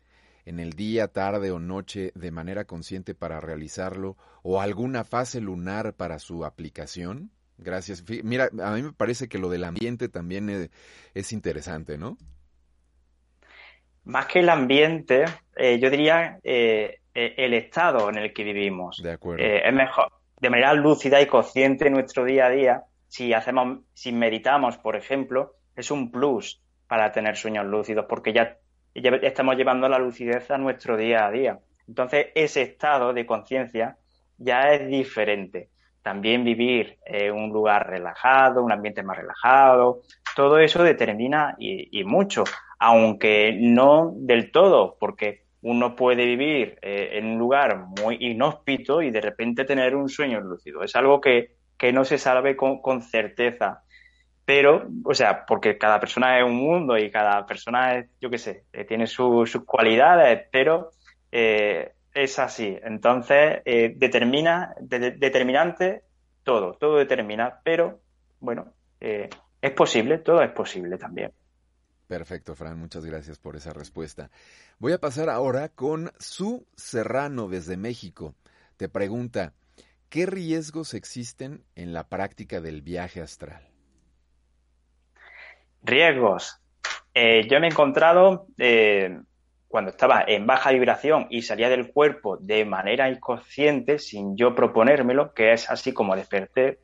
en 0.48 0.60
el 0.60 0.72
día, 0.72 1.08
tarde 1.08 1.50
o 1.50 1.58
noche 1.58 2.10
de 2.14 2.30
manera 2.30 2.64
consciente 2.64 3.14
para 3.14 3.40
realizarlo 3.40 4.16
o 4.42 4.60
alguna 4.62 5.04
fase 5.04 5.40
lunar 5.40 5.94
para 5.94 6.18
su 6.18 6.44
aplicación? 6.44 7.30
Gracias. 7.58 8.04
Mira, 8.22 8.48
a 8.62 8.70
mí 8.72 8.82
me 8.82 8.92
parece 8.92 9.28
que 9.28 9.38
lo 9.38 9.50
del 9.50 9.64
ambiente 9.64 10.08
también 10.08 10.70
es, 11.14 11.32
interesante, 11.32 11.98
¿no? 11.98 12.16
Más 14.04 14.26
que 14.26 14.38
el 14.38 14.48
ambiente, 14.48 15.24
eh, 15.56 15.78
yo 15.80 15.90
diría 15.90 16.38
eh, 16.44 16.97
eh, 17.14 17.34
el 17.36 17.54
estado 17.54 18.08
en 18.08 18.18
el 18.18 18.32
que 18.32 18.44
vivimos. 18.44 19.00
De 19.02 19.12
acuerdo. 19.12 19.44
es 19.44 19.72
mejor, 19.72 20.12
de 20.40 20.50
manera 20.50 20.74
lúcida 20.74 21.20
y 21.20 21.26
consciente 21.26 21.86
en 21.86 21.94
nuestro 21.94 22.24
día 22.24 22.46
a 22.46 22.50
día, 22.50 22.82
si 23.08 23.32
hacemos, 23.32 23.80
si 23.94 24.12
meditamos, 24.12 24.76
por 24.78 24.96
ejemplo, 24.96 25.54
es 25.74 25.90
un 25.90 26.10
plus 26.10 26.62
para 26.86 27.12
tener 27.12 27.36
sueños 27.36 27.66
lúcidos, 27.66 28.06
porque 28.08 28.32
ya 28.32 28.58
y 28.94 29.26
estamos 29.26 29.56
llevando 29.56 29.88
la 29.88 29.98
lucidez 29.98 30.50
a 30.50 30.58
nuestro 30.58 30.96
día 30.96 31.26
a 31.26 31.30
día. 31.30 31.58
Entonces, 31.86 32.28
ese 32.34 32.62
estado 32.62 33.12
de 33.12 33.26
conciencia 33.26 33.96
ya 34.36 34.72
es 34.72 34.88
diferente. 34.88 35.70
También 36.02 36.44
vivir 36.44 36.98
en 37.04 37.34
un 37.34 37.50
lugar 37.50 37.88
relajado, 37.88 38.62
un 38.62 38.72
ambiente 38.72 39.02
más 39.02 39.18
relajado, 39.18 40.00
todo 40.34 40.58
eso 40.58 40.82
determina 40.82 41.54
y, 41.58 42.02
mucho, 42.04 42.44
aunque 42.78 43.56
no 43.60 44.12
del 44.16 44.50
todo, 44.50 44.96
porque 44.98 45.44
uno 45.62 45.96
puede 45.96 46.24
vivir 46.24 46.78
eh, 46.82 47.10
en 47.14 47.26
un 47.26 47.38
lugar 47.38 47.86
muy 48.00 48.16
inhóspito 48.20 49.02
y 49.02 49.10
de 49.10 49.20
repente 49.20 49.64
tener 49.64 49.96
un 49.96 50.08
sueño 50.08 50.40
lúcido. 50.40 50.82
Es 50.82 50.94
algo 50.94 51.20
que, 51.20 51.56
no 51.92 52.04
se 52.04 52.18
sabe 52.18 52.56
con, 52.56 53.02
certeza 53.02 53.82
pero, 54.44 54.88
o 55.04 55.12
sea, 55.12 55.44
porque 55.44 55.76
cada 55.76 56.00
persona 56.00 56.38
es 56.38 56.44
un 56.44 56.56
mundo 56.56 56.96
y 56.96 57.10
cada 57.10 57.44
persona, 57.44 57.98
es, 57.98 58.06
yo 58.18 58.30
qué 58.30 58.38
sé, 58.38 58.64
eh, 58.72 58.86
tiene 58.86 59.06
sus 59.06 59.58
cualidades, 59.66 60.46
pero 60.50 60.90
eh, 61.30 61.92
es 62.14 62.38
así. 62.38 62.78
Entonces, 62.82 63.62
determina, 63.64 64.74
determinante 64.80 66.02
todo, 66.44 66.72
todo 66.80 66.96
determina, 66.96 67.60
pero, 67.62 68.00
bueno, 68.40 68.72
es 68.98 69.72
posible, 69.72 70.16
todo 70.16 70.40
es 70.42 70.50
posible 70.52 70.96
también. 70.96 71.30
Perfecto, 72.08 72.54
Fran, 72.54 72.78
muchas 72.78 73.04
gracias 73.04 73.38
por 73.38 73.54
esa 73.54 73.74
respuesta. 73.74 74.30
Voy 74.78 74.94
a 74.94 74.98
pasar 74.98 75.28
ahora 75.28 75.68
con 75.68 76.10
Su 76.18 76.66
Serrano 76.74 77.48
desde 77.48 77.76
México. 77.76 78.34
Te 78.78 78.88
pregunta, 78.88 79.52
¿qué 80.08 80.24
riesgos 80.24 80.94
existen 80.94 81.64
en 81.74 81.92
la 81.92 82.08
práctica 82.08 82.62
del 82.62 82.80
viaje 82.80 83.20
astral? 83.20 83.68
Riesgos. 85.82 86.58
Eh, 87.12 87.46
yo 87.46 87.60
me 87.60 87.66
he 87.66 87.70
encontrado 87.70 88.46
eh, 88.56 89.20
cuando 89.68 89.90
estaba 89.90 90.24
en 90.26 90.46
baja 90.46 90.70
vibración 90.70 91.26
y 91.28 91.42
salía 91.42 91.68
del 91.68 91.92
cuerpo 91.92 92.38
de 92.38 92.64
manera 92.64 93.10
inconsciente, 93.10 93.98
sin 93.98 94.34
yo 94.34 94.54
proponérmelo, 94.54 95.34
que 95.34 95.52
es 95.52 95.68
así 95.68 95.92
como 95.92 96.16
desperté, 96.16 96.78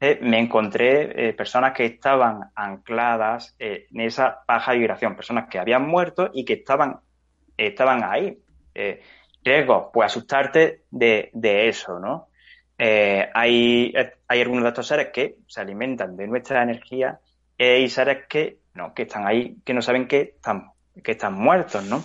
eh, 0.00 0.18
me 0.22 0.38
encontré 0.38 1.32
personas 1.34 1.72
que 1.72 1.86
estaban 1.86 2.50
ancladas 2.54 3.54
en 3.58 4.00
esa 4.00 4.42
baja 4.46 4.72
vibración, 4.72 5.16
personas 5.16 5.48
que 5.48 5.58
habían 5.58 5.86
muerto 5.86 6.30
y 6.32 6.44
que 6.44 6.54
estaban, 6.54 7.00
estaban 7.56 8.04
ahí. 8.04 8.38
riesgos, 9.42 9.86
pues 9.92 10.06
asustarte 10.06 10.82
de, 10.90 11.30
de 11.32 11.68
eso, 11.68 11.98
¿no? 11.98 12.28
hay, 12.78 13.94
hay 14.28 14.40
algunos 14.42 14.64
de 14.64 14.68
estos 14.68 14.86
seres 14.86 15.08
que 15.14 15.36
se 15.46 15.62
alimentan 15.62 16.14
de 16.16 16.26
nuestra 16.26 16.62
energía 16.62 17.20
eh, 17.58 17.80
y 17.80 17.88
seres 17.88 18.26
que 18.28 18.58
no, 18.74 18.92
que 18.92 19.02
están 19.02 19.26
ahí, 19.26 19.56
que 19.64 19.72
no 19.72 19.80
saben 19.80 20.06
que 20.06 20.34
están, 20.36 20.70
que 21.02 21.12
están 21.12 21.34
muertos, 21.34 21.84
¿no? 21.84 22.04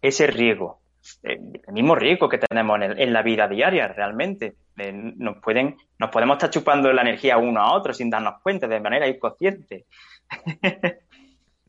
Ese 0.00 0.26
riesgo, 0.26 0.79
eh, 0.79 0.79
el 1.22 1.72
mismo 1.72 1.94
riesgo 1.94 2.28
que 2.28 2.38
tenemos 2.38 2.80
en, 2.82 3.12
la 3.12 3.22
vida 3.22 3.48
diaria 3.48 3.88
realmente. 3.88 4.54
Eh, 4.76 4.92
nos 4.92 5.38
pueden, 5.38 5.76
nos 5.98 6.10
podemos 6.10 6.36
estar 6.36 6.50
chupando 6.50 6.92
la 6.92 7.02
energía 7.02 7.38
uno 7.38 7.60
a 7.60 7.74
otro 7.74 7.92
sin 7.92 8.10
darnos 8.10 8.40
cuenta, 8.42 8.66
de 8.66 8.80
manera 8.80 9.08
inconsciente. 9.08 9.86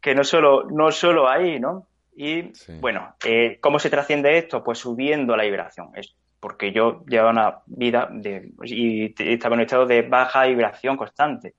que 0.02 0.16
no 0.16 0.24
solo, 0.24 0.64
no 0.70 0.92
solo 0.92 1.30
ahí, 1.30 1.60
¿no? 1.60 1.88
Y 2.16 2.52
bueno, 2.80 3.16
¿cómo 3.62 3.80
se 3.80 3.90
trasciende 3.90 4.38
esto? 4.38 4.64
Pues 4.64 4.80
subiendo 4.80 5.36
la 5.36 5.44
vibración. 5.44 5.92
Es 5.96 6.16
porque 6.42 6.74
yo 6.74 7.06
llevaba 7.06 7.30
una 7.30 7.60
vida 7.68 8.10
de, 8.12 8.52
y 8.66 9.14
estaba 9.18 9.54
en 9.54 9.60
un 9.60 9.66
estado 9.66 9.86
de 9.86 10.02
baja 10.02 10.46
vibración 10.46 10.98
constante. 10.98 11.54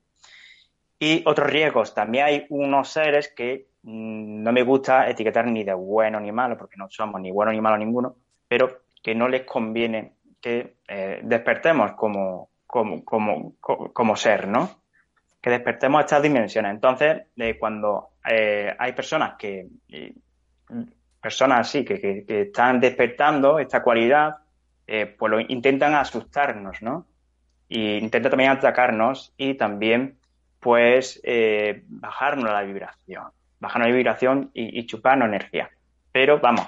Y 0.98 1.22
otros 1.24 1.48
riesgos, 1.48 1.94
también 1.94 2.24
hay 2.24 2.46
unos 2.50 2.88
seres 2.88 3.32
que 3.34 3.68
no 3.84 4.52
me 4.52 4.62
gusta 4.62 5.08
etiquetar 5.08 5.46
ni 5.46 5.64
de 5.64 5.74
bueno 5.74 6.20
ni 6.20 6.32
malo, 6.32 6.56
porque 6.56 6.76
no 6.76 6.88
somos 6.88 7.20
ni 7.20 7.30
bueno 7.30 7.52
ni 7.52 7.60
malo 7.60 7.76
ninguno, 7.76 8.16
pero 8.46 8.82
que 9.02 9.14
no 9.14 9.28
les 9.28 9.42
conviene 9.42 10.14
que 10.40 10.76
eh, 10.88 11.20
despertemos 11.22 11.92
como, 11.92 12.50
como, 12.66 13.04
como, 13.04 13.54
como, 13.60 14.16
ser, 14.16 14.48
¿no? 14.48 14.82
Que 15.40 15.50
despertemos 15.50 16.00
estas 16.00 16.22
dimensiones. 16.22 16.72
Entonces, 16.72 17.22
eh, 17.36 17.58
cuando 17.58 18.10
eh, 18.28 18.74
hay 18.78 18.92
personas 18.92 19.34
que, 19.36 19.68
personas 21.20 21.60
así, 21.60 21.84
que, 21.84 22.00
que, 22.00 22.42
están 22.42 22.80
despertando 22.80 23.58
esta 23.58 23.82
cualidad, 23.82 24.36
pues 24.86 25.30
lo 25.30 25.40
intentan 25.40 25.94
asustarnos, 25.94 26.82
¿no? 26.82 27.06
Y 27.68 27.96
intentan 27.96 28.30
también 28.30 28.50
atacarnos 28.50 29.32
y 29.38 29.54
también 29.54 30.18
pues 30.62 31.20
eh, 31.24 31.82
bajarnos 31.88 32.44
la 32.44 32.62
vibración, 32.62 33.32
bajarnos 33.62 33.88
la 33.88 33.96
vibración 33.96 34.50
y, 34.52 34.78
y 34.78 34.86
chuparnos 34.86 35.28
energía. 35.28 35.70
Pero 36.10 36.40
vamos, 36.40 36.66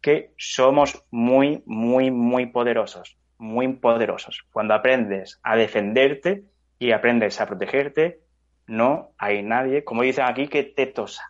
que 0.00 0.34
somos 0.36 1.02
muy, 1.10 1.62
muy, 1.64 2.10
muy 2.10 2.46
poderosos, 2.46 3.16
muy 3.38 3.72
poderosos. 3.72 4.44
Cuando 4.52 4.74
aprendes 4.74 5.40
a 5.42 5.56
defenderte 5.56 6.44
y 6.78 6.92
aprendes 6.92 7.40
a 7.40 7.46
protegerte, 7.46 8.20
no 8.66 9.12
hay 9.18 9.42
nadie, 9.42 9.82
como 9.82 10.02
dicen 10.02 10.26
aquí, 10.26 10.46
que 10.46 10.62
te 10.64 10.86
tosa. 10.86 11.22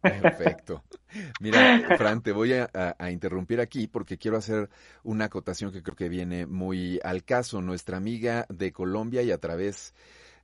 Perfecto. 0.00 0.84
Mira, 1.40 1.96
Fran, 1.96 2.22
te 2.22 2.30
voy 2.30 2.52
a, 2.52 2.70
a, 2.72 3.10
interrumpir 3.10 3.60
aquí 3.60 3.88
porque 3.88 4.18
quiero 4.18 4.36
hacer 4.36 4.68
una 5.02 5.24
acotación 5.24 5.72
que 5.72 5.82
creo 5.82 5.96
que 5.96 6.08
viene 6.08 6.46
muy 6.46 7.00
al 7.02 7.24
caso. 7.24 7.60
Nuestra 7.62 7.96
amiga 7.96 8.46
de 8.48 8.72
Colombia 8.72 9.22
y 9.22 9.32
a 9.32 9.38
través 9.38 9.94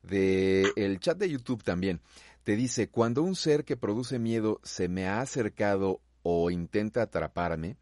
de 0.02 0.72
el 0.76 0.98
chat 0.98 1.18
de 1.18 1.30
YouTube 1.30 1.62
también. 1.62 2.00
Te 2.44 2.56
dice, 2.56 2.88
cuando 2.88 3.22
un 3.22 3.36
ser 3.36 3.64
que 3.64 3.76
produce 3.76 4.18
miedo 4.18 4.60
se 4.62 4.88
me 4.88 5.06
ha 5.06 5.20
acercado 5.20 6.00
o 6.22 6.50
intenta 6.50 7.02
atraparme, 7.02 7.76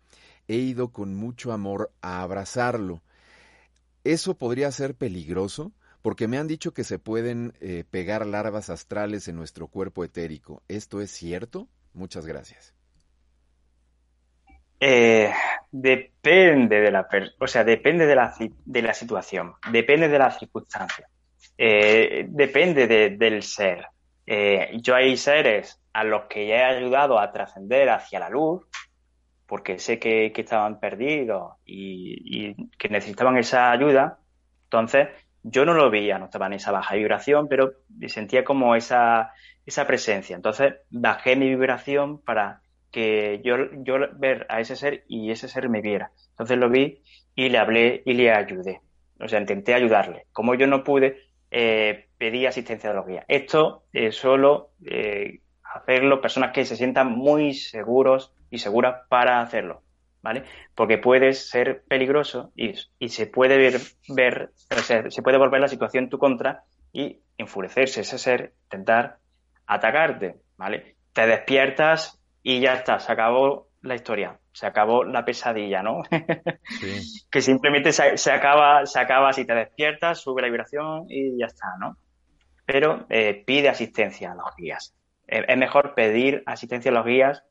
he 0.49 0.57
ido 0.57 0.93
con 0.93 1.15
mucho 1.15 1.53
amor 1.53 1.93
a 2.01 2.23
abrazarlo. 2.23 3.03
¿Eso 4.05 4.37
podría 4.37 4.71
ser 4.73 4.95
peligroso? 4.95 5.73
Porque 6.03 6.29
me 6.29 6.39
han 6.39 6.49
dicho 6.49 6.73
que 6.73 6.85
se 6.85 6.99
pueden 6.99 7.53
eh, 7.61 7.85
pegar 7.91 8.27
larvas 8.27 8.71
astrales 8.71 9.29
en 9.29 9.37
nuestro 9.37 9.69
cuerpo 9.69 10.05
etérico. 10.05 10.63
¿Esto 10.69 11.01
es 11.01 11.11
cierto? 11.11 11.69
Muchas 11.93 12.27
gracias. 12.27 12.75
Eh, 14.81 15.33
depende 15.73 16.81
de 16.81 16.91
la, 16.91 17.09
o 17.39 17.47
sea, 17.47 17.65
depende 17.65 18.07
de 18.07 18.15
la, 18.15 18.35
de 18.65 18.83
la 18.83 18.95
situación, 18.95 19.55
depende 19.73 20.09
de 20.09 20.19
las 20.19 20.39
circunstancias, 20.39 21.11
eh, 21.57 22.27
depende 22.29 22.87
del 22.87 23.43
ser. 23.43 23.87
Eh, 24.31 24.77
yo 24.83 24.95
hay 24.95 25.17
seres 25.17 25.81
a 25.95 26.05
los 26.05 26.25
que 26.25 26.47
ya 26.47 26.57
he 26.57 26.77
ayudado 26.77 27.19
a 27.19 27.33
trascender 27.33 27.89
hacia 27.89 28.21
la 28.21 28.29
luz, 28.29 28.63
porque 29.47 29.79
sé 29.79 29.99
que, 29.99 30.31
estaban 30.37 30.81
perdidos 30.81 31.55
y, 31.65 32.55
que 32.77 32.91
necesitaban 32.91 33.39
esa 33.39 33.71
ayuda. 33.71 34.19
Entonces, 34.65 35.09
yo 35.43 35.65
no 35.65 35.73
lo 35.73 35.89
veía, 35.89 36.19
no 36.19 36.27
estaba 36.27 36.45
en 36.47 36.53
esa 36.53 36.73
baja 36.73 36.95
vibración, 36.95 37.49
pero 37.49 37.73
sentía 38.09 38.45
como 38.45 38.77
esa, 38.77 39.33
esa 39.65 39.87
presencia. 39.87 40.37
Entonces, 40.37 40.75
bajé 40.91 41.35
mi 41.35 41.49
vibración 41.49 42.21
para 42.21 42.61
que 42.91 43.41
yo, 43.43 43.57
yo 43.83 43.97
ver 44.19 44.45
a 44.51 44.61
ese 44.61 44.77
ser 44.77 45.05
y 45.09 45.31
ese 45.31 45.49
ser 45.49 45.71
me 45.71 45.81
viera. 45.81 46.13
Entonces 46.33 46.59
lo 46.59 46.69
vi 46.69 47.03
y 47.35 47.49
le 47.49 47.57
hablé 47.57 48.03
y 48.05 48.13
le 48.13 48.31
ayudé. 48.31 48.83
O 49.21 49.27
sea, 49.27 49.41
intenté 49.41 49.73
ayudarle. 49.73 50.27
Como 50.33 50.55
yo 50.55 50.67
no 50.67 50.85
pude, 50.85 51.28
eh, 51.51 52.09
asistencia 52.47 52.91
de 52.91 52.97
los 52.97 53.07
guías. 53.07 53.25
Esto 53.29 53.85
es 53.93 54.17
solo 54.17 54.71
eh, 54.85 55.41
hacerlo 55.63 56.21
personas 56.21 56.53
que 56.53 56.65
se 56.65 56.77
sientan 56.77 57.13
muy 57.13 57.55
seguros 57.55 58.33
y 58.51 58.59
seguras 58.59 59.07
para 59.09 59.41
hacerlo, 59.41 59.83
¿vale? 60.23 60.45
Porque 60.75 60.99
puede 60.99 61.33
ser 61.33 61.85
peligroso 61.89 62.53
y, 62.57 62.75
se 63.09 63.27
puede 63.27 63.59
ver 63.59 63.81
se 64.61 65.23
puede 65.23 65.39
volver 65.39 65.61
la 65.61 65.69
situación 65.69 66.05
en 66.05 66.11
tu 66.11 66.19
contra 66.19 66.65
y 66.93 67.21
enfurecerse 67.37 68.01
ese 68.01 68.19
ser, 68.19 68.55
intentar 68.65 69.19
atacarte, 69.67 70.37
¿vale? 70.57 70.97
Te 71.13 71.27
despiertas 71.27 72.21
y 72.43 72.61
ya 72.61 72.75
está, 72.75 72.99
se 72.99 73.13
acabó 73.13 73.69
la 73.83 73.95
historia, 73.95 74.39
se 74.59 74.67
acabó 74.67 75.05
la 75.05 75.25
pesadilla, 75.25 75.85
¿no? 75.85 76.03
que 77.31 77.41
simplemente 77.41 77.93
se, 77.93 78.33
acaba, 78.33 78.85
se 78.87 78.99
acaba 78.99 79.33
si 79.33 79.45
te 79.45 79.55
despiertas, 79.55 80.19
sube 80.19 80.43
la 80.43 80.49
vibración 80.49 81.07
y 81.09 81.39
ya 81.39 81.47
está, 81.47 81.77
¿no? 81.79 81.97
Pero 82.67 83.07
eh, 83.09 83.45
pide 83.47 83.69
asistencia 83.69 84.33
a 84.33 84.35
los 84.35 84.57
guías. 84.57 84.97
es 85.29 85.57
mejor 85.57 85.95
pedir 85.95 86.43
asistencia 86.45 86.91
a 86.91 86.95
los 86.95 87.07
guías, 87.07 87.45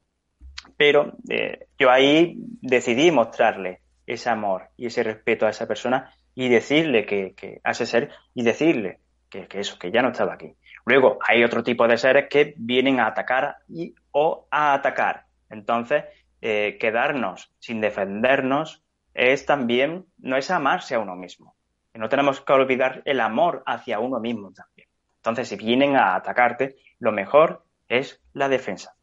pero 0.76 1.14
eh, 1.30 1.68
yo 1.80 1.90
ahí 1.92 2.36
decidí 2.62 3.10
mostrarle 3.10 3.80
ese 4.06 4.30
amor 4.30 4.68
y 4.76 4.88
ese 4.88 5.02
respeto 5.04 5.46
a 5.46 5.52
esa 5.52 5.66
persona 5.66 6.14
y 6.36 6.50
decirle 6.50 7.06
que, 7.06 7.36
que 7.36 7.62
a 7.64 7.72
ese 7.72 7.86
ser 7.86 8.10
y 8.34 8.44
decirle 8.44 9.00
que, 9.30 9.48
que 9.48 9.62
eso, 9.62 9.80
que 9.80 9.92
ya 9.92 10.02
no 10.02 10.10
estaba 10.10 10.34
aquí. 10.34 10.58
Luego 10.86 11.20
hay 11.26 11.46
otro 11.46 11.64
tipo 11.64 11.88
de 11.88 11.98
seres 11.98 12.28
que 12.30 12.54
vienen 12.58 13.00
a 13.00 13.08
atacar 13.08 13.60
y 13.70 13.96
o 14.12 14.46
a 14.52 14.74
atacar. 14.74 15.28
Entonces, 15.50 16.04
eh, 16.42 16.78
quedarnos 16.80 17.52
sin 17.60 17.82
defendernos 17.82 18.84
es 19.14 19.46
también, 19.46 20.06
no 20.18 20.38
es 20.38 20.52
amarse 20.52 20.96
a 20.96 21.00
uno 21.00 21.16
mismo. 21.16 21.56
No 21.94 22.10
tenemos 22.10 22.42
que 22.42 22.54
olvidar 22.54 23.02
el 23.06 23.20
amor 23.20 23.64
hacia 23.66 24.00
uno 24.00 24.20
mismo 24.20 24.52
también. 24.54 24.88
Entonces, 25.16 25.50
si 25.50 25.56
vienen 25.56 25.96
a 25.96 26.16
atacarte, 26.16 26.76
lo 27.00 27.12
mejor 27.12 27.66
es 27.90 28.22
la 28.34 28.50
defensa, 28.50 28.96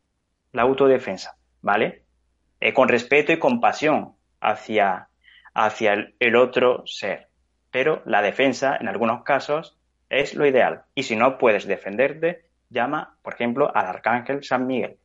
la 0.52 0.62
autodefensa, 0.62 1.36
¿vale? 1.60 2.04
Eh, 2.60 2.72
con 2.72 2.88
respeto 2.88 3.32
y 3.32 3.40
compasión 3.40 4.14
hacia, 4.40 5.08
hacia 5.52 6.12
el 6.20 6.36
otro 6.36 6.86
ser. 6.86 7.28
Pero 7.72 8.02
la 8.06 8.22
defensa, 8.22 8.76
en 8.80 8.86
algunos 8.86 9.24
casos, 9.24 9.76
es 10.08 10.34
lo 10.34 10.46
ideal. 10.46 10.84
Y 10.94 11.02
si 11.02 11.16
no 11.16 11.38
puedes 11.38 11.66
defenderte, 11.66 12.44
llama, 12.70 13.16
por 13.22 13.34
ejemplo, 13.34 13.74
al 13.74 13.86
arcángel 13.86 14.44
San 14.44 14.66
Miguel. 14.66 14.98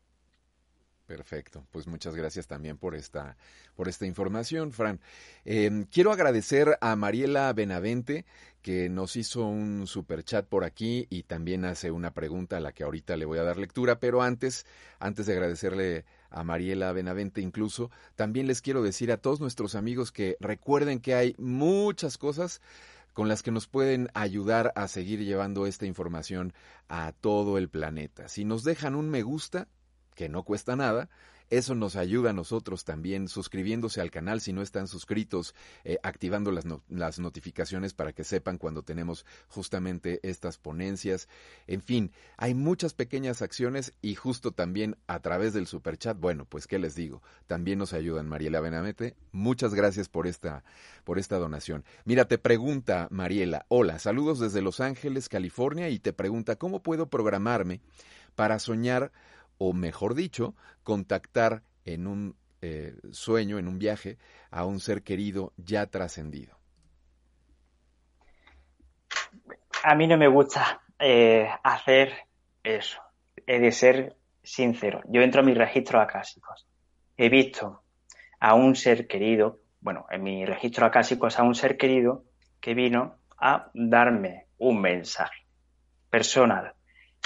Perfecto, 1.10 1.66
pues 1.72 1.88
muchas 1.88 2.16
gracias 2.16 2.46
también 2.46 2.78
por 2.78 2.94
esta, 2.94 3.36
por 3.76 3.88
esta 3.88 4.06
información, 4.06 4.72
Fran. 4.72 5.00
Em, 5.44 5.86
quiero 5.86 6.12
agradecer 6.12 6.78
a 6.82 6.96
Mariela 6.96 7.52
Benavente, 7.52 8.26
que 8.62 8.90
nos 8.90 9.16
hizo 9.16 9.44
un 9.48 9.88
super 9.88 10.24
chat 10.24 10.46
por 10.46 10.64
aquí 10.64 11.08
y 11.10 11.24
también 11.24 11.66
hace 11.66 11.90
una 11.90 12.14
pregunta 12.14 12.58
a 12.58 12.60
la 12.60 12.74
que 12.74 12.84
ahorita 12.84 13.18
le 13.18 13.26
voy 13.26 13.40
a 13.40 13.44
dar 13.44 13.58
lectura, 13.58 14.00
pero 14.00 14.22
antes, 14.22 14.68
antes 15.00 15.26
de 15.26 15.34
agradecerle 15.34 16.06
a 16.30 16.44
Mariela 16.44 16.92
Benavente 16.92 17.42
incluso, 17.42 17.90
también 18.16 18.46
les 18.46 18.62
quiero 18.62 18.84
decir 18.84 19.12
a 19.12 19.18
todos 19.18 19.40
nuestros 19.40 19.74
amigos 19.74 20.12
que 20.12 20.38
recuerden 20.40 21.00
que 21.00 21.16
hay 21.16 21.34
muchas 21.40 22.20
cosas 22.20 22.62
con 23.14 23.28
las 23.28 23.42
que 23.42 23.50
nos 23.50 23.66
pueden 23.68 24.10
ayudar 24.14 24.74
a 24.76 24.88
seguir 24.88 25.26
llevando 25.26 25.66
esta 25.66 25.88
información 25.88 26.54
a 26.88 27.14
todo 27.14 27.58
el 27.58 27.68
planeta. 27.68 28.28
Si 28.28 28.46
nos 28.46 28.64
dejan 28.64 28.94
un 28.94 29.10
me 29.10 29.24
gusta, 29.24 29.68
que 30.20 30.28
no 30.28 30.44
cuesta 30.44 30.76
nada, 30.76 31.08
eso 31.50 31.76
nos 31.76 31.96
ayuda 31.96 32.32
a 32.32 32.34
nosotros 32.34 32.84
también 32.84 33.30
suscribiéndose 33.30 34.02
al 34.02 34.12
canal 34.12 34.42
si 34.42 34.52
no 34.52 34.62
están 34.62 34.90
suscritos, 34.90 35.56
eh, 35.86 35.98
activando 36.04 36.52
las, 36.52 36.66
las, 36.90 37.20
notificaciones 37.20 37.94
para 37.94 38.12
que 38.12 38.26
sepan 38.26 38.58
cuando 38.58 38.84
tenemos 38.84 39.26
justamente 39.48 40.20
estas 40.24 40.58
ponencias. 40.58 41.30
En 41.68 41.82
fin, 41.82 42.12
hay 42.36 42.54
muchas 42.54 42.94
pequeñas 42.94 43.42
acciones 43.42 43.94
y 44.02 44.16
justo 44.16 44.52
también 44.52 44.98
a 45.08 45.22
través 45.22 45.54
del 45.54 45.68
superchat, 45.68 46.20
bueno, 46.20 46.44
pues 46.44 46.68
qué 46.68 46.80
les 46.80 46.96
digo, 46.96 47.24
también 47.48 47.80
nos 47.80 47.94
ayudan 47.94 48.28
Mariela 48.28 48.60
Benamete. 48.60 49.16
Muchas 49.32 49.74
gracias 49.74 50.10
por 50.10 50.28
esta, 50.28 50.66
por 51.06 51.18
esta 51.18 51.38
donación. 51.38 51.86
Mira, 52.04 52.26
te 52.26 52.38
pregunta 52.38 53.08
Mariela, 53.10 53.66
hola, 53.70 54.00
saludos 54.00 54.42
desde 54.42 54.62
Los 54.62 54.82
Ángeles, 54.82 55.30
California 55.30 55.88
y 55.88 55.98
te 55.98 56.12
pregunta, 56.12 56.58
¿cómo 56.58 56.84
puedo 56.84 57.10
programarme 57.10 57.80
para 58.36 58.60
soñar 58.60 59.12
o 59.60 59.74
mejor 59.74 60.16
dicho, 60.16 60.56
contactar 60.84 61.62
en 61.86 62.08
un 62.08 62.36
eh, 62.62 62.96
sueño, 63.12 63.60
en 63.60 63.68
un 63.68 63.78
viaje, 63.78 64.18
a 64.50 64.66
un 64.66 64.80
ser 64.80 65.04
querido 65.04 65.54
ya 65.58 65.86
trascendido? 65.86 66.58
A 69.84 69.96
mí 69.96 70.08
no 70.08 70.18
me 70.18 70.28
gusta 70.28 70.82
eh, 70.98 71.48
hacer 71.64 72.14
eso, 72.64 73.02
he 73.46 73.60
de 73.60 73.72
ser 73.72 74.18
sincero. 74.42 75.02
Yo 75.08 75.22
entro 75.22 75.42
a 75.42 75.46
mis 75.46 75.58
registros 75.58 76.02
acásicos. 76.02 76.68
He 77.18 77.30
visto 77.30 77.84
a 78.40 78.56
un 78.56 78.76
ser 78.76 79.08
querido, 79.08 79.60
bueno, 79.82 80.06
en 80.10 80.24
mi 80.24 80.46
registro 80.46 80.86
acásicos 80.86 81.38
a 81.38 81.44
un 81.44 81.56
ser 81.56 81.78
querido 81.78 82.24
que 82.60 82.74
vino 82.74 83.18
a 83.38 83.70
darme 83.74 84.48
un 84.58 84.82
mensaje 84.82 85.46
personal 86.10 86.74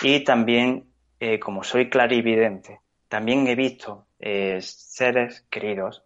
y 0.01 0.23
también 0.23 0.92
eh, 1.25 1.39
como 1.39 1.63
soy 1.63 1.89
clarividente, 1.89 2.81
también 3.07 3.47
he 3.47 3.55
visto 3.55 4.07
eh, 4.19 4.59
seres 4.61 5.47
queridos 5.49 6.03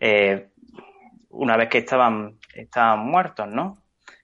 eh, 0.00 0.48
una 1.28 1.56
vez 1.56 1.68
que 1.68 1.78
estaban, 1.78 2.36
estaban 2.52 2.98
muertos, 3.06 3.46
¿no? 3.46 3.78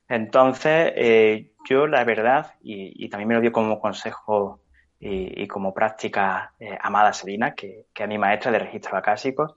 Entonces, 0.08 1.46
yo 1.70 1.86
la 1.86 2.02
verdad, 2.02 2.54
y, 2.60 3.08
también 3.08 3.28
me 3.28 3.34
lo 3.36 3.40
dio 3.40 3.52
como 3.52 3.78
consejo 3.78 4.62
y, 4.98 5.46
como 5.46 5.72
práctica 5.72 6.54
Amada 6.80 7.12
Selina, 7.12 7.54
que, 7.54 7.86
que 7.94 8.02
es 8.02 8.08
mi 8.08 8.18
maestra 8.18 8.50
de 8.50 8.58
registros 8.58 8.94
acásicos, 8.94 9.54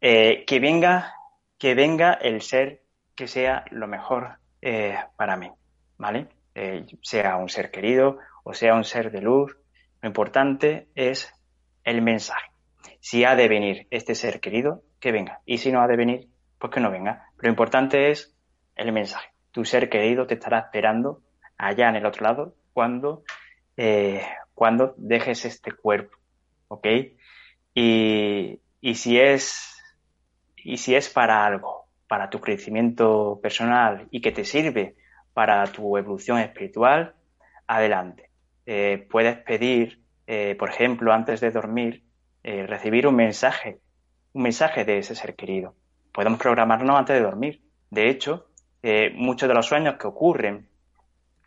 que 0.00 0.58
venga, 0.58 1.14
que 1.58 1.74
venga 1.74 2.14
el 2.14 2.40
ser 2.40 2.82
que 3.14 3.28
sea 3.28 3.66
lo 3.70 3.86
mejor 3.86 4.38
para 5.16 5.36
mí, 5.36 5.50
¿vale? 5.98 6.28
Sea 7.02 7.36
un 7.36 7.48
ser 7.48 7.70
querido 7.70 8.18
o 8.44 8.54
sea 8.54 8.74
un 8.74 8.84
ser 8.84 9.10
de 9.10 9.20
luz. 9.20 9.56
Lo 10.00 10.08
importante 10.08 10.88
es 10.94 11.32
el 11.84 12.02
mensaje. 12.02 12.50
Si 13.00 13.24
ha 13.24 13.36
de 13.36 13.48
venir 13.48 13.86
este 13.90 14.14
ser 14.14 14.40
querido, 14.40 14.82
que 14.98 15.12
venga. 15.12 15.40
Y 15.46 15.58
si 15.58 15.72
no 15.72 15.80
ha 15.80 15.86
de 15.86 15.96
venir, 15.96 16.28
pues 16.58 16.72
que 16.72 16.80
no 16.80 16.90
venga. 16.90 17.30
Lo 17.38 17.48
importante 17.48 18.10
es 18.10 18.36
el 18.76 18.92
mensaje. 18.92 19.28
Tu 19.52 19.64
ser 19.64 19.88
querido 19.88 20.26
te 20.26 20.34
estará 20.34 20.58
esperando 20.58 21.22
allá 21.56 21.88
en 21.88 21.96
el 21.96 22.06
otro 22.06 22.24
lado 22.24 22.54
cuando, 22.72 23.24
eh, 23.76 24.22
cuando 24.54 24.94
dejes 24.96 25.44
este 25.44 25.72
cuerpo. 25.72 26.16
¿Ok? 26.68 26.86
Y, 27.74 28.60
y 28.80 28.94
si 28.94 29.18
es, 29.18 29.82
y 30.56 30.76
si 30.76 30.94
es 30.94 31.08
para 31.08 31.44
algo, 31.44 31.86
para 32.06 32.30
tu 32.30 32.40
crecimiento 32.40 33.38
personal 33.42 34.06
y 34.10 34.20
que 34.20 34.32
te 34.32 34.44
sirve 34.44 34.96
para 35.32 35.64
tu 35.66 35.96
evolución 35.96 36.38
espiritual, 36.38 37.14
adelante. 37.66 38.30
Eh, 38.66 39.06
puedes 39.10 39.36
pedir, 39.38 40.02
eh, 40.26 40.56
por 40.58 40.70
ejemplo, 40.70 41.12
antes 41.12 41.40
de 41.40 41.50
dormir, 41.50 42.04
eh, 42.42 42.66
recibir 42.66 43.06
un 43.06 43.16
mensaje, 43.16 43.80
un 44.32 44.42
mensaje 44.42 44.84
de 44.84 44.98
ese 44.98 45.14
ser 45.14 45.34
querido. 45.34 45.74
Podemos 46.12 46.38
programarnos 46.38 46.98
antes 46.98 47.16
de 47.16 47.22
dormir. 47.22 47.62
De 47.90 48.08
hecho, 48.08 48.46
muchos 49.14 49.48
de 49.48 49.54
los 49.54 49.66
sueños 49.66 49.96
que 49.96 50.06
ocurren, 50.06 50.68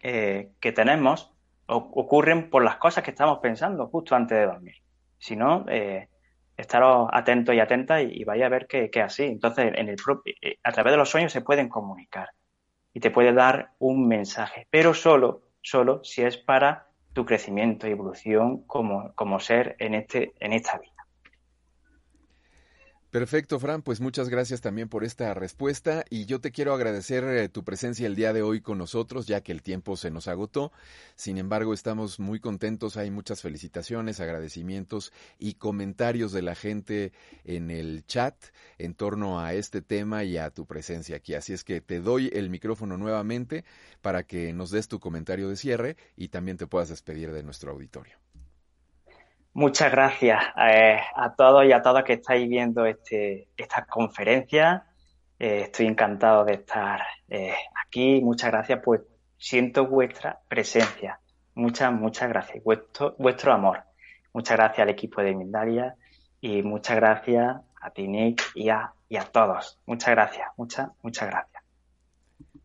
que 0.02 0.72
tenemos, 0.76 1.34
ocurren 1.66 2.50
por 2.50 2.64
las 2.64 2.76
cosas 2.76 3.04
que 3.04 3.12
estamos 3.12 3.40
pensando 3.40 3.88
justo 3.88 4.16
antes 4.16 4.38
de 4.38 4.46
dormir. 4.46 4.76
Si 5.18 5.36
no, 5.36 5.66
estaros 6.56 7.10
atentos 7.12 7.56
y 7.56 7.60
atentas 7.60 8.04
y, 8.04 8.22
y 8.22 8.24
vais 8.24 8.44
a 8.44 8.50
ver 8.50 8.68
que, 8.68 8.90
es 8.94 9.04
así. 9.04 9.24
Entonces, 9.24 9.72
en 9.74 9.90
el 9.90 9.98
a 10.64 10.72
través 10.72 10.94
de 10.94 10.98
los 10.98 11.10
sueños 11.10 11.32
se 11.32 11.42
pueden 11.42 11.70
comunicar 11.70 12.30
y 12.94 13.00
te 13.00 13.12
puede 13.12 13.34
dar 13.34 13.72
un 13.80 14.08
mensaje, 14.08 14.68
pero 14.70 14.94
solo, 14.94 15.42
solo 15.62 16.04
si 16.04 16.22
es 16.22 16.38
para 16.38 16.88
tu 17.14 17.26
crecimiento 17.26 17.88
y 17.88 17.92
evolución 17.92 18.64
como, 18.66 19.14
como 19.16 19.40
ser 19.40 19.76
en, 19.80 19.94
este, 19.94 20.34
en 20.40 20.54
esta 20.54 20.78
vida. 20.78 20.93
Perfecto, 23.14 23.60
Fran, 23.60 23.84
pues 23.84 24.02
muchas 24.02 24.28
gracias 24.28 24.62
también 24.62 24.90
por 24.90 25.04
esta 25.04 25.36
respuesta 25.36 26.04
y 26.10 26.26
yo 26.26 26.42
te 26.42 26.50
quiero 26.50 26.74
agradecer 26.74 27.24
eh, 27.24 27.48
tu 27.48 27.64
presencia 27.64 28.08
el 28.08 28.16
día 28.16 28.34
de 28.34 28.42
hoy 28.42 28.60
con 28.60 28.80
nosotros, 28.80 29.28
ya 29.28 29.42
que 29.42 29.52
el 29.52 29.62
tiempo 29.62 29.96
se 29.98 30.10
nos 30.10 30.28
agotó. 30.28 30.72
Sin 31.16 31.38
embargo, 31.38 31.76
estamos 31.76 32.20
muy 32.20 32.40
contentos, 32.40 32.98
hay 32.98 33.12
muchas 33.12 33.44
felicitaciones, 33.44 34.20
agradecimientos 34.20 35.14
y 35.38 35.54
comentarios 35.54 36.32
de 36.32 36.42
la 36.42 36.56
gente 36.56 37.14
en 37.44 37.70
el 37.70 38.04
chat 38.08 38.34
en 38.80 38.96
torno 38.96 39.40
a 39.40 39.54
este 39.54 39.84
tema 39.84 40.24
y 40.24 40.38
a 40.38 40.50
tu 40.50 40.66
presencia 40.66 41.18
aquí. 41.18 41.36
Así 41.36 41.54
es 41.54 41.64
que 41.64 41.82
te 41.82 42.00
doy 42.00 42.32
el 42.34 42.50
micrófono 42.50 42.98
nuevamente 42.98 43.64
para 44.02 44.24
que 44.24 44.54
nos 44.54 44.72
des 44.72 44.88
tu 44.88 45.00
comentario 45.00 45.50
de 45.50 45.56
cierre 45.56 45.98
y 46.18 46.30
también 46.30 46.58
te 46.58 46.66
puedas 46.66 46.90
despedir 46.90 47.32
de 47.32 47.44
nuestro 47.44 47.74
auditorio. 47.74 48.18
Muchas 49.56 49.92
gracias 49.92 50.42
eh, 50.58 51.00
a 51.16 51.36
todos 51.36 51.64
y 51.66 51.72
a 51.72 51.82
todas 51.82 52.04
que 52.04 52.14
estáis 52.14 52.50
viendo 52.50 52.86
este, 52.86 53.50
esta 53.56 53.86
conferencia. 53.86 54.88
Eh, 55.38 55.62
estoy 55.66 55.86
encantado 55.86 56.44
de 56.44 56.54
estar 56.54 57.02
eh, 57.30 57.54
aquí. 57.86 58.20
Muchas 58.22 58.50
gracias, 58.50 58.80
pues 58.84 59.02
siento 59.38 59.86
vuestra 59.86 60.40
presencia. 60.48 61.20
Muchas, 61.54 61.94
muchas 61.94 62.30
gracias. 62.30 62.64
Vuestro, 62.64 63.16
vuestro 63.20 63.54
amor. 63.54 63.84
Muchas 64.34 64.58
gracias 64.58 64.80
al 64.80 64.90
equipo 64.90 65.22
de 65.22 65.36
Mindalia 65.36 65.96
y 66.42 66.64
muchas 66.64 66.96
gracias 66.96 67.56
a 67.80 67.90
ti, 67.92 68.08
Nick, 68.08 68.42
y 68.56 68.70
a, 68.70 68.92
y 69.08 69.18
a 69.18 69.24
todos. 69.24 69.80
Muchas 69.86 70.10
gracias, 70.10 70.48
muchas, 70.58 70.90
muchas 71.04 71.30
gracias. 71.30 71.53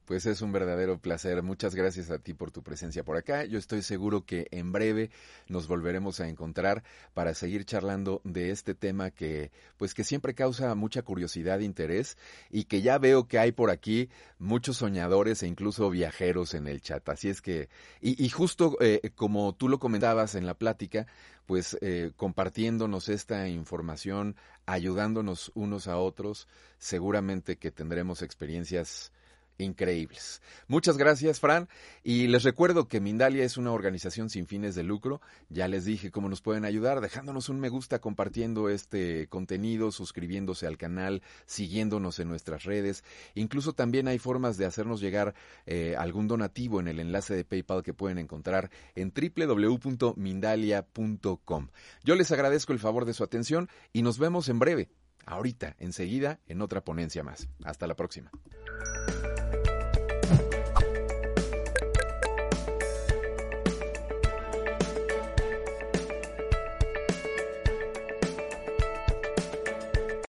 Pues 0.08 0.24
es 0.24 0.40
un 0.40 0.52
verdadero 0.52 0.98
placer. 0.98 1.42
Muchas 1.42 1.74
gracias 1.74 2.10
a 2.10 2.18
ti 2.18 2.32
por 2.32 2.50
tu 2.50 2.62
presencia 2.62 3.04
por 3.04 3.18
acá. 3.18 3.44
Yo 3.44 3.58
estoy 3.58 3.82
seguro 3.82 4.24
que 4.24 4.48
en 4.52 4.72
breve 4.72 5.10
nos 5.48 5.68
volveremos 5.68 6.20
a 6.20 6.28
encontrar 6.30 6.82
para 7.12 7.34
seguir 7.34 7.66
charlando 7.66 8.22
de 8.24 8.50
este 8.50 8.74
tema 8.74 9.10
que 9.10 9.50
pues 9.76 9.92
que 9.92 10.04
siempre 10.04 10.32
causa 10.32 10.74
mucha 10.74 11.02
curiosidad 11.02 11.60
e 11.60 11.66
interés 11.66 12.16
y 12.50 12.64
que 12.64 12.80
ya 12.80 12.96
veo 12.96 13.28
que 13.28 13.38
hay 13.38 13.52
por 13.52 13.68
aquí 13.68 14.08
muchos 14.38 14.78
soñadores 14.78 15.42
e 15.42 15.46
incluso 15.46 15.90
viajeros 15.90 16.54
en 16.54 16.68
el 16.68 16.80
chat. 16.80 17.06
Así 17.10 17.28
es 17.28 17.42
que 17.42 17.68
y, 18.00 18.30
justo 18.30 18.78
eh, 18.80 19.10
como 19.14 19.54
tú 19.54 19.68
lo 19.68 19.78
comentabas 19.78 20.36
en 20.36 20.46
la 20.46 20.54
plática, 20.54 21.06
pues 21.44 21.76
eh, 21.82 22.12
compartiéndonos 22.16 23.10
esta 23.10 23.46
información, 23.46 24.36
ayudándonos 24.64 25.52
unos 25.54 25.86
a 25.86 25.98
otros, 25.98 26.48
seguramente 26.78 27.58
que 27.58 27.70
tendremos 27.70 28.22
experiencias 28.22 29.12
increíbles. 29.58 30.40
Muchas 30.66 30.96
gracias, 30.96 31.40
Fran. 31.40 31.68
Y 32.02 32.28
les 32.28 32.44
recuerdo 32.44 32.88
que 32.88 33.00
Mindalia 33.00 33.44
es 33.44 33.56
una 33.56 33.72
organización 33.72 34.30
sin 34.30 34.46
fines 34.46 34.74
de 34.74 34.84
lucro. 34.84 35.20
Ya 35.48 35.68
les 35.68 35.84
dije 35.84 36.10
cómo 36.10 36.28
nos 36.28 36.40
pueden 36.40 36.64
ayudar, 36.64 37.00
dejándonos 37.00 37.48
un 37.48 37.60
me 37.60 37.68
gusta, 37.68 38.00
compartiendo 38.00 38.68
este 38.68 39.28
contenido, 39.28 39.92
suscribiéndose 39.92 40.66
al 40.66 40.78
canal, 40.78 41.22
siguiéndonos 41.46 42.18
en 42.20 42.28
nuestras 42.28 42.64
redes. 42.64 43.04
Incluso 43.34 43.72
también 43.72 44.08
hay 44.08 44.18
formas 44.18 44.56
de 44.56 44.66
hacernos 44.66 45.00
llegar 45.00 45.34
eh, 45.66 45.94
algún 45.98 46.28
donativo 46.28 46.80
en 46.80 46.88
el 46.88 47.00
enlace 47.00 47.34
de 47.34 47.44
PayPal 47.44 47.82
que 47.82 47.94
pueden 47.94 48.18
encontrar 48.18 48.70
en 48.94 49.12
www.mindalia.com. 49.12 51.68
Yo 52.04 52.14
les 52.14 52.32
agradezco 52.32 52.72
el 52.72 52.78
favor 52.78 53.04
de 53.04 53.12
su 53.14 53.24
atención 53.24 53.68
y 53.92 54.02
nos 54.02 54.18
vemos 54.18 54.48
en 54.48 54.58
breve, 54.58 54.88
ahorita, 55.26 55.76
enseguida, 55.78 56.40
en 56.46 56.62
otra 56.62 56.84
ponencia 56.84 57.22
más. 57.22 57.48
Hasta 57.64 57.86
la 57.86 57.96
próxima. 57.96 58.30